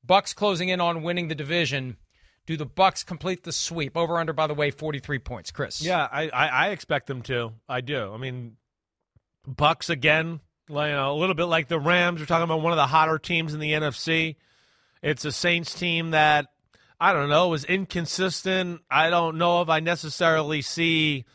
Bucks 0.03 0.33
closing 0.33 0.69
in 0.69 0.79
on 0.79 1.03
winning 1.03 1.27
the 1.27 1.35
division. 1.35 1.97
Do 2.45 2.57
the 2.57 2.65
Bucks 2.65 3.03
complete 3.03 3.43
the 3.43 3.51
sweep? 3.51 3.97
Over 3.97 4.19
under, 4.19 4.33
by 4.33 4.45
the 4.45 4.53
way, 4.53 4.69
forty 4.69 4.99
three 4.99 5.17
points. 5.17 5.49
Chris. 5.49 5.81
Yeah, 5.81 6.07
I, 6.11 6.29
I, 6.29 6.47
I 6.47 6.69
expect 6.69 7.07
them 7.07 7.23
to. 7.23 7.53
I 7.67 7.81
do. 7.81 8.13
I 8.13 8.17
mean, 8.17 8.57
Bucks 9.47 9.89
again. 9.89 10.41
You 10.69 10.75
know, 10.75 11.13
a 11.13 11.17
little 11.17 11.35
bit 11.35 11.45
like 11.45 11.67
the 11.67 11.79
Rams. 11.79 12.19
We're 12.19 12.25
talking 12.25 12.43
about 12.43 12.61
one 12.61 12.71
of 12.71 12.77
the 12.77 12.87
hotter 12.87 13.19
teams 13.19 13.53
in 13.53 13.59
the 13.59 13.71
NFC. 13.71 14.35
It's 15.01 15.25
a 15.25 15.31
Saints 15.31 15.73
team 15.75 16.11
that 16.11 16.47
I 16.99 17.13
don't 17.13 17.29
know, 17.29 17.47
It 17.47 17.51
was 17.51 17.65
inconsistent. 17.65 18.81
I 18.89 19.09
don't 19.09 19.37
know 19.37 19.61
if 19.61 19.69
I 19.69 19.79
necessarily 19.79 20.61
see 20.61 21.25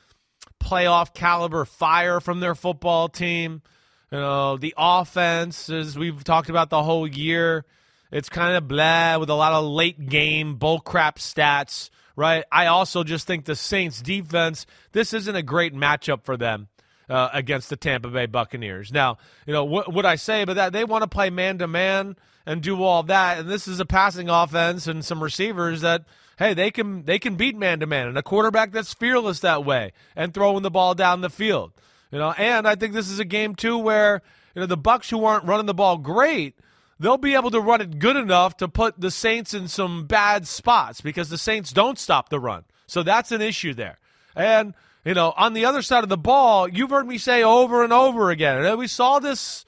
playoff 0.62 1.14
caliber 1.14 1.64
fire 1.64 2.20
from 2.20 2.40
their 2.40 2.54
football 2.54 3.08
team. 3.08 3.62
You 4.10 4.18
know, 4.18 4.56
the 4.56 4.74
offense, 4.76 5.68
as 5.70 5.98
we've 5.98 6.24
talked 6.24 6.48
about 6.48 6.70
the 6.70 6.82
whole 6.82 7.06
year, 7.06 7.64
it's 8.10 8.28
kind 8.28 8.56
of 8.56 8.66
blah 8.66 9.18
with 9.18 9.30
a 9.30 9.34
lot 9.34 9.52
of 9.52 9.64
late 9.64 10.08
game 10.08 10.58
bullcrap 10.58 11.16
stats, 11.16 11.90
right? 12.16 12.44
I 12.50 12.66
also 12.66 13.04
just 13.04 13.26
think 13.26 13.44
the 13.44 13.54
Saints 13.54 14.02
defense, 14.02 14.66
this 14.92 15.12
isn't 15.12 15.36
a 15.36 15.42
great 15.42 15.74
matchup 15.74 16.24
for 16.24 16.36
them. 16.36 16.68
Uh, 17.08 17.28
against 17.32 17.68
the 17.68 17.76
Tampa 17.76 18.06
Bay 18.06 18.26
Buccaneers. 18.26 18.92
Now, 18.92 19.18
you 19.44 19.52
know, 19.52 19.64
what 19.64 19.92
would 19.92 20.04
I 20.04 20.14
say 20.14 20.42
about 20.42 20.54
that? 20.54 20.72
They 20.72 20.84
want 20.84 21.02
to 21.02 21.08
play 21.08 21.28
man 21.28 21.58
to 21.58 21.66
man 21.66 22.14
and 22.46 22.62
do 22.62 22.82
all 22.82 23.02
that. 23.04 23.38
And 23.38 23.48
this 23.48 23.68
is 23.68 23.80
a 23.80 23.86
passing 23.86 24.28
offense 24.28 24.86
and 24.86 25.04
some 25.04 25.22
receivers 25.22 25.80
that 25.82 26.04
hey, 26.40 26.54
they 26.54 26.70
can 26.70 27.04
they 27.04 27.18
can 27.18 27.36
beat 27.36 27.56
man 27.56 27.78
to 27.78 27.86
man 27.86 28.08
and 28.08 28.18
a 28.18 28.22
quarterback 28.22 28.72
that's 28.72 28.94
fearless 28.94 29.40
that 29.40 29.64
way 29.64 29.92
and 30.16 30.34
throwing 30.34 30.62
the 30.62 30.70
ball 30.70 30.94
down 30.94 31.20
the 31.20 31.30
field. 31.30 31.72
You 32.10 32.18
know, 32.18 32.32
and 32.32 32.66
I 32.66 32.74
think 32.74 32.94
this 32.94 33.08
is 33.08 33.20
a 33.20 33.24
game 33.24 33.54
too 33.54 33.78
where 33.78 34.22
you 34.54 34.60
know 34.60 34.66
the 34.66 34.76
Bucks 34.76 35.10
who 35.10 35.24
aren't 35.24 35.44
running 35.44 35.66
the 35.66 35.74
ball 35.74 35.98
great, 35.98 36.58
they'll 36.98 37.18
be 37.18 37.36
able 37.36 37.52
to 37.52 37.60
run 37.60 37.80
it 37.80 38.00
good 38.00 38.16
enough 38.16 38.56
to 38.56 38.68
put 38.68 39.00
the 39.00 39.12
Saints 39.12 39.54
in 39.54 39.68
some 39.68 40.06
bad 40.06 40.48
spots 40.48 41.00
because 41.00 41.28
the 41.28 41.38
Saints 41.38 41.72
don't 41.72 41.98
stop 41.98 42.30
the 42.30 42.40
run. 42.40 42.64
So 42.86 43.04
that's 43.04 43.30
an 43.30 43.42
issue 43.42 43.74
there. 43.74 44.00
And 44.34 44.74
you 45.04 45.14
know, 45.14 45.32
on 45.36 45.52
the 45.52 45.66
other 45.66 45.82
side 45.82 46.02
of 46.02 46.10
the 46.10 46.18
ball, 46.18 46.68
you've 46.68 46.90
heard 46.90 47.06
me 47.06 47.18
say 47.18 47.42
over 47.42 47.84
and 47.84 47.92
over 47.92 48.30
again, 48.30 48.64
and 48.64 48.78
we 48.78 48.86
saw 48.86 49.18
this 49.18 49.64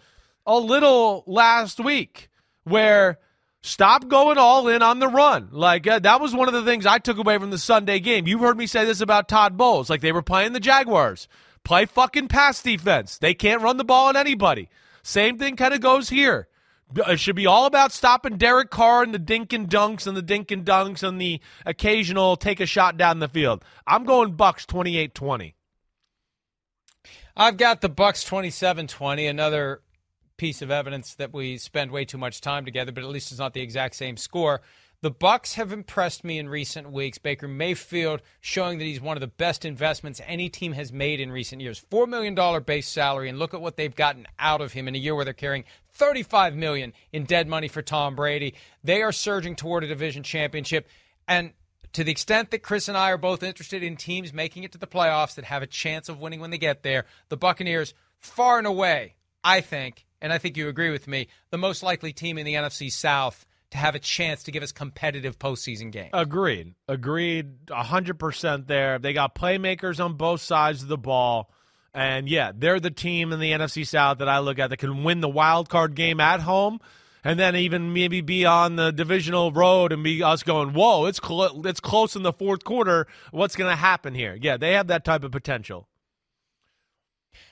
a 0.46 0.58
little 0.58 1.22
last 1.26 1.78
week 1.78 2.28
where 2.64 3.18
stop 3.62 4.08
going 4.08 4.38
all 4.38 4.68
in 4.68 4.82
on 4.82 4.98
the 4.98 5.08
run. 5.08 5.48
Like 5.52 5.86
uh, 5.86 5.98
that 6.00 6.20
was 6.20 6.34
one 6.34 6.48
of 6.48 6.54
the 6.54 6.64
things 6.64 6.86
I 6.86 6.98
took 6.98 7.18
away 7.18 7.38
from 7.38 7.50
the 7.50 7.58
Sunday 7.58 8.00
game. 8.00 8.26
You've 8.26 8.40
heard 8.40 8.58
me 8.58 8.66
say 8.66 8.84
this 8.84 9.00
about 9.00 9.28
Todd 9.28 9.56
Bowles. 9.56 9.88
Like 9.88 10.00
they 10.00 10.12
were 10.12 10.22
playing 10.22 10.52
the 10.52 10.60
Jaguars. 10.60 11.28
Play 11.64 11.86
fucking 11.86 12.28
pass 12.28 12.60
defense. 12.60 13.18
They 13.18 13.34
can't 13.34 13.62
run 13.62 13.76
the 13.76 13.84
ball 13.84 14.08
on 14.08 14.16
anybody. 14.16 14.68
Same 15.02 15.38
thing 15.38 15.56
kind 15.56 15.74
of 15.74 15.80
goes 15.80 16.08
here. 16.08 16.48
It 16.94 17.20
should 17.20 17.36
be 17.36 17.46
all 17.46 17.64
about 17.64 17.92
stopping 17.92 18.36
Derek 18.36 18.70
Carr 18.70 19.02
and 19.02 19.14
the 19.14 19.18
dink 19.18 19.52
and 19.52 19.68
dunks 19.68 20.06
and 20.06 20.16
the 20.16 20.22
dink 20.22 20.50
and 20.50 20.64
dunks 20.64 21.02
and 21.02 21.20
the 21.20 21.40
occasional 21.64 22.36
take 22.36 22.60
a 22.60 22.66
shot 22.66 22.98
down 22.98 23.18
the 23.18 23.28
field. 23.28 23.64
I'm 23.86 24.04
going 24.04 24.32
Bucks 24.32 24.66
28-20. 24.66 25.54
I've 27.34 27.56
got 27.56 27.80
the 27.80 27.88
Bucks 27.88 28.28
27-20, 28.28 29.30
another 29.30 29.80
piece 30.42 30.60
of 30.60 30.72
evidence 30.72 31.14
that 31.14 31.32
we 31.32 31.56
spend 31.56 31.92
way 31.92 32.04
too 32.04 32.18
much 32.18 32.40
time 32.40 32.64
together, 32.64 32.90
but 32.90 33.04
at 33.04 33.10
least 33.10 33.30
it's 33.30 33.38
not 33.38 33.54
the 33.54 33.60
exact 33.60 33.94
same 33.94 34.16
score. 34.16 34.60
The 35.00 35.08
Bucks 35.08 35.54
have 35.54 35.72
impressed 35.72 36.24
me 36.24 36.36
in 36.36 36.48
recent 36.48 36.90
weeks. 36.90 37.16
Baker 37.16 37.46
Mayfield 37.46 38.22
showing 38.40 38.78
that 38.78 38.84
he's 38.84 39.00
one 39.00 39.16
of 39.16 39.20
the 39.20 39.28
best 39.28 39.64
investments 39.64 40.20
any 40.26 40.48
team 40.48 40.72
has 40.72 40.92
made 40.92 41.20
in 41.20 41.30
recent 41.30 41.62
years. 41.62 41.78
Four 41.78 42.08
million 42.08 42.34
dollar 42.34 42.58
base 42.58 42.88
salary, 42.88 43.28
and 43.28 43.38
look 43.38 43.54
at 43.54 43.60
what 43.60 43.76
they've 43.76 43.94
gotten 43.94 44.26
out 44.36 44.60
of 44.60 44.72
him 44.72 44.88
in 44.88 44.96
a 44.96 44.98
year 44.98 45.14
where 45.14 45.24
they're 45.24 45.32
carrying 45.32 45.62
35 45.92 46.56
million 46.56 46.92
in 47.12 47.22
dead 47.22 47.46
money 47.46 47.68
for 47.68 47.80
Tom 47.80 48.16
Brady. 48.16 48.54
They 48.82 49.00
are 49.00 49.12
surging 49.12 49.54
toward 49.54 49.84
a 49.84 49.86
division 49.86 50.24
championship, 50.24 50.88
and 51.28 51.52
to 51.92 52.02
the 52.02 52.10
extent 52.10 52.50
that 52.50 52.64
Chris 52.64 52.88
and 52.88 52.98
I 52.98 53.12
are 53.12 53.16
both 53.16 53.44
interested 53.44 53.84
in 53.84 53.94
teams 53.94 54.32
making 54.32 54.64
it 54.64 54.72
to 54.72 54.78
the 54.78 54.88
playoffs 54.88 55.36
that 55.36 55.44
have 55.44 55.62
a 55.62 55.68
chance 55.68 56.08
of 56.08 56.18
winning 56.18 56.40
when 56.40 56.50
they 56.50 56.58
get 56.58 56.82
there, 56.82 57.04
the 57.28 57.36
Buccaneers 57.36 57.94
far 58.18 58.58
and 58.58 58.66
away, 58.66 59.14
I 59.44 59.60
think, 59.60 60.04
and 60.22 60.32
I 60.32 60.38
think 60.38 60.56
you 60.56 60.68
agree 60.68 60.90
with 60.90 61.06
me, 61.06 61.26
the 61.50 61.58
most 61.58 61.82
likely 61.82 62.12
team 62.12 62.38
in 62.38 62.46
the 62.46 62.54
NFC 62.54 62.90
South 62.90 63.44
to 63.72 63.78
have 63.78 63.94
a 63.94 63.98
chance 63.98 64.44
to 64.44 64.52
give 64.52 64.62
us 64.62 64.70
competitive 64.70 65.38
postseason 65.38 65.90
games. 65.90 66.10
Agreed. 66.12 66.74
Agreed. 66.88 67.66
100% 67.66 68.66
there. 68.66 68.98
They 68.98 69.12
got 69.12 69.34
playmakers 69.34 70.02
on 70.02 70.14
both 70.14 70.40
sides 70.40 70.82
of 70.82 70.88
the 70.88 70.96
ball. 70.96 71.50
And 71.92 72.28
yeah, 72.28 72.52
they're 72.54 72.80
the 72.80 72.90
team 72.90 73.32
in 73.32 73.40
the 73.40 73.50
NFC 73.50 73.86
South 73.86 74.18
that 74.18 74.28
I 74.28 74.38
look 74.38 74.58
at 74.58 74.70
that 74.70 74.78
can 74.78 75.04
win 75.04 75.20
the 75.20 75.28
wild 75.28 75.68
card 75.68 75.94
game 75.94 76.20
at 76.20 76.40
home 76.40 76.80
and 77.24 77.38
then 77.38 77.56
even 77.56 77.92
maybe 77.92 78.20
be 78.20 78.44
on 78.44 78.76
the 78.76 78.92
divisional 78.92 79.52
road 79.52 79.92
and 79.92 80.02
be 80.04 80.22
us 80.22 80.42
going, 80.42 80.72
whoa, 80.72 81.06
it's, 81.06 81.20
cl- 81.22 81.66
it's 81.66 81.80
close 81.80 82.14
in 82.14 82.22
the 82.22 82.32
fourth 82.32 82.64
quarter. 82.64 83.06
What's 83.30 83.56
going 83.56 83.70
to 83.70 83.76
happen 83.76 84.14
here? 84.14 84.38
Yeah, 84.40 84.56
they 84.56 84.72
have 84.74 84.86
that 84.88 85.04
type 85.04 85.24
of 85.24 85.32
potential. 85.32 85.88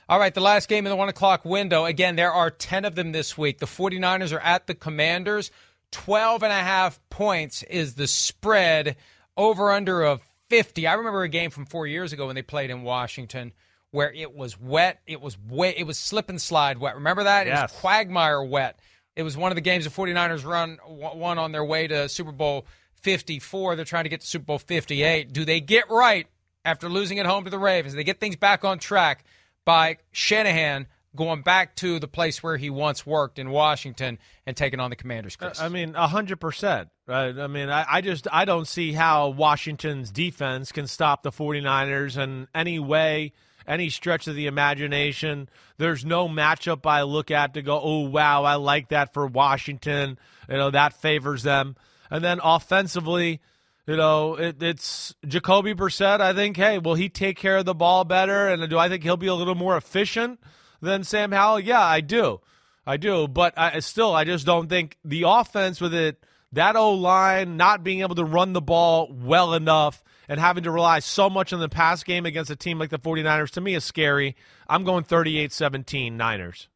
All 0.08 0.18
right, 0.18 0.34
the 0.34 0.40
last 0.40 0.68
game 0.68 0.86
in 0.86 0.90
the 0.90 0.96
one 0.96 1.08
o'clock 1.08 1.44
window. 1.44 1.84
Again, 1.84 2.16
there 2.16 2.32
are 2.32 2.50
10 2.50 2.84
of 2.84 2.94
them 2.94 3.12
this 3.12 3.38
week. 3.38 3.58
The 3.58 3.66
49ers 3.66 4.32
are 4.32 4.40
at 4.40 4.66
the 4.66 4.74
Commanders. 4.74 5.50
12 5.92 6.42
and 6.42 6.52
a 6.52 6.56
half 6.56 7.00
points 7.10 7.62
is 7.64 7.94
the 7.94 8.06
spread 8.06 8.96
over 9.36 9.70
under 9.70 10.02
of 10.02 10.20
50. 10.48 10.86
I 10.86 10.94
remember 10.94 11.22
a 11.22 11.28
game 11.28 11.50
from 11.50 11.66
four 11.66 11.86
years 11.86 12.12
ago 12.12 12.26
when 12.26 12.34
they 12.34 12.42
played 12.42 12.70
in 12.70 12.82
Washington 12.82 13.52
where 13.92 14.12
it 14.12 14.34
was 14.34 14.60
wet. 14.60 15.00
It 15.06 15.20
was 15.20 15.36
wet. 15.48 15.74
It 15.76 15.84
was 15.84 15.98
slip 15.98 16.28
and 16.28 16.40
slide 16.40 16.78
wet. 16.78 16.94
Remember 16.96 17.24
that? 17.24 17.46
Yes. 17.46 17.58
It 17.58 17.62
was 17.62 17.80
quagmire 17.80 18.42
wet. 18.42 18.78
It 19.16 19.22
was 19.22 19.36
one 19.36 19.50
of 19.50 19.56
the 19.56 19.62
games 19.62 19.84
the 19.84 19.90
49ers 19.90 20.44
run 20.44 20.78
one 20.86 21.38
on 21.38 21.52
their 21.52 21.64
way 21.64 21.86
to 21.86 22.08
Super 22.08 22.32
Bowl 22.32 22.66
54. 23.02 23.76
They're 23.76 23.84
trying 23.84 24.04
to 24.04 24.10
get 24.10 24.20
to 24.20 24.26
Super 24.26 24.44
Bowl 24.44 24.58
58. 24.58 25.32
Do 25.32 25.44
they 25.44 25.60
get 25.60 25.90
right 25.90 26.26
after 26.64 26.88
losing 26.88 27.18
at 27.18 27.26
home 27.26 27.44
to 27.44 27.50
the 27.50 27.58
Ravens? 27.58 27.94
they 27.94 28.04
get 28.04 28.20
things 28.20 28.36
back 28.36 28.64
on 28.64 28.78
track 28.78 29.24
by 29.70 29.98
Shanahan 30.10 30.88
going 31.14 31.42
back 31.42 31.76
to 31.76 32.00
the 32.00 32.08
place 32.08 32.42
where 32.42 32.56
he 32.56 32.70
once 32.70 33.06
worked 33.06 33.38
in 33.38 33.50
Washington 33.50 34.18
and 34.44 34.56
taking 34.56 34.80
on 34.80 34.90
the 34.90 34.96
Commanders. 34.96 35.36
Uh, 35.40 35.46
Chris. 35.46 35.60
I 35.60 35.68
mean, 35.68 35.94
hundred 35.94 36.40
percent. 36.40 36.88
Right? 37.06 37.38
I 37.38 37.46
mean, 37.46 37.70
I, 37.70 37.86
I, 37.88 38.00
just 38.00 38.26
I 38.32 38.44
don't 38.46 38.66
see 38.66 38.92
how 38.92 39.28
Washington's 39.28 40.10
defense 40.10 40.72
can 40.72 40.88
stop 40.88 41.22
the 41.22 41.30
49ers 41.30 42.20
in 42.20 42.48
any 42.52 42.80
way, 42.80 43.32
any 43.64 43.90
stretch 43.90 44.26
of 44.26 44.34
the 44.34 44.48
imagination. 44.48 45.48
There's 45.78 46.04
no 46.04 46.28
matchup 46.28 46.84
I 46.84 47.02
look 47.02 47.30
at 47.30 47.54
to 47.54 47.62
go, 47.62 47.80
oh 47.80 48.08
wow, 48.08 48.42
I 48.42 48.56
like 48.56 48.88
that 48.88 49.14
for 49.14 49.24
Washington. 49.24 50.18
You 50.48 50.56
know 50.56 50.70
that 50.72 50.94
favors 50.94 51.44
them. 51.44 51.76
And 52.10 52.24
then 52.24 52.40
offensively, 52.42 53.40
you 53.86 53.96
know, 53.96 54.34
it, 54.34 54.62
it's 54.62 55.14
Jacoby 55.26 55.74
Brissett. 55.74 56.20
I 56.20 56.32
think, 56.32 56.56
hey, 56.56 56.78
will 56.78 56.94
he 56.94 57.08
take 57.08 57.36
care 57.36 57.58
of 57.58 57.64
the 57.64 57.74
ball 57.74 58.04
better? 58.04 58.48
And 58.48 58.68
do 58.68 58.78
I 58.78 58.88
think 58.88 59.02
he'll 59.02 59.16
be 59.16 59.26
a 59.26 59.34
little 59.34 59.54
more 59.54 59.76
efficient 59.76 60.40
than 60.80 61.04
Sam 61.04 61.32
Howell? 61.32 61.60
Yeah, 61.60 61.82
I 61.82 62.00
do. 62.00 62.40
I 62.86 62.96
do. 62.96 63.28
But 63.28 63.54
I 63.56 63.80
still, 63.80 64.14
I 64.14 64.24
just 64.24 64.46
don't 64.46 64.68
think 64.68 64.96
the 65.04 65.24
offense 65.26 65.80
with 65.80 65.94
it, 65.94 66.24
that 66.52 66.76
O 66.76 66.92
line 66.92 67.56
not 67.56 67.84
being 67.84 68.00
able 68.00 68.16
to 68.16 68.24
run 68.24 68.52
the 68.52 68.60
ball 68.60 69.10
well 69.12 69.54
enough 69.54 70.02
and 70.28 70.38
having 70.38 70.64
to 70.64 70.70
rely 70.70 71.00
so 71.00 71.28
much 71.28 71.52
on 71.52 71.60
the 71.60 71.68
pass 71.68 72.02
game 72.04 72.26
against 72.26 72.50
a 72.50 72.56
team 72.56 72.78
like 72.78 72.90
the 72.90 72.98
49ers, 72.98 73.50
to 73.50 73.60
me, 73.60 73.74
is 73.74 73.84
scary. 73.84 74.36
I'm 74.68 74.84
going 74.84 75.04
38 75.04 75.52
17 75.52 76.16
Niners. 76.16 76.68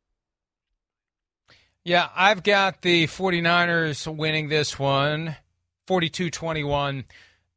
Yeah, 1.85 2.09
I've 2.17 2.43
got 2.43 2.83
the 2.83 3.07
49ers 3.07 4.17
winning 4.17 4.49
this 4.49 4.79
one. 4.79 5.37
42 5.87 6.31
21. 6.31 7.05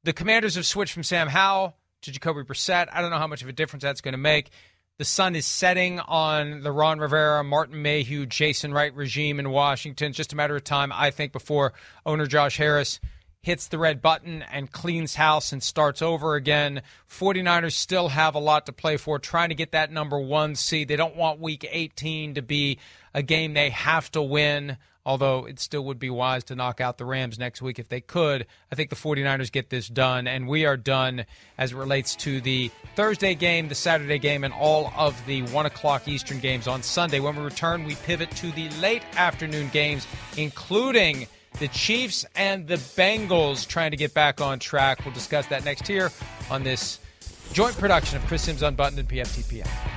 The 0.04 0.14
commanders 0.14 0.56
have 0.56 0.66
switched 0.66 0.94
from 0.94 1.04
Sam 1.04 1.28
Howell 1.28 1.76
to 2.02 2.12
Jacoby 2.12 2.44
Brissett. 2.44 2.88
I 2.92 3.02
don't 3.02 3.12
know 3.12 3.18
how 3.18 3.28
much 3.28 3.42
of 3.42 3.50
a 3.50 3.54
difference 3.54 3.84
that's 3.84 4.02
going 4.02 4.14
to 4.14 4.18
make. 4.18 4.50
The 4.98 5.06
sun 5.06 5.36
is 5.36 5.46
setting 5.46 6.00
on 6.00 6.62
the 6.62 6.72
Ron 6.72 7.00
Rivera, 7.00 7.44
Martin 7.44 7.82
Mayhew, 7.82 8.26
Jason 8.26 8.74
Wright 8.74 8.96
regime 8.96 9.40
in 9.40 9.52
Washington. 9.52 10.12
Just 10.12 10.34
a 10.34 10.36
matter 10.36 10.56
of 10.56 10.64
time, 10.64 10.92
I 10.92 11.12
think, 11.12 11.32
before 11.32 11.74
owner 12.06 12.26
Josh 12.26 12.58
Harris 12.58 13.00
hits 13.42 13.68
the 13.68 13.78
red 13.78 14.02
button 14.02 14.42
and 14.42 14.72
cleans 14.72 15.16
house 15.16 15.54
and 15.54 15.62
starts 15.62 16.02
over 16.02 16.36
again. 16.36 16.82
49ers 17.10 17.74
still 17.74 18.10
have 18.10 18.36
a 18.36 18.40
lot 18.40 18.66
to 18.66 18.74
play 18.74 18.98
for, 18.98 19.20
trying 19.20 19.50
to 19.50 19.56
get 19.56 19.72
that 19.72 19.92
number 19.92 20.20
one 20.20 20.56
seed. 20.56 20.88
They 20.88 20.96
don't 20.96 21.16
want 21.16 21.40
week 21.40 21.66
18 21.70 22.34
to 22.34 22.42
be 22.42 22.80
a 23.14 23.22
game 23.22 23.54
they 23.54 23.70
have 23.70 24.12
to 24.12 24.22
win 24.22 24.78
although 25.08 25.46
it 25.46 25.58
still 25.58 25.86
would 25.86 25.98
be 25.98 26.10
wise 26.10 26.44
to 26.44 26.54
knock 26.54 26.82
out 26.82 26.98
the 26.98 27.06
Rams 27.06 27.40
next 27.40 27.62
week 27.62 27.80
if 27.80 27.88
they 27.88 28.02
could. 28.02 28.46
I 28.72 28.76
think 28.76 28.90
the 28.90 28.98
49ers 28.98 29.50
get 29.50 29.70
this 29.70 29.88
done, 29.88 30.28
and 30.28 30.50
we 30.50 30.66
are 30.66 30.76
done 30.76 31.26
as 31.58 31.72
it 31.72 31.78
relates 31.78 32.14
to 32.18 32.42
the 32.42 32.70
Thursday 32.96 33.34
game, 33.34 33.70
the 33.70 33.76
Saturday 33.76 34.20
game, 34.20 34.44
and 34.44 34.54
all 34.54 34.92
of 34.98 35.16
the 35.26 35.44
1 35.44 35.66
o'clock 35.66 36.10
Eastern 36.10 36.40
games 36.40 36.68
on 36.68 36.84
Sunday. 36.84 37.22
When 37.22 37.38
we 37.38 37.42
return, 37.42 37.86
we 37.86 37.96
pivot 37.96 38.30
to 38.32 38.52
the 38.52 38.70
late 38.82 39.04
afternoon 39.16 39.70
games, 39.70 40.06
including 40.36 41.28
the 41.60 41.70
Chiefs 41.70 42.26
and 42.36 42.68
the 42.68 42.76
Bengals 42.76 43.66
trying 43.66 43.92
to 43.92 43.98
get 43.98 44.14
back 44.14 44.42
on 44.42 44.60
track. 44.60 45.06
We'll 45.06 45.14
discuss 45.14 45.48
that 45.48 45.64
next 45.64 45.88
here 45.88 46.12
on 46.52 46.64
this 46.64 47.00
joint 47.54 47.78
production 47.78 48.18
of 48.18 48.26
Chris 48.28 48.44
Simms 48.44 48.62
Unbuttoned 48.62 49.00
and 49.00 49.08
PFTPM. 49.08 49.97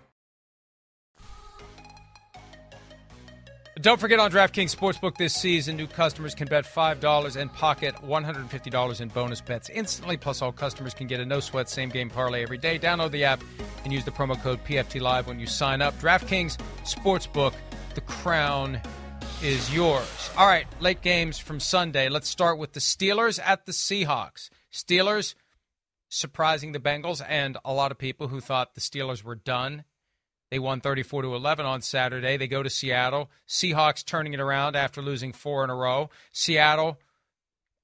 Don't 3.81 3.99
forget 3.99 4.19
on 4.19 4.29
DraftKings 4.29 4.75
Sportsbook 4.75 5.17
this 5.17 5.33
season, 5.33 5.75
new 5.75 5.87
customers 5.87 6.35
can 6.35 6.47
bet 6.47 6.65
$5 6.65 7.35
and 7.35 7.51
pocket 7.51 7.95
$150 7.95 9.01
in 9.01 9.07
bonus 9.07 9.41
bets 9.41 9.69
instantly. 9.69 10.17
Plus, 10.17 10.43
all 10.43 10.51
customers 10.51 10.93
can 10.93 11.07
get 11.07 11.19
a 11.19 11.25
no 11.25 11.39
sweat 11.39 11.67
same 11.67 11.89
game 11.89 12.07
parlay 12.07 12.43
every 12.43 12.59
day. 12.59 12.77
Download 12.77 13.09
the 13.09 13.23
app 13.23 13.43
and 13.83 13.91
use 13.91 14.05
the 14.05 14.11
promo 14.11 14.39
code 14.39 14.63
PFT 14.65 15.01
Live 15.01 15.25
when 15.25 15.39
you 15.39 15.47
sign 15.47 15.81
up. 15.81 15.99
DraftKings 15.99 16.59
Sportsbook, 16.83 17.53
the 17.95 18.01
crown 18.01 18.79
is 19.41 19.73
yours. 19.73 20.29
All 20.37 20.45
right, 20.45 20.67
late 20.79 21.01
games 21.01 21.39
from 21.39 21.59
Sunday. 21.59 22.07
Let's 22.07 22.29
start 22.29 22.59
with 22.59 22.73
the 22.73 22.79
Steelers 22.79 23.39
at 23.43 23.65
the 23.65 23.71
Seahawks. 23.71 24.51
Steelers 24.71 25.33
surprising 26.07 26.73
the 26.73 26.79
Bengals 26.79 27.25
and 27.27 27.57
a 27.65 27.73
lot 27.73 27.91
of 27.91 27.97
people 27.97 28.27
who 28.27 28.41
thought 28.41 28.75
the 28.75 28.81
Steelers 28.81 29.23
were 29.23 29.33
done. 29.33 29.85
They 30.51 30.59
won 30.59 30.81
34 30.81 31.21
to 31.23 31.33
11 31.33 31.65
on 31.65 31.81
Saturday. 31.81 32.35
They 32.35 32.47
go 32.47 32.61
to 32.61 32.69
Seattle. 32.69 33.31
Seahawks 33.47 34.05
turning 34.05 34.33
it 34.33 34.41
around 34.41 34.75
after 34.75 35.01
losing 35.01 35.31
four 35.31 35.63
in 35.63 35.69
a 35.69 35.75
row. 35.75 36.09
Seattle, 36.33 36.99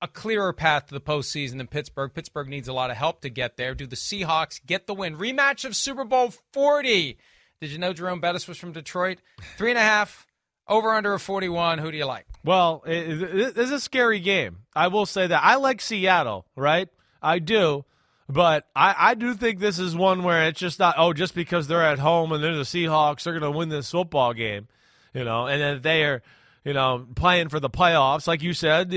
a 0.01 0.07
clearer 0.09 0.51
path 0.51 0.87
to 0.87 0.93
the 0.93 0.99
postseason 0.99 1.57
than 1.57 1.67
Pittsburgh. 1.67 2.13
Pittsburgh 2.13 2.49
needs 2.49 2.67
a 2.67 2.73
lot 2.73 2.91
of 2.91 2.97
help 2.97 3.21
to 3.21 3.29
get 3.29 3.55
there. 3.55 3.73
Do 3.73 3.87
the 3.87 3.95
Seahawks 3.95 4.63
get 4.63 4.85
the 4.85 4.93
win? 4.93 5.15
Rematch 5.15 5.63
of 5.63 5.77
Super 5.77 6.03
Bowl 6.03 6.33
40. 6.51 7.17
Did 7.61 7.71
you 7.71 7.77
know 7.77 7.93
Jerome 7.93 8.19
Bettis 8.19 8.49
was 8.49 8.57
from 8.57 8.73
Detroit? 8.73 9.19
Three 9.57 9.71
and 9.71 9.79
a 9.79 9.81
half, 9.81 10.27
over 10.67 10.93
under 10.93 11.13
a 11.13 11.19
41. 11.19 11.79
Who 11.79 11.89
do 11.89 11.97
you 11.97 12.05
like? 12.05 12.25
Well, 12.43 12.83
it, 12.85 13.57
it's 13.57 13.71
a 13.71 13.79
scary 13.79 14.19
game. 14.19 14.57
I 14.75 14.89
will 14.89 15.05
say 15.05 15.25
that. 15.25 15.41
I 15.41 15.55
like 15.55 15.79
Seattle, 15.79 16.45
right? 16.57 16.89
I 17.21 17.39
do. 17.39 17.85
But 18.29 18.67
I, 18.75 18.95
I 18.97 19.13
do 19.15 19.33
think 19.33 19.59
this 19.59 19.79
is 19.79 19.95
one 19.95 20.23
where 20.23 20.47
it's 20.47 20.59
just 20.59 20.79
not, 20.79 20.95
oh, 20.97 21.13
just 21.13 21.33
because 21.33 21.67
they're 21.67 21.83
at 21.83 21.99
home 21.99 22.31
and 22.31 22.43
they're 22.43 22.55
the 22.55 22.63
Seahawks, 22.63 23.23
they're 23.23 23.39
going 23.39 23.51
to 23.51 23.57
win 23.57 23.69
this 23.69 23.89
football 23.89 24.33
game, 24.33 24.67
you 25.13 25.23
know, 25.23 25.47
and 25.47 25.61
then 25.61 25.81
they 25.81 26.03
are, 26.03 26.21
you 26.65 26.73
know, 26.73 27.07
playing 27.15 27.47
for 27.47 27.61
the 27.61 27.69
playoffs. 27.69 28.27
Like 28.27 28.43
you 28.43 28.53
said, 28.53 28.91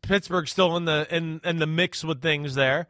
Pittsburgh's 0.00 0.50
still 0.50 0.78
in 0.78 0.86
the 0.86 1.06
in, 1.10 1.42
in 1.44 1.58
the 1.58 1.66
mix 1.66 2.02
with 2.02 2.22
things 2.22 2.54
there, 2.54 2.86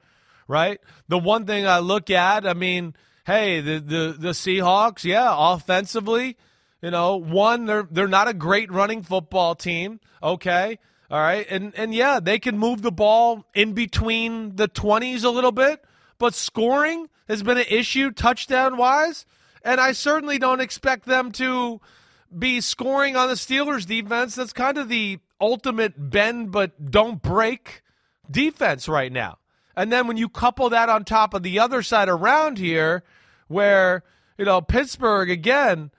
right? 0.46 0.80
The 1.08 1.18
one 1.18 1.44
thing 1.44 1.66
I 1.66 1.80
look 1.80 2.08
at, 2.08 2.46
I 2.46 2.54
mean, 2.54 2.94
hey, 3.26 3.60
the, 3.60 3.80
the, 3.80 4.16
the 4.16 4.28
Seahawks, 4.30 5.02
yeah, 5.02 5.34
offensively, 5.36 6.36
you 6.80 6.92
know, 6.92 7.16
one, 7.16 7.66
they're 7.66 7.88
they're 7.90 8.06
not 8.06 8.28
a 8.28 8.34
great 8.34 8.70
running 8.70 9.02
football 9.02 9.56
team, 9.56 9.98
okay? 10.22 10.78
All 11.10 11.18
right. 11.18 11.46
And 11.50 11.74
and 11.76 11.92
yeah, 11.92 12.20
they 12.20 12.38
can 12.38 12.56
move 12.56 12.82
the 12.82 12.92
ball 12.92 13.44
in 13.54 13.72
between 13.72 14.56
the 14.56 14.68
20s 14.68 15.24
a 15.24 15.30
little 15.30 15.52
bit, 15.52 15.84
but 16.18 16.34
scoring 16.34 17.08
has 17.28 17.42
been 17.42 17.58
an 17.58 17.66
issue 17.68 18.10
touchdown 18.12 18.76
wise, 18.76 19.26
and 19.64 19.80
I 19.80 19.92
certainly 19.92 20.38
don't 20.38 20.60
expect 20.60 21.06
them 21.06 21.32
to 21.32 21.80
be 22.36 22.60
scoring 22.60 23.16
on 23.16 23.28
the 23.28 23.34
Steelers 23.34 23.86
defense. 23.86 24.36
That's 24.36 24.52
kind 24.52 24.78
of 24.78 24.88
the 24.88 25.18
ultimate 25.40 25.94
bend 26.10 26.52
but 26.52 26.90
don't 26.90 27.20
break 27.20 27.82
defense 28.30 28.88
right 28.88 29.10
now. 29.10 29.38
And 29.76 29.90
then 29.90 30.06
when 30.06 30.16
you 30.16 30.28
couple 30.28 30.68
that 30.70 30.88
on 30.88 31.04
top 31.04 31.34
of 31.34 31.42
the 31.42 31.58
other 31.58 31.82
side 31.82 32.08
around 32.08 32.58
here 32.58 33.02
where, 33.48 34.04
you 34.38 34.44
know, 34.44 34.60
Pittsburgh 34.60 35.30
again, 35.30 35.90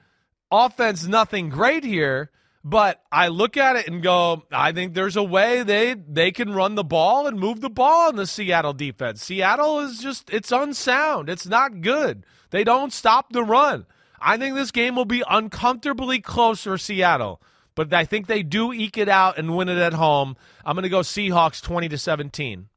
offense 0.51 1.05
nothing 1.07 1.49
great 1.49 1.83
here, 1.83 2.29
but 2.63 3.01
I 3.11 3.29
look 3.29 3.57
at 3.57 3.75
it 3.75 3.87
and 3.87 4.03
go, 4.03 4.43
I 4.51 4.71
think 4.71 4.93
there's 4.93 5.15
a 5.15 5.23
way 5.23 5.63
they 5.63 5.95
they 5.95 6.31
can 6.31 6.53
run 6.53 6.75
the 6.75 6.83
ball 6.83 7.27
and 7.27 7.39
move 7.39 7.61
the 7.61 7.69
ball 7.69 8.09
in 8.09 8.15
the 8.15 8.27
Seattle 8.27 8.73
defense. 8.73 9.23
Seattle 9.23 9.79
is 9.79 9.99
just 9.99 10.29
it's 10.29 10.51
unsound. 10.51 11.29
It's 11.29 11.47
not 11.47 11.81
good. 11.81 12.25
They 12.51 12.63
don't 12.63 12.93
stop 12.93 13.31
the 13.31 13.43
run. 13.43 13.85
I 14.19 14.37
think 14.37 14.55
this 14.55 14.71
game 14.71 14.95
will 14.95 15.05
be 15.05 15.23
uncomfortably 15.27 16.19
close 16.19 16.63
for 16.63 16.77
Seattle, 16.77 17.41
but 17.73 17.91
I 17.93 18.05
think 18.05 18.27
they 18.27 18.43
do 18.43 18.71
eke 18.71 18.97
it 18.97 19.09
out 19.09 19.39
and 19.39 19.55
win 19.55 19.69
it 19.69 19.79
at 19.79 19.93
home. 19.93 20.35
I'm 20.63 20.75
going 20.75 20.83
to 20.83 20.89
go 20.89 20.99
Seahawks 20.99 21.61
20 21.61 21.89
to 21.89 21.97
17. 21.97 22.67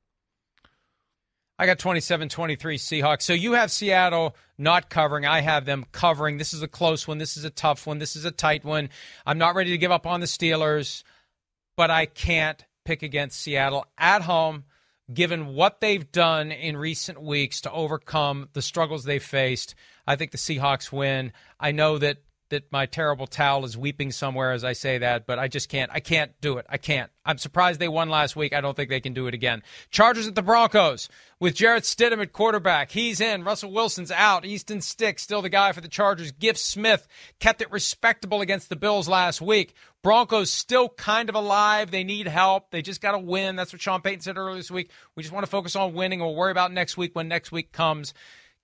I 1.58 1.66
got 1.66 1.78
27 1.78 2.28
23 2.28 2.78
Seahawks. 2.78 3.22
So 3.22 3.32
you 3.32 3.52
have 3.52 3.70
Seattle 3.70 4.36
not 4.58 4.90
covering. 4.90 5.24
I 5.24 5.40
have 5.40 5.64
them 5.64 5.84
covering. 5.92 6.38
This 6.38 6.52
is 6.52 6.62
a 6.62 6.68
close 6.68 7.06
one. 7.06 7.18
This 7.18 7.36
is 7.36 7.44
a 7.44 7.50
tough 7.50 7.86
one. 7.86 7.98
This 7.98 8.16
is 8.16 8.24
a 8.24 8.32
tight 8.32 8.64
one. 8.64 8.90
I'm 9.24 9.38
not 9.38 9.54
ready 9.54 9.70
to 9.70 9.78
give 9.78 9.92
up 9.92 10.06
on 10.06 10.20
the 10.20 10.26
Steelers, 10.26 11.04
but 11.76 11.90
I 11.90 12.06
can't 12.06 12.64
pick 12.84 13.02
against 13.02 13.40
Seattle 13.40 13.86
at 13.96 14.22
home, 14.22 14.64
given 15.12 15.54
what 15.54 15.80
they've 15.80 16.10
done 16.10 16.50
in 16.50 16.76
recent 16.76 17.22
weeks 17.22 17.60
to 17.62 17.72
overcome 17.72 18.48
the 18.52 18.62
struggles 18.62 19.04
they 19.04 19.20
faced. 19.20 19.74
I 20.06 20.16
think 20.16 20.32
the 20.32 20.38
Seahawks 20.38 20.90
win. 20.90 21.32
I 21.60 21.70
know 21.70 21.98
that 21.98 22.18
that 22.54 22.70
my 22.72 22.86
terrible 22.86 23.26
towel 23.26 23.64
is 23.64 23.76
weeping 23.76 24.12
somewhere 24.12 24.52
as 24.52 24.64
I 24.64 24.72
say 24.72 24.98
that, 24.98 25.26
but 25.26 25.38
I 25.38 25.48
just 25.48 25.68
can't. 25.68 25.90
I 25.92 26.00
can't 26.00 26.32
do 26.40 26.58
it. 26.58 26.66
I 26.68 26.78
can't. 26.78 27.10
I'm 27.26 27.38
surprised 27.38 27.80
they 27.80 27.88
won 27.88 28.08
last 28.08 28.36
week. 28.36 28.54
I 28.54 28.60
don't 28.60 28.76
think 28.76 28.90
they 28.90 29.00
can 29.00 29.12
do 29.12 29.26
it 29.26 29.34
again. 29.34 29.62
Chargers 29.90 30.28
at 30.28 30.34
the 30.34 30.42
Broncos 30.42 31.08
with 31.40 31.54
Jarrett 31.54 31.84
Stidham 31.84 32.22
at 32.22 32.32
quarterback. 32.32 32.90
He's 32.90 33.20
in. 33.20 33.44
Russell 33.44 33.72
Wilson's 33.72 34.10
out. 34.10 34.44
Easton 34.44 34.80
Stick 34.80 35.18
still 35.18 35.42
the 35.42 35.48
guy 35.48 35.72
for 35.72 35.80
the 35.80 35.88
Chargers. 35.88 36.32
Gift 36.32 36.58
Smith 36.58 37.08
kept 37.40 37.60
it 37.60 37.72
respectable 37.72 38.40
against 38.40 38.68
the 38.68 38.76
Bills 38.76 39.08
last 39.08 39.40
week. 39.40 39.74
Broncos 40.02 40.50
still 40.50 40.88
kind 40.90 41.28
of 41.28 41.34
alive. 41.34 41.90
They 41.90 42.04
need 42.04 42.28
help. 42.28 42.70
They 42.70 42.82
just 42.82 43.00
got 43.00 43.12
to 43.12 43.18
win. 43.18 43.56
That's 43.56 43.72
what 43.72 43.82
Sean 43.82 44.02
Payton 44.02 44.20
said 44.20 44.36
earlier 44.36 44.56
this 44.56 44.70
week. 44.70 44.90
We 45.16 45.22
just 45.22 45.32
want 45.32 45.44
to 45.44 45.50
focus 45.50 45.76
on 45.76 45.94
winning. 45.94 46.20
We'll 46.20 46.34
worry 46.34 46.50
about 46.50 46.72
next 46.72 46.96
week 46.96 47.16
when 47.16 47.26
next 47.26 47.50
week 47.50 47.72
comes. 47.72 48.14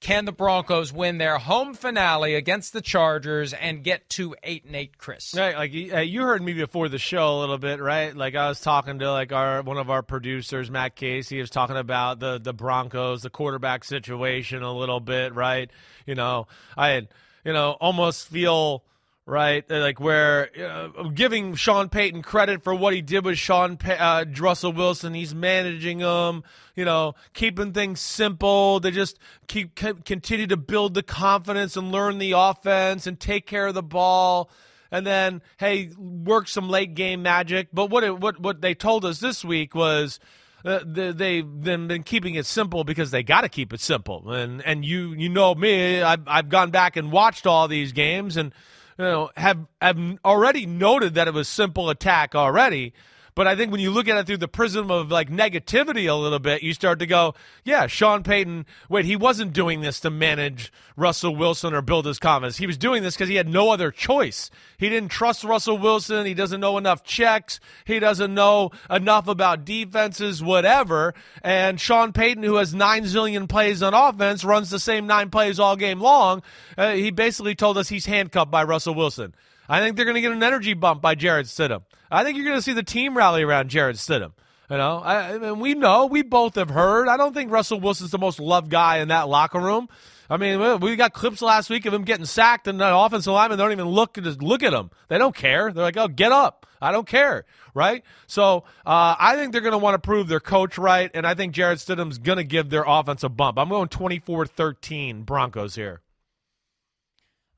Can 0.00 0.24
the 0.24 0.32
Broncos 0.32 0.92
win 0.92 1.18
their 1.18 1.36
home 1.36 1.74
finale 1.74 2.34
against 2.34 2.72
the 2.72 2.80
Chargers 2.80 3.52
and 3.52 3.84
get 3.84 4.08
to 4.10 4.34
eight 4.42 4.64
and 4.64 4.74
eight, 4.74 4.96
Chris? 4.96 5.34
Right, 5.36 5.54
like 5.54 5.72
uh, 5.72 6.00
you 6.00 6.22
heard 6.22 6.42
me 6.42 6.54
before 6.54 6.88
the 6.88 6.98
show 6.98 7.36
a 7.36 7.40
little 7.40 7.58
bit, 7.58 7.80
right? 7.80 8.16
Like 8.16 8.34
I 8.34 8.48
was 8.48 8.60
talking 8.60 8.98
to 9.00 9.12
like 9.12 9.32
our 9.32 9.62
one 9.62 9.76
of 9.76 9.90
our 9.90 10.02
producers, 10.02 10.70
Matt 10.70 10.96
Casey, 10.96 11.38
was 11.38 11.50
talking 11.50 11.76
about 11.76 12.18
the 12.18 12.38
the 12.38 12.54
Broncos, 12.54 13.22
the 13.22 13.30
quarterback 13.30 13.84
situation 13.84 14.62
a 14.62 14.72
little 14.72 15.00
bit, 15.00 15.34
right? 15.34 15.70
You 16.06 16.14
know, 16.14 16.48
I 16.76 16.88
had, 16.88 17.08
you 17.44 17.52
know, 17.52 17.72
almost 17.72 18.26
feel 18.28 18.82
right? 19.30 19.64
Like 19.70 20.00
where 20.00 20.50
uh, 20.60 21.08
giving 21.10 21.54
Sean 21.54 21.88
Payton 21.88 22.22
credit 22.22 22.64
for 22.64 22.74
what 22.74 22.92
he 22.92 23.00
did 23.00 23.24
with 23.24 23.38
Sean 23.38 23.78
uh, 23.84 24.24
Russell 24.38 24.72
Wilson. 24.72 25.14
He's 25.14 25.34
managing 25.34 25.98
them, 25.98 26.42
you 26.74 26.84
know, 26.84 27.14
keeping 27.32 27.72
things 27.72 28.00
simple. 28.00 28.80
They 28.80 28.90
just 28.90 29.18
keep 29.46 29.76
continue 29.76 30.48
to 30.48 30.56
build 30.56 30.94
the 30.94 31.04
confidence 31.04 31.76
and 31.76 31.92
learn 31.92 32.18
the 32.18 32.32
offense 32.32 33.06
and 33.06 33.18
take 33.18 33.46
care 33.46 33.68
of 33.68 33.74
the 33.74 33.82
ball. 33.84 34.50
And 34.90 35.06
then, 35.06 35.42
hey, 35.58 35.92
work 35.96 36.48
some 36.48 36.68
late 36.68 36.94
game 36.94 37.22
magic. 37.22 37.68
But 37.72 37.86
what 37.86 38.20
what 38.20 38.40
what 38.40 38.60
they 38.60 38.74
told 38.74 39.04
us 39.04 39.20
this 39.20 39.44
week 39.44 39.74
was. 39.74 40.18
Uh, 40.62 40.80
they, 40.84 41.36
have 41.38 41.62
been 41.62 42.02
keeping 42.02 42.34
it 42.34 42.44
simple 42.44 42.84
because 42.84 43.10
they 43.10 43.22
got 43.22 43.40
to 43.40 43.48
keep 43.48 43.72
it 43.72 43.80
simple, 43.80 44.30
and 44.30 44.62
and 44.66 44.84
you 44.84 45.14
you 45.14 45.30
know 45.30 45.54
me, 45.54 46.02
I've 46.02 46.20
I've 46.26 46.50
gone 46.50 46.70
back 46.70 46.96
and 46.96 47.10
watched 47.10 47.46
all 47.46 47.66
these 47.66 47.92
games, 47.92 48.36
and 48.36 48.52
you 49.00 49.06
know, 49.06 49.30
have 49.34 49.66
have 49.80 49.98
already 50.26 50.66
noted 50.66 51.14
that 51.14 51.26
it 51.26 51.32
was 51.32 51.48
simple 51.48 51.88
attack 51.88 52.34
already. 52.34 52.92
But 53.34 53.46
I 53.46 53.56
think 53.56 53.70
when 53.70 53.80
you 53.80 53.90
look 53.90 54.08
at 54.08 54.16
it 54.16 54.26
through 54.26 54.38
the 54.38 54.48
prism 54.48 54.90
of 54.90 55.10
like 55.10 55.30
negativity 55.30 56.10
a 56.10 56.14
little 56.14 56.38
bit, 56.38 56.62
you 56.62 56.74
start 56.74 56.98
to 56.98 57.06
go, 57.06 57.34
yeah, 57.64 57.86
Sean 57.86 58.22
Payton, 58.22 58.66
wait, 58.88 59.04
he 59.04 59.16
wasn't 59.16 59.52
doing 59.52 59.80
this 59.80 60.00
to 60.00 60.10
manage 60.10 60.72
Russell 60.96 61.34
Wilson 61.34 61.74
or 61.74 61.82
build 61.82 62.06
his 62.06 62.18
confidence. 62.18 62.58
He 62.58 62.66
was 62.66 62.76
doing 62.76 63.02
this 63.02 63.14
because 63.14 63.28
he 63.28 63.36
had 63.36 63.48
no 63.48 63.70
other 63.70 63.90
choice. 63.90 64.50
He 64.78 64.88
didn't 64.88 65.10
trust 65.10 65.44
Russell 65.44 65.78
Wilson. 65.78 66.26
He 66.26 66.34
doesn't 66.34 66.60
know 66.60 66.78
enough 66.78 67.02
checks. 67.02 67.60
He 67.84 67.98
doesn't 67.98 68.34
know 68.34 68.70
enough 68.90 69.28
about 69.28 69.64
defenses, 69.64 70.42
whatever. 70.42 71.14
And 71.42 71.80
Sean 71.80 72.12
Payton, 72.12 72.42
who 72.42 72.56
has 72.56 72.74
nine 72.74 73.04
zillion 73.04 73.48
plays 73.48 73.82
on 73.82 73.94
offense, 73.94 74.44
runs 74.44 74.70
the 74.70 74.78
same 74.78 75.06
nine 75.06 75.30
plays 75.30 75.58
all 75.58 75.76
game 75.76 76.00
long. 76.00 76.42
Uh, 76.76 76.92
he 76.92 77.10
basically 77.10 77.54
told 77.54 77.78
us 77.78 77.88
he's 77.88 78.06
handcuffed 78.06 78.50
by 78.50 78.64
Russell 78.64 78.94
Wilson. 78.94 79.34
I 79.70 79.80
think 79.80 79.94
they're 79.94 80.04
going 80.04 80.16
to 80.16 80.20
get 80.20 80.32
an 80.32 80.42
energy 80.42 80.74
bump 80.74 81.00
by 81.00 81.14
Jarrett 81.14 81.46
Stidham. 81.46 81.82
I 82.10 82.24
think 82.24 82.36
you're 82.36 82.44
going 82.44 82.58
to 82.58 82.62
see 82.62 82.72
the 82.72 82.82
team 82.82 83.16
rally 83.16 83.44
around 83.44 83.68
Jarrett 83.68 83.96
Stidham. 83.96 84.32
You 84.68 84.76
know, 84.76 85.00
I, 85.02 85.38
mean, 85.38 85.60
we 85.60 85.74
know, 85.74 86.06
we 86.06 86.22
both 86.22 86.56
have 86.56 86.70
heard. 86.70 87.06
I 87.06 87.16
don't 87.16 87.32
think 87.34 87.52
Russell 87.52 87.80
Wilson's 87.80 88.10
the 88.10 88.18
most 88.18 88.40
loved 88.40 88.68
guy 88.68 88.98
in 88.98 89.08
that 89.08 89.28
locker 89.28 89.60
room. 89.60 89.88
I 90.28 90.36
mean, 90.36 90.80
we 90.80 90.96
got 90.96 91.12
clips 91.12 91.40
last 91.40 91.70
week 91.70 91.86
of 91.86 91.94
him 91.94 92.02
getting 92.02 92.24
sacked, 92.24 92.66
and 92.66 92.80
the 92.80 92.96
offensive 92.96 93.32
linemen 93.32 93.58
don't 93.58 93.72
even 93.72 93.86
look 93.86 94.18
at 94.18 94.24
look 94.42 94.62
at 94.62 94.72
him. 94.72 94.90
They 95.08 95.18
don't 95.18 95.34
care. 95.34 95.72
They're 95.72 95.82
like, 95.82 95.96
"Oh, 95.96 96.06
get 96.06 96.30
up! 96.30 96.66
I 96.80 96.92
don't 96.92 97.06
care." 97.06 97.46
Right? 97.74 98.04
So 98.28 98.58
uh, 98.86 99.16
I 99.18 99.34
think 99.34 99.50
they're 99.50 99.60
going 99.60 99.72
to 99.72 99.78
want 99.78 99.94
to 99.94 99.98
prove 99.98 100.28
their 100.28 100.38
coach 100.38 100.78
right, 100.78 101.10
and 101.14 101.26
I 101.26 101.34
think 101.34 101.52
Jarrett 101.52 101.80
Stidham's 101.80 102.18
going 102.18 102.38
to 102.38 102.44
give 102.44 102.70
their 102.70 102.84
offense 102.86 103.24
a 103.24 103.28
bump. 103.28 103.58
I'm 103.58 103.70
going 103.70 103.88
24-13 103.88 105.26
Broncos 105.26 105.74
here. 105.74 106.00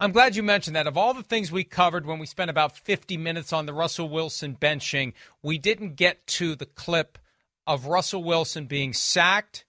I'm 0.03 0.11
glad 0.11 0.35
you 0.35 0.43
mentioned 0.43 0.75
that. 0.75 0.89
Of 0.89 0.97
all 0.97 1.15
the 1.15 1.23
things 1.23 1.53
we 1.53 1.63
covered 1.63 2.07
when 2.07 2.19
we 2.19 2.27
spent 2.27 2.51
about 2.51 2.77
50 2.77 3.17
minutes 3.17 3.53
on 3.53 3.67
the 3.67 3.73
Russell 3.73 4.09
Wilson 4.09 4.57
benching, 4.61 5.13
we 5.45 5.59
didn't 5.59 5.95
get 5.95 6.27
to 6.27 6.57
the 6.57 6.67
clip 6.67 7.19
of 7.69 7.87
Russell 7.87 8.25
Wilson 8.25 8.67
being 8.67 8.93
sacked 8.93 9.65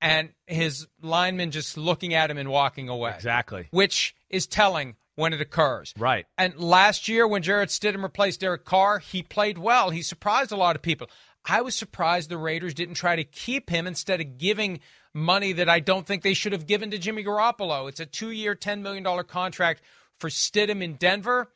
and 0.00 0.30
his 0.46 0.86
lineman 1.02 1.50
just 1.50 1.76
looking 1.76 2.14
at 2.14 2.30
him 2.30 2.38
and 2.38 2.48
walking 2.48 2.88
away. 2.88 3.12
Exactly. 3.14 3.68
Which 3.70 4.14
is 4.30 4.46
telling 4.46 4.96
when 5.16 5.34
it 5.34 5.42
occurs. 5.42 5.92
Right. 5.98 6.24
And 6.38 6.58
last 6.58 7.06
year, 7.06 7.28
when 7.28 7.42
Jarrett 7.42 7.68
Stidham 7.68 8.02
replaced 8.02 8.40
Derek 8.40 8.64
Carr, 8.64 8.98
he 8.98 9.22
played 9.22 9.58
well. 9.58 9.90
He 9.90 10.00
surprised 10.00 10.52
a 10.52 10.56
lot 10.56 10.74
of 10.74 10.80
people. 10.80 11.10
I 11.44 11.60
was 11.60 11.74
surprised 11.74 12.30
the 12.30 12.38
Raiders 12.38 12.72
didn't 12.72 12.94
try 12.94 13.14
to 13.14 13.24
keep 13.24 13.68
him 13.68 13.86
instead 13.86 14.22
of 14.22 14.38
giving 14.38 14.80
money 15.14 15.52
that 15.52 15.68
I 15.68 15.80
don't 15.80 16.06
think 16.06 16.22
they 16.22 16.34
should 16.34 16.52
have 16.52 16.66
given 16.66 16.90
to 16.90 16.98
Jimmy 16.98 17.24
Garoppolo. 17.24 17.88
It's 17.88 18.00
a 18.00 18.06
two 18.06 18.30
year, 18.30 18.54
$10 18.54 18.80
million 18.80 19.04
contract 19.24 19.82
for 20.18 20.28
Stidham 20.28 20.82
in 20.82 20.94
Denver. 20.94 21.50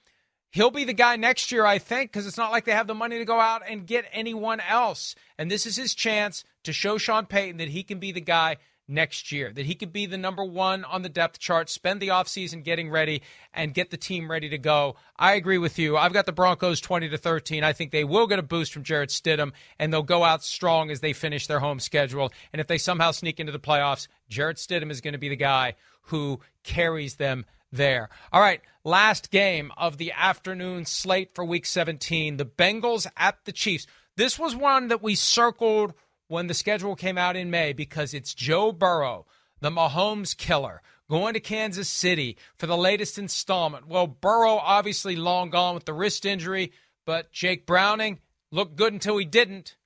He'll 0.51 0.71
be 0.71 0.85
the 0.85 0.93
guy 0.93 1.17
next 1.17 1.51
year, 1.51 1.67
I 1.67 1.79
think, 1.79 2.13
because 2.13 2.27
it's 2.27 2.37
not 2.37 2.53
like 2.53 2.65
they 2.65 2.73
have 2.73 2.87
the 2.87 2.95
money 2.95 3.19
to 3.19 3.25
go 3.25 3.41
out 3.41 3.63
and 3.69 3.87
get 3.87 4.05
anyone 4.13 4.61
else. 4.61 5.17
And 5.37 5.51
this 5.51 5.67
is 5.67 5.77
his 5.77 5.95
chance 5.95 6.45
to 6.63 6.73
show 6.73 6.97
Sean 6.97 7.27
Payton 7.27 7.57
that 7.57 7.69
he 7.69 7.83
can 7.83 7.99
be 7.99 8.13
the 8.13 8.21
guy 8.21 8.59
next 8.87 9.32
year, 9.32 9.53
that 9.53 9.66
he 9.66 9.74
could 9.74 9.93
be 9.93 10.07
the 10.07 10.18
number 10.18 10.45
one 10.45 10.85
on 10.85 11.03
the 11.03 11.09
depth 11.09 11.39
chart, 11.39 11.70
spend 11.70 12.01
the 12.01 12.09
offseason 12.09 12.62
getting 12.62 12.91
ready, 12.91 13.22
and 13.53 13.74
get 13.74 13.91
the 13.91 13.97
team 13.97 14.30
ready 14.30 14.49
to 14.49 14.59
go. 14.59 14.97
I 15.18 15.35
agree 15.35 15.59
with 15.59 15.78
you. 15.78 15.97
I've 15.97 16.12
got 16.12 16.26
the 16.26 16.32
Broncos 16.32 16.80
20 16.80 17.09
to 17.09 17.18
13. 17.18 17.64
I 17.64 17.72
think 17.72 17.91
they 17.91 18.05
will 18.05 18.26
get 18.26 18.39
a 18.39 18.43
boost 18.43 18.72
from 18.72 18.82
Jarrett 18.82 19.11
Stidham, 19.11 19.53
and 19.78 19.93
they'll 19.93 20.03
go 20.03 20.24
out 20.24 20.43
strong 20.43 20.91
as 20.91 21.01
they 21.01 21.12
finish 21.12 21.47
their 21.47 21.61
home 21.61 21.80
schedule. 21.80 22.32
And 22.53 22.61
if 22.61 22.66
they 22.66 22.78
somehow 22.78 23.11
sneak 23.12 23.41
into 23.41 23.53
the 23.53 23.59
playoffs, 23.59 24.09
Jarrett 24.28 24.59
Stidham 24.59 24.91
is 24.91 25.01
going 25.01 25.12
to 25.12 25.18
be 25.18 25.28
the 25.28 25.37
guy 25.37 25.74
who 26.09 26.41
carries 26.62 27.16
them 27.16 27.47
there. 27.72 28.09
All 28.32 28.41
right, 28.41 28.61
last 28.85 29.30
game 29.30 29.72
of 29.76 29.99
the 29.99 30.12
afternoon 30.12 30.85
slate 30.85 31.35
for 31.35 31.45
week 31.45 31.66
17 31.66 32.37
the 32.37 32.45
Bengals 32.45 33.07
at 33.16 33.39
the 33.45 33.53
Chiefs. 33.53 33.87
This 34.16 34.39
was 34.39 34.55
one 34.55 34.89
that 34.89 35.03
we 35.03 35.16
circled 35.16 35.93
when 36.29 36.47
the 36.47 36.55
schedule 36.55 36.97
came 36.97 37.18
out 37.18 37.37
in 37.37 37.51
May 37.51 37.72
because 37.72 38.14
it's 38.14 38.35
Joe 38.35 38.72
Burrow, 38.72 39.27
the 39.61 39.70
Mahomes 39.70 40.37
killer, 40.37 40.83
going 41.09 41.35
to 41.35 41.41
Kansas 41.41 41.89
City 41.89 42.37
for 42.57 42.66
the 42.66 42.77
latest 42.77 43.18
installment. 43.18 43.87
Well, 43.87 44.07
Burrow 44.07 44.57
obviously 44.57 45.16
long 45.16 45.51
gone 45.51 45.75
with 45.75 45.85
the 45.85 45.93
wrist 45.93 46.25
injury, 46.25 46.72
but 47.05 47.33
Jake 47.33 47.66
Browning 47.66 48.20
looked 48.51 48.77
good 48.77 48.93
until 48.93 49.18
he 49.18 49.25
didn't. 49.25 49.77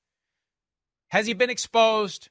Has 1.08 1.26
he 1.26 1.32
been 1.32 1.50
exposed? 1.50 2.28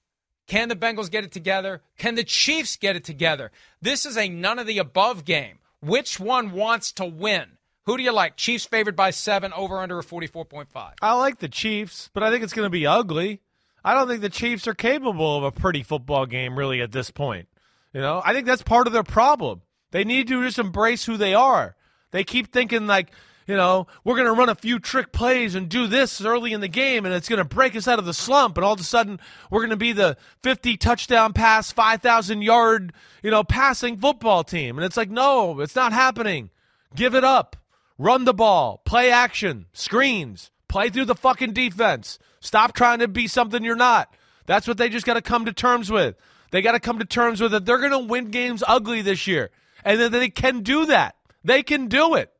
Can 0.47 0.69
the 0.69 0.75
Bengals 0.75 1.11
get 1.11 1.25
it 1.25 1.31
together? 1.31 1.81
Can 1.97 2.15
the 2.15 2.23
Chiefs 2.23 2.77
get 2.77 2.95
it 2.95 3.03
together? 3.03 3.51
This 3.81 4.05
is 4.05 4.17
a 4.17 4.29
none 4.29 4.59
of 4.59 4.67
the 4.67 4.77
above 4.77 5.25
game. 5.25 5.59
Which 5.81 6.19
one 6.19 6.51
wants 6.51 6.91
to 6.93 7.05
win? 7.05 7.57
Who 7.85 7.97
do 7.97 8.03
you 8.03 8.11
like? 8.11 8.37
Chiefs 8.37 8.65
favored 8.65 8.95
by 8.95 9.11
seven, 9.11 9.53
over 9.53 9.79
under 9.79 9.99
a 9.99 10.03
44.5. 10.03 10.93
I 11.01 11.13
like 11.13 11.39
the 11.39 11.47
Chiefs, 11.47 12.09
but 12.13 12.23
I 12.23 12.29
think 12.29 12.43
it's 12.43 12.53
going 12.53 12.65
to 12.65 12.69
be 12.69 12.85
ugly. 12.85 13.41
I 13.87 13.93
don't 13.93 14.09
think 14.09 14.19
the 14.19 14.27
Chiefs 14.27 14.67
are 14.67 14.73
capable 14.73 15.37
of 15.37 15.45
a 15.45 15.51
pretty 15.51 15.81
football 15.81 16.25
game 16.25 16.59
really 16.59 16.81
at 16.81 16.91
this 16.91 17.09
point. 17.09 17.47
You 17.93 18.01
know, 18.01 18.21
I 18.25 18.33
think 18.33 18.45
that's 18.45 18.61
part 18.61 18.85
of 18.85 18.91
their 18.91 19.01
problem. 19.01 19.61
They 19.91 20.03
need 20.03 20.27
to 20.27 20.43
just 20.43 20.59
embrace 20.59 21.05
who 21.05 21.15
they 21.15 21.33
are. 21.33 21.77
They 22.11 22.25
keep 22.25 22.51
thinking 22.51 22.85
like, 22.85 23.11
you 23.47 23.55
know, 23.55 23.87
we're 24.03 24.15
going 24.15 24.27
to 24.27 24.33
run 24.33 24.49
a 24.49 24.55
few 24.55 24.79
trick 24.79 25.13
plays 25.13 25.55
and 25.55 25.69
do 25.69 25.87
this 25.87 26.19
early 26.19 26.51
in 26.51 26.59
the 26.59 26.67
game 26.67 27.05
and 27.05 27.15
it's 27.15 27.29
going 27.29 27.37
to 27.37 27.45
break 27.45 27.77
us 27.77 27.87
out 27.87 27.97
of 27.97 28.03
the 28.03 28.13
slump 28.13 28.57
and 28.57 28.65
all 28.65 28.73
of 28.73 28.79
a 28.81 28.83
sudden 28.83 29.21
we're 29.49 29.61
going 29.61 29.69
to 29.69 29.77
be 29.77 29.93
the 29.93 30.17
50 30.43 30.75
touchdown 30.75 31.31
pass, 31.31 31.71
5,000 31.71 32.41
yard, 32.41 32.91
you 33.23 33.31
know, 33.31 33.45
passing 33.45 33.95
football 33.95 34.43
team. 34.43 34.77
And 34.77 34.83
it's 34.83 34.97
like, 34.97 35.09
no, 35.09 35.61
it's 35.61 35.77
not 35.77 35.93
happening. 35.93 36.49
Give 36.93 37.15
it 37.15 37.23
up. 37.23 37.55
Run 37.97 38.25
the 38.25 38.33
ball, 38.33 38.81
play 38.83 39.09
action, 39.09 39.67
screens, 39.71 40.51
play 40.67 40.89
through 40.89 41.05
the 41.05 41.15
fucking 41.15 41.53
defense. 41.53 42.19
Stop 42.39 42.73
trying 42.73 42.99
to 42.99 43.07
be 43.07 43.27
something 43.27 43.63
you're 43.63 43.75
not. 43.75 44.13
That's 44.45 44.67
what 44.67 44.77
they 44.77 44.89
just 44.89 45.05
got 45.05 45.15
to 45.15 45.21
come 45.21 45.45
to 45.45 45.53
terms 45.53 45.91
with. 45.91 46.15
They 46.51 46.61
got 46.61 46.71
to 46.73 46.79
come 46.79 46.99
to 46.99 47.05
terms 47.05 47.41
with 47.41 47.53
it. 47.53 47.65
They're 47.65 47.79
going 47.79 47.91
to 47.91 47.99
win 47.99 48.31
games 48.31 48.63
ugly 48.67 49.01
this 49.01 49.27
year. 49.27 49.51
And 49.83 49.99
then 49.99 50.11
they 50.11 50.29
can 50.29 50.61
do 50.61 50.85
that. 50.87 51.15
They 51.43 51.63
can 51.63 51.87
do 51.87 52.15
it. 52.15 52.33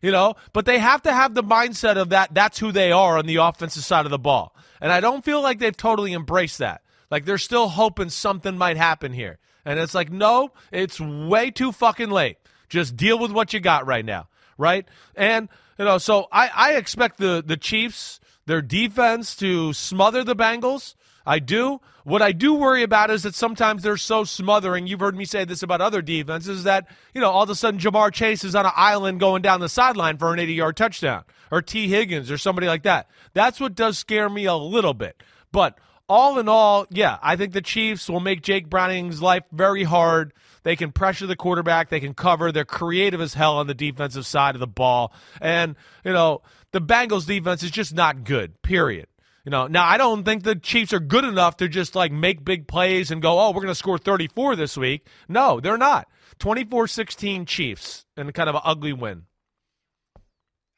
You 0.00 0.10
know, 0.10 0.34
but 0.52 0.66
they 0.66 0.80
have 0.80 1.02
to 1.02 1.12
have 1.12 1.32
the 1.32 1.44
mindset 1.44 1.96
of 1.96 2.08
that 2.08 2.34
that's 2.34 2.58
who 2.58 2.72
they 2.72 2.90
are 2.90 3.18
on 3.18 3.26
the 3.26 3.36
offensive 3.36 3.84
side 3.84 4.04
of 4.04 4.10
the 4.10 4.18
ball. 4.18 4.52
And 4.80 4.90
I 4.90 4.98
don't 4.98 5.24
feel 5.24 5.40
like 5.40 5.60
they've 5.60 5.76
totally 5.76 6.12
embraced 6.12 6.58
that. 6.58 6.82
Like 7.08 7.24
they're 7.24 7.38
still 7.38 7.68
hoping 7.68 8.08
something 8.08 8.58
might 8.58 8.76
happen 8.76 9.12
here. 9.12 9.38
And 9.64 9.78
it's 9.78 9.94
like, 9.94 10.10
no, 10.10 10.50
it's 10.72 10.98
way 11.00 11.52
too 11.52 11.70
fucking 11.70 12.10
late. 12.10 12.38
Just 12.68 12.96
deal 12.96 13.16
with 13.16 13.30
what 13.30 13.52
you 13.52 13.60
got 13.60 13.86
right 13.86 14.04
now. 14.04 14.26
Right? 14.58 14.88
And, 15.14 15.48
you 15.78 15.84
know, 15.84 15.98
so 15.98 16.26
I, 16.32 16.50
I 16.52 16.72
expect 16.74 17.18
the, 17.18 17.42
the 17.46 17.56
Chiefs 17.56 18.18
their 18.46 18.62
defense 18.62 19.36
to 19.36 19.72
smother 19.72 20.24
the 20.24 20.36
Bengals. 20.36 20.94
I 21.24 21.38
do. 21.38 21.80
What 22.04 22.22
I 22.22 22.32
do 22.32 22.54
worry 22.54 22.82
about 22.82 23.10
is 23.10 23.22
that 23.22 23.34
sometimes 23.34 23.82
they're 23.82 23.96
so 23.96 24.24
smothering. 24.24 24.86
You've 24.86 25.00
heard 25.00 25.16
me 25.16 25.24
say 25.24 25.44
this 25.44 25.62
about 25.62 25.80
other 25.80 26.02
defenses 26.02 26.64
that, 26.64 26.88
you 27.14 27.20
know, 27.20 27.30
all 27.30 27.44
of 27.44 27.50
a 27.50 27.54
sudden 27.54 27.78
Ja'Marr 27.78 28.12
Chase 28.12 28.42
is 28.42 28.56
on 28.56 28.66
an 28.66 28.72
island 28.74 29.20
going 29.20 29.42
down 29.42 29.60
the 29.60 29.68
sideline 29.68 30.18
for 30.18 30.32
an 30.32 30.40
80 30.40 30.52
yard 30.54 30.76
touchdown, 30.76 31.22
or 31.50 31.62
Tee 31.62 31.88
Higgins, 31.88 32.30
or 32.30 32.38
somebody 32.38 32.66
like 32.66 32.82
that. 32.82 33.08
That's 33.34 33.60
what 33.60 33.76
does 33.76 33.98
scare 33.98 34.28
me 34.28 34.46
a 34.46 34.56
little 34.56 34.94
bit. 34.94 35.22
But 35.52 35.78
all 36.08 36.38
in 36.38 36.48
all, 36.48 36.86
yeah, 36.90 37.18
I 37.22 37.36
think 37.36 37.52
the 37.52 37.62
Chiefs 37.62 38.10
will 38.10 38.20
make 38.20 38.42
Jake 38.42 38.68
Browning's 38.68 39.22
life 39.22 39.44
very 39.52 39.84
hard. 39.84 40.34
They 40.64 40.76
can 40.76 40.92
pressure 40.92 41.26
the 41.26 41.36
quarterback, 41.36 41.88
they 41.88 42.00
can 42.00 42.14
cover. 42.14 42.50
They're 42.50 42.64
creative 42.64 43.20
as 43.20 43.34
hell 43.34 43.58
on 43.58 43.66
the 43.66 43.74
defensive 43.74 44.26
side 44.26 44.54
of 44.54 44.60
the 44.60 44.66
ball. 44.66 45.12
And, 45.40 45.76
you 46.04 46.12
know, 46.12 46.42
the 46.72 46.80
Bengals 46.80 47.26
defense 47.26 47.62
is 47.62 47.70
just 47.70 47.94
not 47.94 48.24
good, 48.24 48.60
period. 48.62 49.06
You 49.44 49.50
know, 49.50 49.66
now 49.66 49.84
I 49.84 49.98
don't 49.98 50.24
think 50.24 50.44
the 50.44 50.54
Chiefs 50.54 50.92
are 50.92 51.00
good 51.00 51.24
enough 51.24 51.56
to 51.58 51.68
just 51.68 51.94
like 51.94 52.12
make 52.12 52.44
big 52.44 52.68
plays 52.68 53.10
and 53.10 53.20
go, 53.20 53.40
oh, 53.40 53.50
we're 53.50 53.62
going 53.62 53.68
to 53.68 53.74
score 53.74 53.98
34 53.98 54.56
this 54.56 54.76
week. 54.76 55.06
No, 55.28 55.60
they're 55.60 55.78
not. 55.78 56.08
24 56.38 56.86
16 56.88 57.46
Chiefs 57.46 58.06
and 58.16 58.32
kind 58.32 58.48
of 58.48 58.54
an 58.54 58.62
ugly 58.64 58.92
win. 58.92 59.24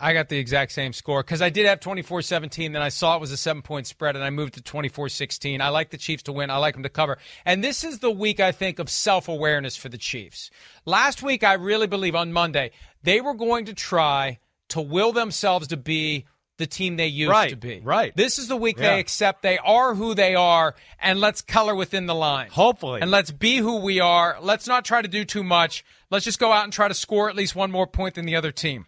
I 0.01 0.13
got 0.13 0.29
the 0.29 0.39
exact 0.39 0.73
same 0.73 0.93
score 0.93 1.23
because 1.23 1.41
I 1.41 1.51
did 1.51 1.67
have 1.67 1.79
24 1.81 2.23
17. 2.23 2.73
Then 2.73 2.83
I 2.83 2.89
saw 2.89 3.17
it 3.17 3.21
was 3.21 3.31
a 3.31 3.37
seven 3.37 3.63
point 3.63 3.87
spread 3.87 4.17
and 4.17 4.25
I 4.25 4.31
moved 4.31 4.55
to 4.55 4.63
24 4.63 5.09
16. 5.11 5.61
I 5.61 5.69
like 5.69 5.91
the 5.91 5.99
Chiefs 5.99 6.25
to 6.25 6.33
win. 6.33 6.51
I 6.51 6.57
like 6.57 6.75
them 6.75 6.83
to 6.83 6.89
cover. 6.89 7.19
And 7.45 7.63
this 7.63 7.85
is 7.85 8.01
the 8.01 8.11
week, 8.11 8.41
I 8.41 8.51
think, 8.51 8.79
of 8.79 8.89
self 8.91 9.29
awareness 9.29 9.77
for 9.77 9.89
the 9.89 9.99
Chiefs. 9.99 10.51
Last 10.85 11.23
week, 11.23 11.45
I 11.45 11.55
really 11.55 11.87
believe 11.87 12.15
on 12.15 12.33
Monday, 12.33 12.73
they 13.03 13.21
were 13.21 13.35
going 13.35 13.67
to 13.67 13.75
try 13.75 14.41
to 14.71 14.81
will 14.81 15.13
themselves 15.13 15.69
to 15.69 15.77
be 15.77 16.25
the 16.59 16.67
team 16.67 16.97
they 16.97 17.09
used 17.09 17.31
right, 17.31 17.51
to 17.51 17.57
be. 17.57 17.81
Right. 17.81 18.17
This 18.17 18.39
is 18.39 18.47
the 18.47 18.57
week 18.57 18.79
Yeah. 18.79 18.95
they 18.95 19.01
accept 19.01 19.43
they 19.43 19.59
are 19.59 19.95
who 19.95 20.15
they 20.15 20.35
are 20.37 20.77
and 21.01 21.21
let's 21.21 21.41
color 21.41 21.75
within 21.75 22.07
the 22.07 22.15
line. 22.15 22.49
Hopefully. 22.51 23.01
And 23.01 23.11
let's 23.11 23.33
be 23.33 23.57
who 23.57 23.79
we 23.81 23.99
are. 23.99 24.39
Let's 24.41 24.69
not 24.69 24.85
try 24.85 25.03
to 25.03 25.09
do 25.09 25.25
too 25.25 25.43
much. 25.43 25.85
Let's 26.11 26.25
just 26.25 26.39
go 26.39 26.53
out 26.53 26.65
and 26.65 26.73
try 26.73 26.87
to 26.87 26.95
score 26.95 27.29
at 27.29 27.35
least 27.35 27.57
one 27.57 27.73
more 27.73 27.87
point 27.89 28.15
than 28.15 28.25
the 28.25 28.37
other 28.37 28.53
team. 28.53 28.87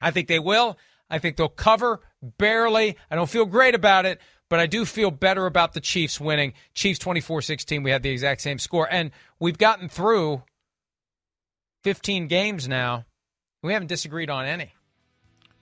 I 0.00 0.10
think 0.10 0.28
they 0.28 0.38
will. 0.38 0.78
I 1.10 1.18
think 1.18 1.36
they'll 1.36 1.48
cover 1.48 2.00
barely. 2.22 2.96
I 3.10 3.14
don't 3.16 3.28
feel 3.28 3.44
great 3.44 3.74
about 3.74 4.06
it, 4.06 4.18
but 4.48 4.58
I 4.58 4.66
do 4.66 4.86
feel 4.86 5.10
better 5.10 5.44
about 5.44 5.74
the 5.74 5.80
Chiefs 5.80 6.18
winning. 6.18 6.54
Chiefs 6.72 6.98
24 7.00 7.42
16. 7.42 7.82
We 7.82 7.90
had 7.90 8.02
the 8.02 8.10
exact 8.10 8.40
same 8.40 8.58
score. 8.58 8.88
And 8.90 9.10
we've 9.38 9.58
gotten 9.58 9.90
through 9.90 10.44
15 11.84 12.26
games 12.28 12.68
now. 12.68 13.04
We 13.62 13.74
haven't 13.74 13.88
disagreed 13.88 14.30
on 14.30 14.46
any. 14.46 14.72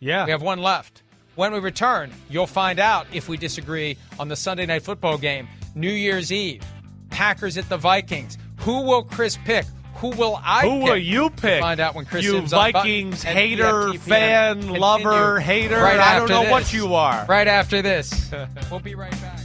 Yeah. 0.00 0.24
We 0.24 0.30
have 0.30 0.42
one 0.42 0.60
left. 0.60 1.02
When 1.34 1.52
we 1.52 1.60
return, 1.60 2.10
you'll 2.28 2.46
find 2.46 2.80
out 2.80 3.06
if 3.12 3.28
we 3.28 3.36
disagree 3.36 3.96
on 4.18 4.28
the 4.28 4.36
Sunday 4.36 4.66
night 4.66 4.82
football 4.82 5.18
game, 5.18 5.48
New 5.74 5.90
Year's 5.90 6.32
Eve, 6.32 6.62
Packers 7.10 7.56
at 7.56 7.68
the 7.68 7.76
Vikings. 7.76 8.36
Who 8.60 8.82
will 8.82 9.04
Chris 9.04 9.38
pick? 9.44 9.64
Who 9.96 10.10
will 10.10 10.40
I 10.44 10.62
Who 10.62 10.80
pick? 10.80 10.88
will 10.88 10.96
you 10.96 11.30
pick? 11.30 11.60
Find 11.60 11.80
out 11.80 11.94
when 11.94 12.04
Chris 12.04 12.24
you 12.24 12.32
Simms 12.32 12.52
unbuttoned 12.52 12.74
Vikings 12.74 13.22
hater, 13.22 13.92
fan, 13.94 14.56
continue 14.56 14.80
lover, 14.80 15.40
hater. 15.40 15.76
Right 15.76 15.98
I 15.98 16.18
don't 16.18 16.28
know 16.28 16.42
this. 16.42 16.50
what 16.50 16.72
you 16.72 16.94
are. 16.94 17.24
Right 17.28 17.48
after 17.48 17.82
this. 17.82 18.30
we'll 18.70 18.80
be 18.80 18.94
right 18.94 19.10
back. 19.12 19.40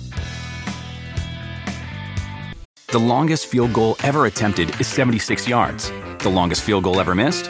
The 2.87 2.99
longest 2.99 3.47
field 3.47 3.73
goal 3.73 3.95
ever 4.03 4.27
attempted 4.27 4.79
is 4.79 4.85
76 4.85 5.47
yards. 5.47 5.91
The 6.19 6.29
longest 6.29 6.61
field 6.61 6.83
goal 6.83 6.99
ever 6.99 7.15
missed? 7.15 7.49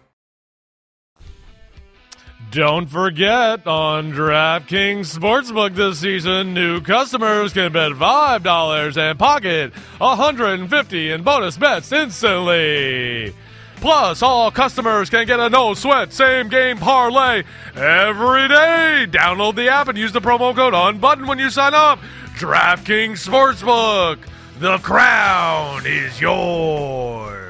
Don't 2.51 2.87
forget 2.87 3.65
on 3.65 4.11
DraftKings 4.11 5.17
Sportsbook 5.17 5.73
this 5.73 5.99
season, 5.99 6.53
new 6.53 6.81
customers 6.81 7.53
can 7.53 7.71
bet 7.71 7.93
$5 7.93 8.97
and 8.97 9.17
pocket 9.17 9.73
150 9.99 11.11
in 11.11 11.23
bonus 11.23 11.55
bets 11.55 11.93
instantly. 11.93 13.33
Plus, 13.77 14.21
all 14.21 14.51
customers 14.51 15.09
can 15.09 15.25
get 15.25 15.39
a 15.39 15.49
no 15.49 15.73
sweat 15.73 16.11
same 16.11 16.49
game 16.49 16.77
parlay 16.77 17.43
every 17.73 18.49
day. 18.49 19.07
Download 19.09 19.55
the 19.55 19.69
app 19.69 19.87
and 19.87 19.97
use 19.97 20.11
the 20.11 20.19
promo 20.19 20.53
code 20.53 20.73
UNBUTTON 20.73 21.29
when 21.29 21.39
you 21.39 21.49
sign 21.49 21.73
up. 21.73 21.99
DraftKings 22.35 23.25
Sportsbook. 23.25 24.19
The 24.59 24.77
crown 24.79 25.85
is 25.85 26.19
yours. 26.19 27.40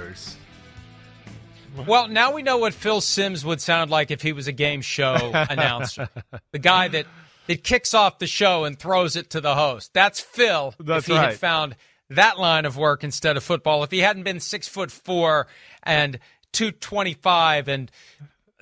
Well, 1.88 2.08
now 2.08 2.34
we 2.34 2.42
know 2.42 2.58
what 2.58 2.74
Phil 2.74 3.02
Simms 3.02 3.46
would 3.46 3.62
sound 3.62 3.92
like 3.92 4.12
if 4.12 4.22
he 4.22 4.34
was 4.34 4.48
a 4.48 4.52
game 4.52 4.82
show 4.82 5.32
announcer. 5.50 6.10
The 6.52 6.60
guy 6.60 6.88
that, 6.90 7.06
that 7.48 7.64
kicks 7.64 7.94
off 7.94 8.20
the 8.20 8.28
show 8.28 8.64
and 8.64 8.78
throws 8.78 9.16
it 9.16 9.30
to 9.32 9.42
the 9.42 9.56
host. 9.56 9.94
That's 9.94 10.20
Phil 10.20 10.74
That's 10.80 11.06
if 11.06 11.08
he 11.08 11.14
right. 11.14 11.30
had 11.30 11.40
found 11.40 11.76
that 12.10 12.40
line 12.40 12.66
of 12.66 12.78
work 12.78 13.04
instead 13.04 13.38
of 13.38 13.44
football. 13.44 13.84
If 13.84 13.92
he 13.92 14.00
hadn't 14.00 14.24
been 14.24 14.40
six 14.40 14.68
foot 14.68 14.92
four 14.92 15.48
and 15.84 16.20
two 16.52 16.72
twenty 16.72 17.14
five 17.14 17.68
and 17.68 17.90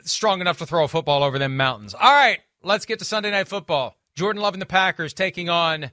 strong 0.03 0.41
enough 0.41 0.59
to 0.59 0.65
throw 0.65 0.83
a 0.83 0.87
football 0.87 1.23
over 1.23 1.39
them 1.39 1.57
mountains. 1.57 1.93
All 1.93 2.13
right, 2.13 2.39
let's 2.63 2.85
get 2.85 2.99
to 2.99 3.05
Sunday 3.05 3.31
night 3.31 3.47
football. 3.47 3.95
Jordan 4.15 4.41
Love 4.41 4.53
and 4.53 4.61
the 4.61 4.67
Packers 4.67 5.13
taking 5.13 5.49
on 5.49 5.91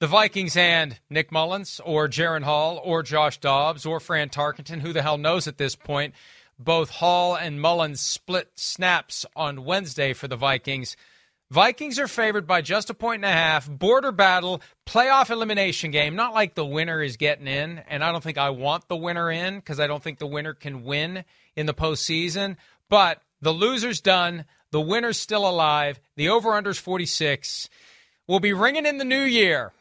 the 0.00 0.06
Vikings 0.06 0.56
and 0.56 0.98
Nick 1.08 1.30
Mullens 1.30 1.80
or 1.84 2.08
Jaren 2.08 2.42
Hall 2.42 2.80
or 2.82 3.02
Josh 3.02 3.38
Dobbs 3.38 3.86
or 3.86 4.00
Fran 4.00 4.28
Tarkenton. 4.28 4.80
Who 4.80 4.92
the 4.92 5.02
hell 5.02 5.18
knows 5.18 5.46
at 5.46 5.58
this 5.58 5.76
point? 5.76 6.14
Both 6.58 6.90
Hall 6.90 7.34
and 7.34 7.60
Mullens 7.60 8.00
split 8.00 8.50
snaps 8.54 9.26
on 9.34 9.64
Wednesday 9.64 10.12
for 10.12 10.28
the 10.28 10.36
Vikings. 10.36 10.96
Vikings 11.50 11.98
are 11.98 12.08
favored 12.08 12.46
by 12.46 12.62
just 12.62 12.90
a 12.90 12.94
point 12.94 13.24
and 13.24 13.30
a 13.30 13.36
half. 13.36 13.68
Border 13.68 14.12
battle, 14.12 14.62
playoff 14.86 15.30
elimination 15.30 15.90
game. 15.90 16.16
Not 16.16 16.34
like 16.34 16.54
the 16.54 16.64
winner 16.64 17.02
is 17.02 17.16
getting 17.16 17.46
in, 17.46 17.78
and 17.86 18.02
I 18.02 18.10
don't 18.12 18.24
think 18.24 18.38
I 18.38 18.50
want 18.50 18.88
the 18.88 18.96
winner 18.96 19.30
in 19.30 19.56
because 19.56 19.78
I 19.78 19.86
don't 19.86 20.02
think 20.02 20.18
the 20.18 20.26
winner 20.26 20.54
can 20.54 20.84
win 20.84 21.24
in 21.54 21.66
the 21.66 21.74
postseason. 21.74 22.56
But 22.88 23.22
the 23.40 23.52
loser's 23.52 24.00
done. 24.00 24.46
The 24.70 24.80
winner's 24.80 25.18
still 25.18 25.48
alive. 25.48 26.00
The 26.16 26.28
over/under's 26.28 26.78
46. 26.78 27.68
We'll 28.26 28.40
be 28.40 28.52
ringing 28.52 28.86
in 28.86 28.98
the 28.98 29.04
new 29.04 29.22
year. 29.22 29.72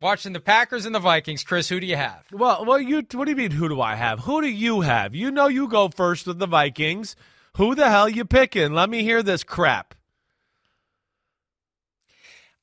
Watching 0.00 0.32
the 0.32 0.40
Packers 0.40 0.86
and 0.86 0.94
the 0.94 1.00
Vikings. 1.00 1.42
Chris, 1.42 1.68
who 1.68 1.80
do 1.80 1.86
you 1.86 1.96
have? 1.96 2.22
Well, 2.30 2.64
well, 2.64 2.80
you. 2.80 3.04
What 3.12 3.24
do 3.24 3.32
you 3.32 3.36
mean? 3.36 3.50
Who 3.50 3.68
do 3.68 3.80
I 3.80 3.96
have? 3.96 4.20
Who 4.20 4.40
do 4.40 4.48
you 4.48 4.82
have? 4.82 5.12
You 5.14 5.30
know, 5.32 5.48
you 5.48 5.66
go 5.68 5.88
first 5.88 6.26
with 6.26 6.38
the 6.38 6.46
Vikings. 6.46 7.16
Who 7.56 7.74
the 7.74 7.90
hell 7.90 8.08
you 8.08 8.24
picking? 8.24 8.72
Let 8.74 8.88
me 8.90 9.02
hear 9.02 9.24
this 9.24 9.42
crap. 9.42 9.96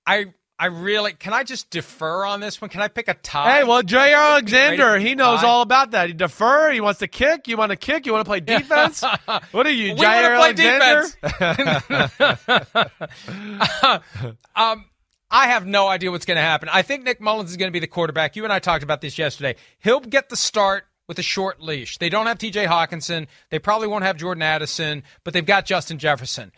I 0.08 0.28
I 0.58 0.68
really 0.68 1.12
can 1.12 1.34
I 1.34 1.44
just 1.44 1.70
defer 1.70 2.24
on 2.26 2.40
this 2.40 2.62
one? 2.62 2.70
Can 2.70 2.82
I 2.82 2.88
pick 2.88 3.10
a 3.10 3.16
tie? 3.16 3.58
Hey, 3.58 3.64
well, 3.66 3.84
Jaire 3.84 4.18
Alexander, 4.18 4.98
he 4.98 5.14
knows 5.16 5.44
all 5.44 5.62
about 5.62 5.92
that. 5.92 6.08
He 6.08 6.14
defer. 6.14 6.72
He 6.72 6.80
wants 6.80 7.00
to 7.00 7.08
kick. 7.08 7.50
You 7.50 7.58
want 7.58 7.72
to 7.72 7.76
kick? 7.76 8.06
You 8.06 8.14
want 8.14 8.24
to 8.24 8.30
play 8.30 8.40
defense? 8.58 9.04
what 9.52 9.66
are 9.66 9.72
you, 9.72 9.94
We 9.96 10.00
Jaire 10.00 10.40
wanna 10.40 10.54
play 10.54 10.80
Alexander? 10.80 12.92
Um, 14.56 14.86
I 15.30 15.47
have 15.47 15.65
no 15.65 15.88
idea 15.88 16.11
what's 16.11 16.26
going 16.26 16.38
to 16.38 16.41
happen. 16.41 16.69
I 16.71 16.82
think 16.82 17.03
Nick 17.03 17.19
Mullens 17.19 17.49
is 17.49 17.57
going 17.57 17.69
to 17.69 17.73
be 17.73 17.80
the 17.80 17.88
quarterback. 17.88 18.36
You 18.36 18.43
and 18.43 18.53
I 18.53 18.59
talked 18.59 18.84
about 18.84 19.01
this 19.01 19.17
yesterday. 19.17 19.55
He'll 19.80 19.99
get 19.99 20.30
the 20.30 20.36
start 20.36 20.86
with 21.07 21.19
a 21.19 21.23
short 21.23 21.61
leash. 21.61 21.97
They 21.97 22.09
don't 22.09 22.28
have 22.28 22.38
T.J. 22.38 22.65
Hockenson. 22.65 23.28
They 23.49 23.59
probably 23.59 23.88
won't 23.88 24.03
have 24.03 24.17
Jordan 24.17 24.41
Addison, 24.41 25.03
but 25.23 25.34
they've 25.34 25.45
got 25.45 25.65
Justin 25.65 25.97
Jefferson. 25.97 26.51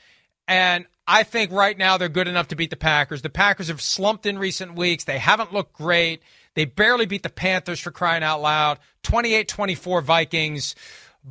And 0.48 0.86
I 1.08 1.24
think 1.24 1.52
right 1.52 1.78
now 1.78 1.98
they're 1.98 2.10
good 2.10 2.28
enough 2.28 2.50
to 2.50 2.56
beat 2.56 2.70
the 2.70 2.78
Packers. 2.78 3.22
The 3.22 3.30
Packers 3.30 3.68
have 3.68 3.82
slumped 3.82 4.26
in 4.26 4.38
recent 4.38 4.76
weeks. 4.76 5.04
They 5.04 5.20
haven't 5.20 5.54
looked 5.54 5.74
great. 5.74 6.22
They 6.56 6.66
barely 6.66 7.06
beat 7.06 7.24
the 7.24 7.30
Panthers 7.30 7.80
for 7.80 7.92
crying 7.92 8.24
out 8.24 8.42
loud. 8.42 8.80
28 9.04 9.48
24 9.48 10.02
Vikings 10.02 10.76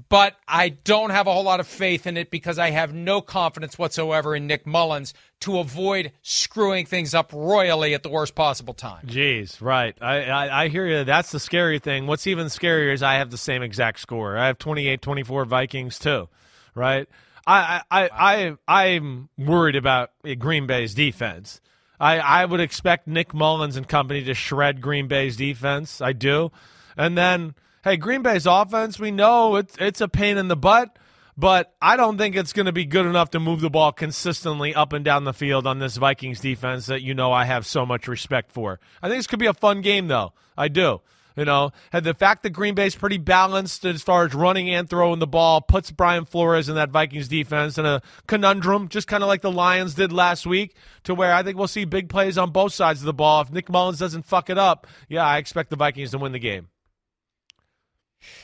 but 0.08 0.36
I 0.46 0.68
don't 0.68 1.08
have 1.08 1.26
a 1.26 1.32
whole 1.32 1.44
lot 1.44 1.58
of 1.58 1.66
faith 1.66 2.06
in 2.06 2.18
it 2.18 2.30
because 2.30 2.58
I 2.58 2.70
have 2.70 2.92
no 2.92 3.22
confidence 3.22 3.78
whatsoever 3.78 4.36
in 4.36 4.46
Nick 4.46 4.66
Mullens 4.66 5.14
to 5.40 5.58
avoid 5.58 6.12
screwing 6.20 6.84
things 6.84 7.14
up 7.14 7.32
royally 7.32 7.94
at 7.94 8.02
the 8.02 8.10
worst 8.10 8.34
possible 8.34 8.74
time. 8.74 9.06
Jeez, 9.06 9.62
right. 9.62 9.96
I, 10.02 10.24
I, 10.24 10.64
I 10.64 10.68
hear 10.68 10.86
you. 10.86 11.04
That's 11.04 11.30
the 11.30 11.40
scary 11.40 11.78
thing. 11.78 12.06
What's 12.06 12.26
even 12.26 12.48
scarier 12.48 12.92
is 12.92 13.02
I 13.02 13.14
have 13.14 13.30
the 13.30 13.38
same 13.38 13.62
exact 13.62 14.00
score. 14.00 14.36
I 14.36 14.48
have 14.48 14.58
28-24 14.58 15.46
Vikings 15.46 15.98
too, 15.98 16.28
right? 16.74 17.08
I, 17.46 17.82
I, 17.90 18.10
I, 18.10 18.56
I, 18.68 18.90
I'm 18.90 19.30
worried 19.38 19.76
about 19.76 20.10
Green 20.38 20.66
Bay's 20.66 20.92
defense. 20.92 21.62
I, 21.98 22.18
I 22.18 22.44
would 22.44 22.60
expect 22.60 23.08
Nick 23.08 23.32
Mullens 23.32 23.76
and 23.76 23.88
company 23.88 24.22
to 24.24 24.34
shred 24.34 24.82
Green 24.82 25.08
Bay's 25.08 25.38
defense. 25.38 26.02
I 26.02 26.12
do. 26.12 26.52
And 26.98 27.16
then– 27.16 27.54
hey, 27.86 27.96
Green 27.96 28.20
Bay's 28.20 28.46
offense, 28.46 28.98
we 28.98 29.12
know 29.12 29.54
it's 29.54 29.76
it's 29.78 30.00
a 30.00 30.08
pain 30.08 30.38
in 30.38 30.48
the 30.48 30.56
butt, 30.56 30.98
but 31.36 31.72
I 31.80 31.96
don't 31.96 32.18
think 32.18 32.34
it's 32.34 32.52
going 32.52 32.66
to 32.66 32.72
be 32.72 32.84
good 32.84 33.06
enough 33.06 33.30
to 33.30 33.40
move 33.40 33.60
the 33.60 33.70
ball 33.70 33.92
consistently 33.92 34.74
up 34.74 34.92
and 34.92 35.04
down 35.04 35.22
the 35.22 35.32
field 35.32 35.68
on 35.68 35.78
this 35.78 35.96
Vikings 35.96 36.40
defense 36.40 36.86
that 36.86 37.02
you 37.02 37.14
know 37.14 37.32
I 37.32 37.44
have 37.44 37.64
so 37.64 37.86
much 37.86 38.08
respect 38.08 38.50
for. 38.50 38.80
I 39.00 39.08
think 39.08 39.20
this 39.20 39.28
could 39.28 39.38
be 39.38 39.46
a 39.46 39.54
fun 39.54 39.82
game 39.82 40.08
though. 40.08 40.32
I 40.58 40.66
do. 40.66 41.00
You 41.36 41.44
know, 41.44 41.70
and 41.92 42.04
the 42.04 42.14
fact 42.14 42.44
that 42.44 42.50
Green 42.50 42.74
Bay's 42.74 42.96
pretty 42.96 43.18
balanced 43.18 43.84
as 43.84 44.02
far 44.02 44.24
as 44.24 44.34
running 44.34 44.70
and 44.70 44.88
throwing 44.88 45.18
the 45.18 45.26
ball 45.26 45.60
puts 45.60 45.90
Brian 45.90 46.24
Flores 46.24 46.70
in 46.70 46.76
that 46.76 46.88
Vikings 46.88 47.28
defense 47.28 47.76
in 47.76 47.84
a 47.84 48.00
conundrum, 48.26 48.88
just 48.88 49.06
kind 49.06 49.22
of 49.22 49.28
like 49.28 49.42
the 49.42 49.52
Lions 49.52 49.92
did 49.92 50.14
last 50.14 50.46
week, 50.46 50.74
to 51.04 51.14
where 51.14 51.34
I 51.34 51.42
think 51.42 51.58
we'll 51.58 51.68
see 51.68 51.84
big 51.84 52.08
plays 52.08 52.38
on 52.38 52.52
both 52.52 52.72
sides 52.72 53.00
of 53.00 53.06
the 53.06 53.12
ball. 53.12 53.42
If 53.42 53.52
Nick 53.52 53.68
Mullens 53.68 53.98
doesn't 53.98 54.24
fuck 54.24 54.48
it 54.48 54.56
up, 54.56 54.86
yeah, 55.10 55.26
I 55.26 55.36
expect 55.36 55.68
the 55.68 55.76
Vikings 55.76 56.12
to 56.12 56.18
win 56.18 56.32
the 56.32 56.38
game. 56.38 56.68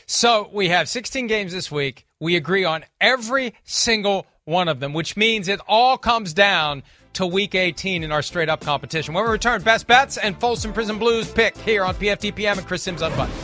So 0.06 0.48
we 0.52 0.68
have 0.68 0.88
16 0.88 1.26
games 1.26 1.52
this 1.52 1.70
week. 1.70 2.06
We 2.20 2.36
agree 2.36 2.64
on 2.64 2.84
every 3.00 3.54
single 3.64 4.26
one 4.44 4.68
of 4.68 4.80
them, 4.80 4.92
which 4.92 5.16
means 5.16 5.48
it 5.48 5.60
all 5.68 5.96
comes 5.96 6.32
down 6.32 6.82
to 7.14 7.26
week 7.26 7.54
18 7.54 8.02
in 8.02 8.12
our 8.12 8.22
straight 8.22 8.48
up 8.48 8.60
competition. 8.60 9.14
When 9.14 9.24
we 9.24 9.30
return, 9.30 9.62
best 9.62 9.86
bets 9.86 10.16
and 10.16 10.38
Folsom 10.40 10.72
Prison 10.72 10.98
Blues 10.98 11.30
pick 11.30 11.56
here 11.58 11.84
on 11.84 11.94
PFTPM 11.94 12.58
and 12.58 12.66
Chris 12.66 12.82
Simms 12.82 13.02
Unbuttoned. 13.02 13.38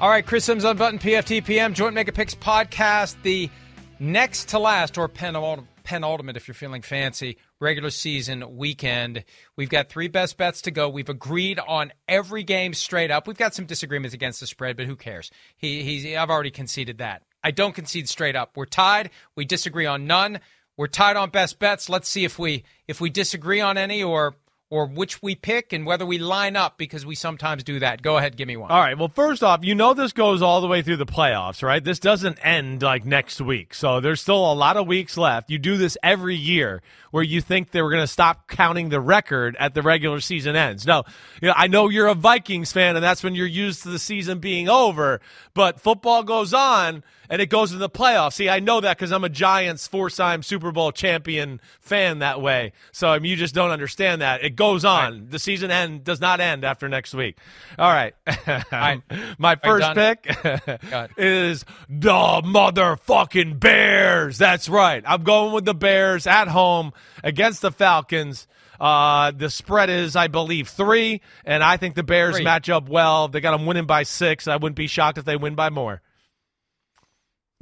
All 0.00 0.08
right, 0.08 0.24
Chris 0.24 0.46
Simms 0.46 0.64
Unbuttoned, 0.64 1.02
PFTPM, 1.02 1.74
Joint 1.74 1.94
Mega 1.94 2.10
Picks 2.10 2.34
podcast, 2.34 3.16
the 3.22 3.50
next 3.98 4.48
to 4.48 4.58
last 4.58 4.96
or 4.96 5.08
penultimate 5.08 5.66
penultimate 5.90 6.36
if 6.36 6.46
you're 6.46 6.54
feeling 6.54 6.82
fancy 6.82 7.36
regular 7.60 7.90
season 7.90 8.56
weekend. 8.56 9.24
We've 9.56 9.68
got 9.68 9.88
three 9.88 10.08
best 10.08 10.36
bets 10.36 10.62
to 10.62 10.70
go. 10.70 10.88
We've 10.88 11.08
agreed 11.08 11.58
on 11.58 11.92
every 12.08 12.42
game 12.42 12.74
straight 12.74 13.10
up. 13.10 13.28
We've 13.28 13.36
got 13.36 13.54
some 13.54 13.66
disagreements 13.66 14.14
against 14.14 14.40
the 14.40 14.46
spread, 14.46 14.76
but 14.76 14.86
who 14.86 14.96
cares? 14.96 15.30
He, 15.56 15.82
he's 15.82 16.16
I've 16.16 16.30
already 16.30 16.50
conceded 16.50 16.98
that. 16.98 17.22
I 17.42 17.50
don't 17.50 17.74
concede 17.74 18.08
straight 18.08 18.36
up. 18.36 18.56
We're 18.56 18.66
tied. 18.66 19.10
We 19.36 19.44
disagree 19.44 19.86
on 19.86 20.06
none. 20.06 20.40
We're 20.76 20.86
tied 20.86 21.16
on 21.16 21.30
best 21.30 21.58
bets. 21.58 21.88
Let's 21.88 22.08
see 22.08 22.24
if 22.24 22.38
we 22.38 22.64
if 22.88 23.00
we 23.00 23.10
disagree 23.10 23.60
on 23.60 23.76
any 23.76 24.02
or 24.02 24.36
or 24.70 24.86
which 24.86 25.20
we 25.20 25.34
pick 25.34 25.72
and 25.72 25.84
whether 25.84 26.06
we 26.06 26.16
line 26.16 26.54
up 26.54 26.78
because 26.78 27.04
we 27.04 27.16
sometimes 27.16 27.64
do 27.64 27.80
that. 27.80 28.02
Go 28.02 28.16
ahead, 28.16 28.36
give 28.36 28.46
me 28.46 28.56
one. 28.56 28.70
All 28.70 28.78
right. 28.78 28.96
Well, 28.96 29.10
first 29.12 29.42
off, 29.42 29.64
you 29.64 29.74
know 29.74 29.94
this 29.94 30.12
goes 30.12 30.42
all 30.42 30.60
the 30.60 30.68
way 30.68 30.80
through 30.80 30.98
the 30.98 31.06
playoffs, 31.06 31.62
right? 31.62 31.82
This 31.82 31.98
doesn't 31.98 32.38
end 32.46 32.80
like 32.82 33.04
next 33.04 33.40
week. 33.40 33.74
So 33.74 34.00
there's 34.00 34.20
still 34.20 34.52
a 34.52 34.54
lot 34.54 34.76
of 34.76 34.86
weeks 34.86 35.16
left. 35.18 35.50
You 35.50 35.58
do 35.58 35.76
this 35.76 35.98
every 36.04 36.36
year 36.36 36.82
where 37.10 37.24
you 37.24 37.40
think 37.40 37.72
they 37.72 37.82
were 37.82 37.90
going 37.90 38.04
to 38.04 38.06
stop 38.06 38.46
counting 38.46 38.90
the 38.90 39.00
record 39.00 39.56
at 39.58 39.74
the 39.74 39.82
regular 39.82 40.20
season 40.20 40.54
ends. 40.54 40.86
No, 40.86 41.02
you 41.42 41.48
know, 41.48 41.54
I 41.56 41.66
know 41.66 41.88
you're 41.88 42.06
a 42.06 42.14
Vikings 42.14 42.70
fan 42.70 42.94
and 42.94 43.04
that's 43.04 43.24
when 43.24 43.34
you're 43.34 43.46
used 43.46 43.82
to 43.82 43.88
the 43.88 43.98
season 43.98 44.38
being 44.38 44.68
over, 44.68 45.20
but 45.52 45.80
football 45.80 46.22
goes 46.22 46.54
on 46.54 47.02
and 47.30 47.40
it 47.40 47.46
goes 47.46 47.70
to 47.70 47.78
the 47.78 47.88
playoffs. 47.88 48.34
See, 48.34 48.48
I 48.48 48.58
know 48.58 48.80
that 48.80 48.98
because 48.98 49.12
I'm 49.12 49.22
a 49.22 49.28
Giants 49.28 49.86
four-time 49.86 50.42
Super 50.42 50.72
Bowl 50.72 50.90
champion 50.90 51.60
fan 51.78 52.18
that 52.18 52.42
way. 52.42 52.72
So 52.92 53.08
I 53.08 53.20
mean, 53.20 53.30
you 53.30 53.36
just 53.36 53.54
don't 53.54 53.70
understand 53.70 54.20
that. 54.20 54.42
It 54.42 54.56
goes 54.56 54.84
on. 54.84 55.12
Right. 55.12 55.30
The 55.30 55.38
season 55.38 55.70
end 55.70 56.04
does 56.04 56.20
not 56.20 56.40
end 56.40 56.64
after 56.64 56.88
next 56.88 57.14
week. 57.14 57.38
All 57.78 57.90
right. 57.90 58.14
right. 58.72 59.00
My 59.38 59.54
first 59.54 59.94
pick 59.94 60.26
is 61.16 61.64
the 61.88 62.10
motherfucking 62.10 63.60
Bears. 63.60 64.36
That's 64.36 64.68
right. 64.68 65.02
I'm 65.06 65.22
going 65.22 65.52
with 65.52 65.64
the 65.64 65.74
Bears 65.74 66.26
at 66.26 66.48
home 66.48 66.92
against 67.22 67.62
the 67.62 67.70
Falcons. 67.70 68.48
Uh, 68.80 69.30
the 69.30 69.50
spread 69.50 69.90
is, 69.90 70.16
I 70.16 70.28
believe, 70.28 70.68
three, 70.68 71.20
and 71.44 71.62
I 71.62 71.76
think 71.76 71.94
the 71.94 72.02
Bears 72.02 72.36
three. 72.36 72.44
match 72.44 72.70
up 72.70 72.88
well. 72.88 73.28
They 73.28 73.42
got 73.42 73.56
them 73.56 73.66
winning 73.66 73.84
by 73.84 74.04
six. 74.04 74.48
I 74.48 74.56
wouldn't 74.56 74.76
be 74.76 74.86
shocked 74.86 75.18
if 75.18 75.26
they 75.26 75.36
win 75.36 75.54
by 75.54 75.68
more. 75.68 76.00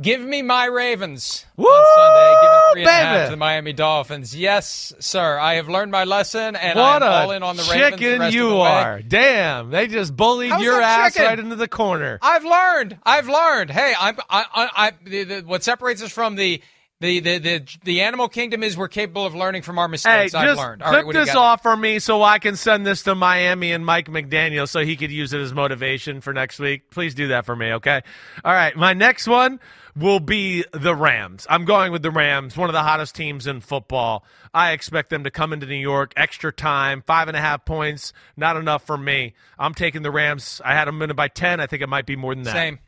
Give 0.01 0.21
me 0.21 0.43
my 0.43 0.67
Ravens 0.67 1.45
Woo, 1.57 1.67
on 1.67 1.87
Sunday. 1.97 2.41
Give 2.41 2.51
it 2.51 2.73
three 2.73 2.83
and 2.83 2.89
a 2.89 2.93
half 2.93 3.27
to 3.27 3.31
the 3.33 3.37
Miami 3.37 3.73
Dolphins. 3.73 4.37
Yes, 4.37 4.93
sir. 5.01 5.37
I 5.37 5.55
have 5.55 5.69
learned 5.69 5.91
my 5.91 6.05
lesson, 6.05 6.55
and 6.55 6.79
what 6.79 7.03
I'm 7.03 7.27
all 7.27 7.33
in 7.33 7.43
on 7.43 7.57
the 7.57 7.65
Ravens. 7.65 8.01
Chicken 8.01 8.21
the 8.21 8.31
you 8.31 8.59
are. 8.59 9.03
Damn, 9.03 9.71
they 9.71 9.89
just 9.89 10.17
bullied 10.17 10.53
How's 10.53 10.63
your 10.63 10.81
ass 10.81 11.15
chicken? 11.15 11.27
right 11.27 11.39
into 11.41 11.57
the 11.57 11.67
corner. 11.67 12.21
I've 12.23 12.45
learned. 12.45 12.99
I've 13.03 13.29
learned. 13.29 13.71
Hey, 13.71 13.93
I'm. 13.99 14.17
I. 14.31 14.45
I. 14.55 14.69
I 14.87 14.93
the, 15.03 15.25
the, 15.25 15.41
what 15.41 15.65
separates 15.65 16.01
us 16.01 16.13
from 16.13 16.37
the 16.37 16.63
the, 17.01 17.19
the 17.19 17.39
the 17.39 17.79
the 17.83 18.01
animal 18.03 18.29
kingdom 18.29 18.63
is 18.63 18.77
we're 18.77 18.87
capable 18.87 19.27
of 19.27 19.35
learning 19.35 19.63
from 19.63 19.81
our 19.81 19.89
mistakes. 19.89 20.33
Hey, 20.33 20.39
I've 20.39 20.47
just 20.47 20.61
learned. 20.61 20.83
clip 20.83 21.11
this 21.13 21.35
off 21.35 21.63
for 21.63 21.77
me 21.77 21.99
so 21.99 22.23
I 22.23 22.39
can 22.39 22.55
send 22.55 22.87
this 22.87 23.03
to 23.05 23.17
Miami 23.17 23.73
and 23.73 23.85
Mike 23.85 24.07
McDaniel 24.07 24.69
so 24.69 24.85
he 24.85 24.97
could 24.97 25.11
use 25.11 25.33
it 25.33 25.41
as 25.41 25.53
motivation 25.53 26.21
for 26.21 26.33
next 26.33 26.61
week. 26.61 26.91
Please 26.91 27.17
do 27.17 27.29
that 27.29 27.47
for 27.47 27.57
me, 27.57 27.73
okay? 27.75 28.03
All 28.45 28.53
right, 28.53 28.77
my 28.77 28.95
next 28.95 29.27
one 29.27 29.59
will 29.97 30.21
be 30.21 30.65
the 30.73 30.95
Rams. 30.95 31.47
I'm 31.49 31.65
going 31.65 31.93
with 31.93 32.03
the 32.03 32.11
Rams, 32.11 32.57
one 32.57 32.69
of 32.69 32.73
the 32.73 32.83
hottest 32.83 33.15
teams 33.15 33.47
in 33.47 33.61
football. 33.61 34.25
I 34.53 34.73
expect 34.73 35.11
them 35.11 35.25
to 35.25 35.31
come 35.31 35.53
into 35.53 35.67
New 35.67 35.75
York, 35.75 36.13
extra 36.17 36.53
time, 36.53 37.03
five 37.07 37.29
and 37.29 37.37
a 37.37 37.41
half 37.41 37.65
points, 37.65 38.13
not 38.37 38.57
enough 38.57 38.85
for 38.85 38.97
me. 38.97 39.35
I'm 39.59 39.75
taking 39.75 40.03
the 40.03 40.11
Rams. 40.11 40.61
I 40.65 40.75
had 40.75 40.87
them 40.87 41.01
in 41.03 41.15
by 41.15 41.29
10. 41.29 41.61
I 41.61 41.67
think 41.67 41.83
it 41.83 41.89
might 41.89 42.07
be 42.07 42.17
more 42.17 42.35
than 42.35 42.45
that. 42.45 42.53
Same. 42.53 42.79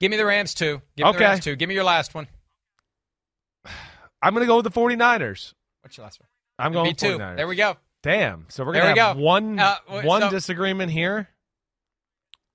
Give 0.00 0.10
me 0.10 0.16
the 0.16 0.26
Rams, 0.26 0.54
too. 0.54 0.80
Give 0.96 1.04
me 1.04 1.10
okay. 1.10 1.18
the 1.18 1.24
Rams, 1.24 1.44
too. 1.44 1.56
Give 1.56 1.68
me 1.68 1.74
your 1.74 1.84
last 1.84 2.14
one. 2.14 2.26
I'm 4.22 4.34
going 4.34 4.42
to 4.42 4.48
go 4.48 4.56
with 4.56 4.64
the 4.64 4.70
49ers. 4.70 5.54
What's 5.82 5.96
your 5.96 6.04
last 6.04 6.20
one? 6.20 6.28
I'm 6.58 6.72
going 6.72 6.88
me 6.88 6.94
too. 6.94 7.18
49ers. 7.18 7.36
There 7.36 7.48
we 7.48 7.56
go. 7.56 7.76
Damn. 8.02 8.46
So 8.48 8.64
we're 8.64 8.72
going 8.72 8.94
to 8.94 9.00
have 9.00 9.16
go. 9.16 9.22
one, 9.22 9.58
uh, 9.58 9.76
one 10.02 10.22
so, 10.22 10.30
disagreement 10.30 10.90
here? 10.90 11.28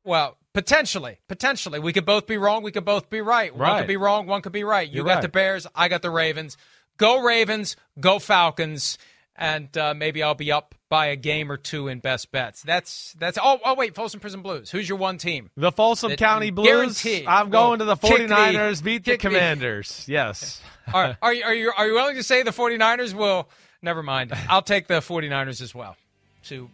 Well, 0.03 0.37
Potentially, 0.55 1.17
potentially, 1.27 1.79
we 1.79 1.91
could 1.91 2.05
both 2.05 2.27
be 2.27 2.37
wrong. 2.37 2.63
We 2.63 2.71
could 2.71 2.85
both 2.85 3.09
be 3.09 3.19
right. 3.19 3.53
right. 3.53 3.71
One 3.71 3.81
could 3.81 3.87
be 3.89 3.97
wrong. 3.97 4.25
One 4.25 4.41
could 4.41 4.53
be 4.53 4.63
right. 4.63 4.87
You 4.87 4.95
You're 4.95 5.03
got 5.03 5.15
right. 5.15 5.21
the 5.21 5.27
Bears. 5.27 5.67
I 5.75 5.89
got 5.89 6.01
the 6.01 6.09
Ravens. 6.09 6.55
Go 6.95 7.21
Ravens. 7.21 7.75
Go 7.99 8.19
Falcons. 8.19 8.97
And 9.35 9.77
uh, 9.77 9.93
maybe 9.93 10.23
I'll 10.23 10.33
be 10.33 10.53
up 10.53 10.73
by 10.87 11.07
a 11.07 11.17
game 11.17 11.51
or 11.51 11.57
two 11.57 11.89
in 11.89 11.99
best 11.99 12.31
bets. 12.31 12.63
That's 12.63 13.13
that's. 13.19 13.37
Oh, 13.37 13.59
oh 13.65 13.73
wait, 13.73 13.95
Folsom 13.95 14.21
Prison 14.21 14.41
Blues. 14.41 14.71
Who's 14.71 14.87
your 14.87 14.97
one 14.97 15.17
team? 15.17 15.49
The 15.57 15.73
Folsom 15.73 16.11
that 16.11 16.19
County 16.19 16.51
Blues. 16.51 16.67
Guarantee. 16.67 17.27
I'm 17.27 17.49
going 17.49 17.79
to 17.79 17.85
the 17.85 17.97
49ers. 17.97 18.77
The, 18.77 18.83
beat 18.83 19.03
the 19.03 19.17
Commanders. 19.17 20.05
Yes. 20.07 20.61
are, 20.93 21.17
are 21.21 21.33
you 21.33 21.43
are 21.43 21.53
you 21.53 21.73
are 21.75 21.85
you 21.85 21.95
willing 21.95 22.15
to 22.15 22.23
say 22.23 22.43
the 22.43 22.51
49ers 22.51 23.13
will? 23.13 23.49
Never 23.81 24.01
mind. 24.01 24.31
I'll 24.47 24.61
take 24.61 24.87
the 24.87 25.01
49ers 25.01 25.61
as 25.61 25.75
well 25.75 25.97
to 26.45 26.69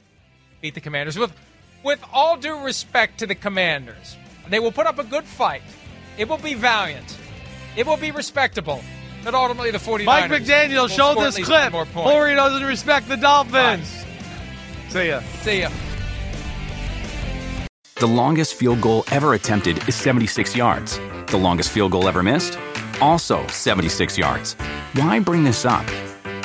beat 0.61 0.75
the 0.75 0.81
Commanders 0.81 1.17
with 1.17 1.33
with 1.83 2.03
all 2.13 2.37
due 2.37 2.63
respect 2.63 3.19
to 3.19 3.27
the 3.27 3.35
Commanders. 3.35 4.17
They 4.49 4.59
will 4.59 4.71
put 4.71 4.87
up 4.87 4.99
a 4.99 5.03
good 5.03 5.23
fight. 5.23 5.63
It 6.17 6.27
will 6.27 6.37
be 6.37 6.53
valiant. 6.53 7.17
It 7.75 7.85
will 7.87 7.97
be 7.97 8.11
respectable. 8.11 8.81
But 9.23 9.33
ultimately, 9.33 9.71
the 9.71 9.77
49ers. 9.77 10.05
Mike 10.05 10.31
McDaniel 10.31 10.89
showed 10.89 11.19
this 11.19 11.37
clip. 11.45 11.71
Florio 11.89 12.35
doesn't 12.35 12.67
respect 12.67 13.07
the 13.07 13.17
Dolphins. 13.17 13.53
Right. 13.53 14.91
See 14.91 15.07
ya. 15.07 15.21
See 15.41 15.61
ya. 15.61 15.69
The 17.95 18.07
longest 18.07 18.55
field 18.55 18.81
goal 18.81 19.03
ever 19.11 19.35
attempted 19.35 19.87
is 19.87 19.95
76 19.95 20.55
yards. 20.55 20.99
The 21.27 21.37
longest 21.37 21.69
field 21.69 21.91
goal 21.91 22.07
ever 22.07 22.23
missed? 22.23 22.57
Also 22.99 23.45
76 23.47 24.17
yards. 24.17 24.55
Why 24.95 25.19
bring 25.19 25.43
this 25.43 25.65
up? 25.65 25.85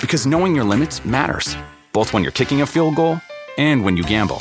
Because 0.01 0.27
knowing 0.27 0.55
your 0.55 0.65
limits 0.65 1.05
matters, 1.05 1.57
both 1.93 2.13
when 2.13 2.23
you're 2.23 2.33
kicking 2.33 2.61
a 2.61 2.67
field 2.67 2.95
goal 2.95 3.21
and 3.57 3.83
when 3.83 3.97
you 3.97 4.05
gamble. 4.05 4.41